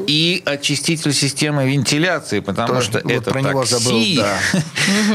и 0.08 0.42
очиститель 0.46 1.14
системы 1.14 1.70
вентиляции, 1.70 2.40
потому 2.40 2.76
Тоже, 2.76 2.86
что 2.86 3.02
вот 3.04 3.12
это 3.12 3.32
про 3.32 3.42
такси. 3.42 3.50
Него 3.50 3.64
забыл, 3.66 4.16
да. 4.18 4.40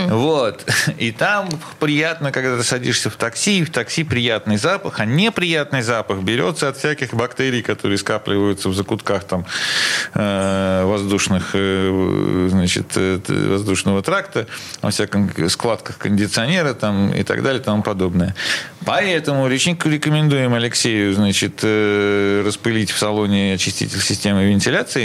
вот. 0.15 0.67
И 0.99 1.13
там 1.13 1.49
приятно, 1.81 2.33
когда 2.33 2.57
ты 2.57 2.63
садишься 2.63 3.11
в 3.11 3.17
такси, 3.17 3.61
и 3.61 3.65
в 3.65 3.71
такси 3.71 4.05
приятный 4.05 4.57
запах, 4.57 5.01
а 5.01 5.05
неприятный 5.05 5.83
запах 5.83 6.21
берется 6.21 6.69
от 6.69 6.77
всяких 6.77 7.15
бактерий, 7.15 7.63
которые 7.63 7.99
скапливаются 7.99 8.69
в 8.69 8.75
закутках 8.75 9.25
там 9.25 9.47
э, 10.15 10.85
воздушных, 10.85 11.51
э, 11.55 12.49
значит, 12.51 12.93
э, 12.97 13.21
воздушного 13.29 14.03
тракта, 14.03 14.47
во 14.83 14.91
всяком 14.91 15.31
складках 15.49 15.99
кондиционера 15.99 16.75
там 16.75 17.13
и 17.13 17.23
так 17.23 17.43
далее 17.43 17.61
и 17.61 17.65
тому 17.65 17.83
подобное. 17.83 18.35
Поэтому 18.85 19.49
рекомендуем 19.49 20.55
Алексею, 20.55 21.15
значит, 21.15 21.65
распылить 21.65 22.91
в 22.91 22.99
салоне 22.99 23.55
очиститель 23.55 24.01
системы 24.01 24.45
вентиляции, 24.45 24.54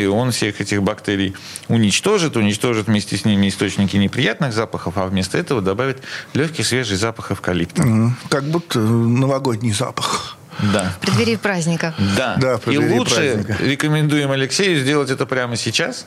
он 0.08 0.32
всех 0.32 0.62
этих 0.62 0.82
бактерий 0.84 1.36
уничтожит, 1.68 2.36
уничтожит 2.36 2.88
вместе 2.88 3.18
с 3.18 3.26
ними 3.26 3.50
источники 3.50 3.97
неприятных 3.97 4.54
запахов, 4.54 4.97
а 4.97 5.06
вместо 5.06 5.38
этого 5.38 5.62
добавит 5.62 6.02
легкий 6.34 6.64
свежий 6.64 6.97
запах 6.97 7.32
эвкалипта. 7.32 7.84
Как 8.30 8.43
будто 8.45 8.80
новогодний 8.80 9.72
запах. 9.72 10.39
Да. 10.74 10.93
В 10.97 10.99
преддверии 10.99 11.36
праздника. 11.38 11.93
Да. 12.18 12.36
да 12.38 12.57
в 12.57 12.62
преддверии 12.62 12.95
И 12.95 12.99
лучше 12.99 13.16
праздника. 13.16 13.57
рекомендуем 13.64 14.32
Алексею 14.32 14.80
сделать 14.80 15.10
это 15.10 15.26
прямо 15.26 15.55
сейчас, 15.55 16.05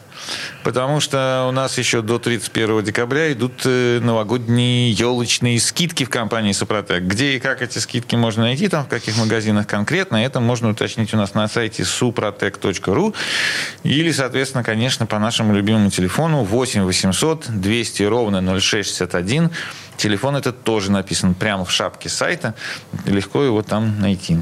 потому 0.62 1.00
что 1.00 1.46
у 1.48 1.53
нас 1.53 1.78
еще 1.78 2.03
до 2.03 2.18
31 2.18 2.84
декабря 2.84 3.32
идут 3.32 3.62
э, 3.64 4.00
новогодние 4.03 4.90
елочные 4.92 5.59
скидки 5.61 6.05
в 6.05 6.11
компании 6.11 6.53
Супротек. 6.53 7.03
Где 7.05 7.36
и 7.36 7.40
как 7.40 7.62
эти 7.62 7.78
скидки 7.78 8.14
можно 8.14 8.42
найти, 8.42 8.68
там 8.68 8.84
в 8.84 8.88
каких 8.88 9.16
магазинах 9.16 9.66
конкретно, 9.66 10.16
это 10.16 10.40
можно 10.40 10.70
уточнить 10.70 11.12
у 11.14 11.16
нас 11.16 11.34
на 11.34 11.48
сайте 11.48 11.82
suprotec.ru 11.82 13.14
или, 13.84 14.12
соответственно, 14.12 14.64
конечно, 14.64 15.07
по 15.07 15.18
нашему 15.18 15.55
любимому 15.55 15.90
телефону 15.90 16.42
8 16.44 16.82
800 16.82 17.46
200 17.48 18.03
ровно 18.05 18.61
0661 18.61 19.50
Телефон 20.03 20.34
этот 20.34 20.64
тоже 20.64 20.90
написан 20.90 21.32
прямо 21.32 21.64
в 21.64 21.70
шапке 21.70 22.09
сайта. 22.09 22.57
Легко 23.07 23.44
его 23.44 23.62
там 23.62 24.00
найти. 24.00 24.36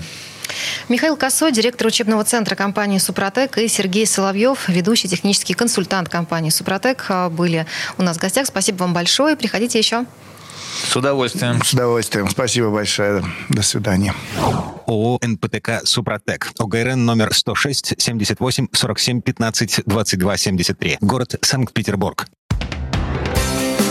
Михаил 0.88 1.18
Косой, 1.18 1.52
директор 1.52 1.86
учебного 1.86 2.24
центра 2.24 2.54
компании 2.56 2.96
«Супротек», 2.96 3.58
и 3.58 3.68
Сергей 3.68 4.06
Соловьев, 4.06 4.70
ведущий 4.70 5.06
технический 5.06 5.52
консультант 5.52 6.08
компании 6.08 6.48
«Супротек», 6.48 7.04
а, 7.10 7.28
были 7.28 7.66
у 7.98 8.02
нас 8.02 8.16
в 8.16 8.20
гостях. 8.20 8.46
Спасибо 8.46 8.78
вам 8.78 8.94
большое. 8.94 9.36
Приходите 9.36 9.78
еще. 9.78 10.06
С 10.82 10.96
удовольствием. 10.96 11.62
С 11.62 11.74
удовольствием. 11.74 12.30
Спасибо 12.30 12.70
большое. 12.70 13.22
До 13.50 13.60
свидания. 13.60 14.14
ООО 14.86 15.18
«НПТК 15.22 15.82
Супротек». 15.84 16.52
ОГРН 16.58 17.04
номер 17.04 17.34
106 17.34 17.96
78 17.98 18.68
47 18.72 19.20
15 19.20 19.82
22 19.84 20.36
73. 20.38 20.98
Город 21.02 21.34
Санкт-Петербург. 21.42 22.26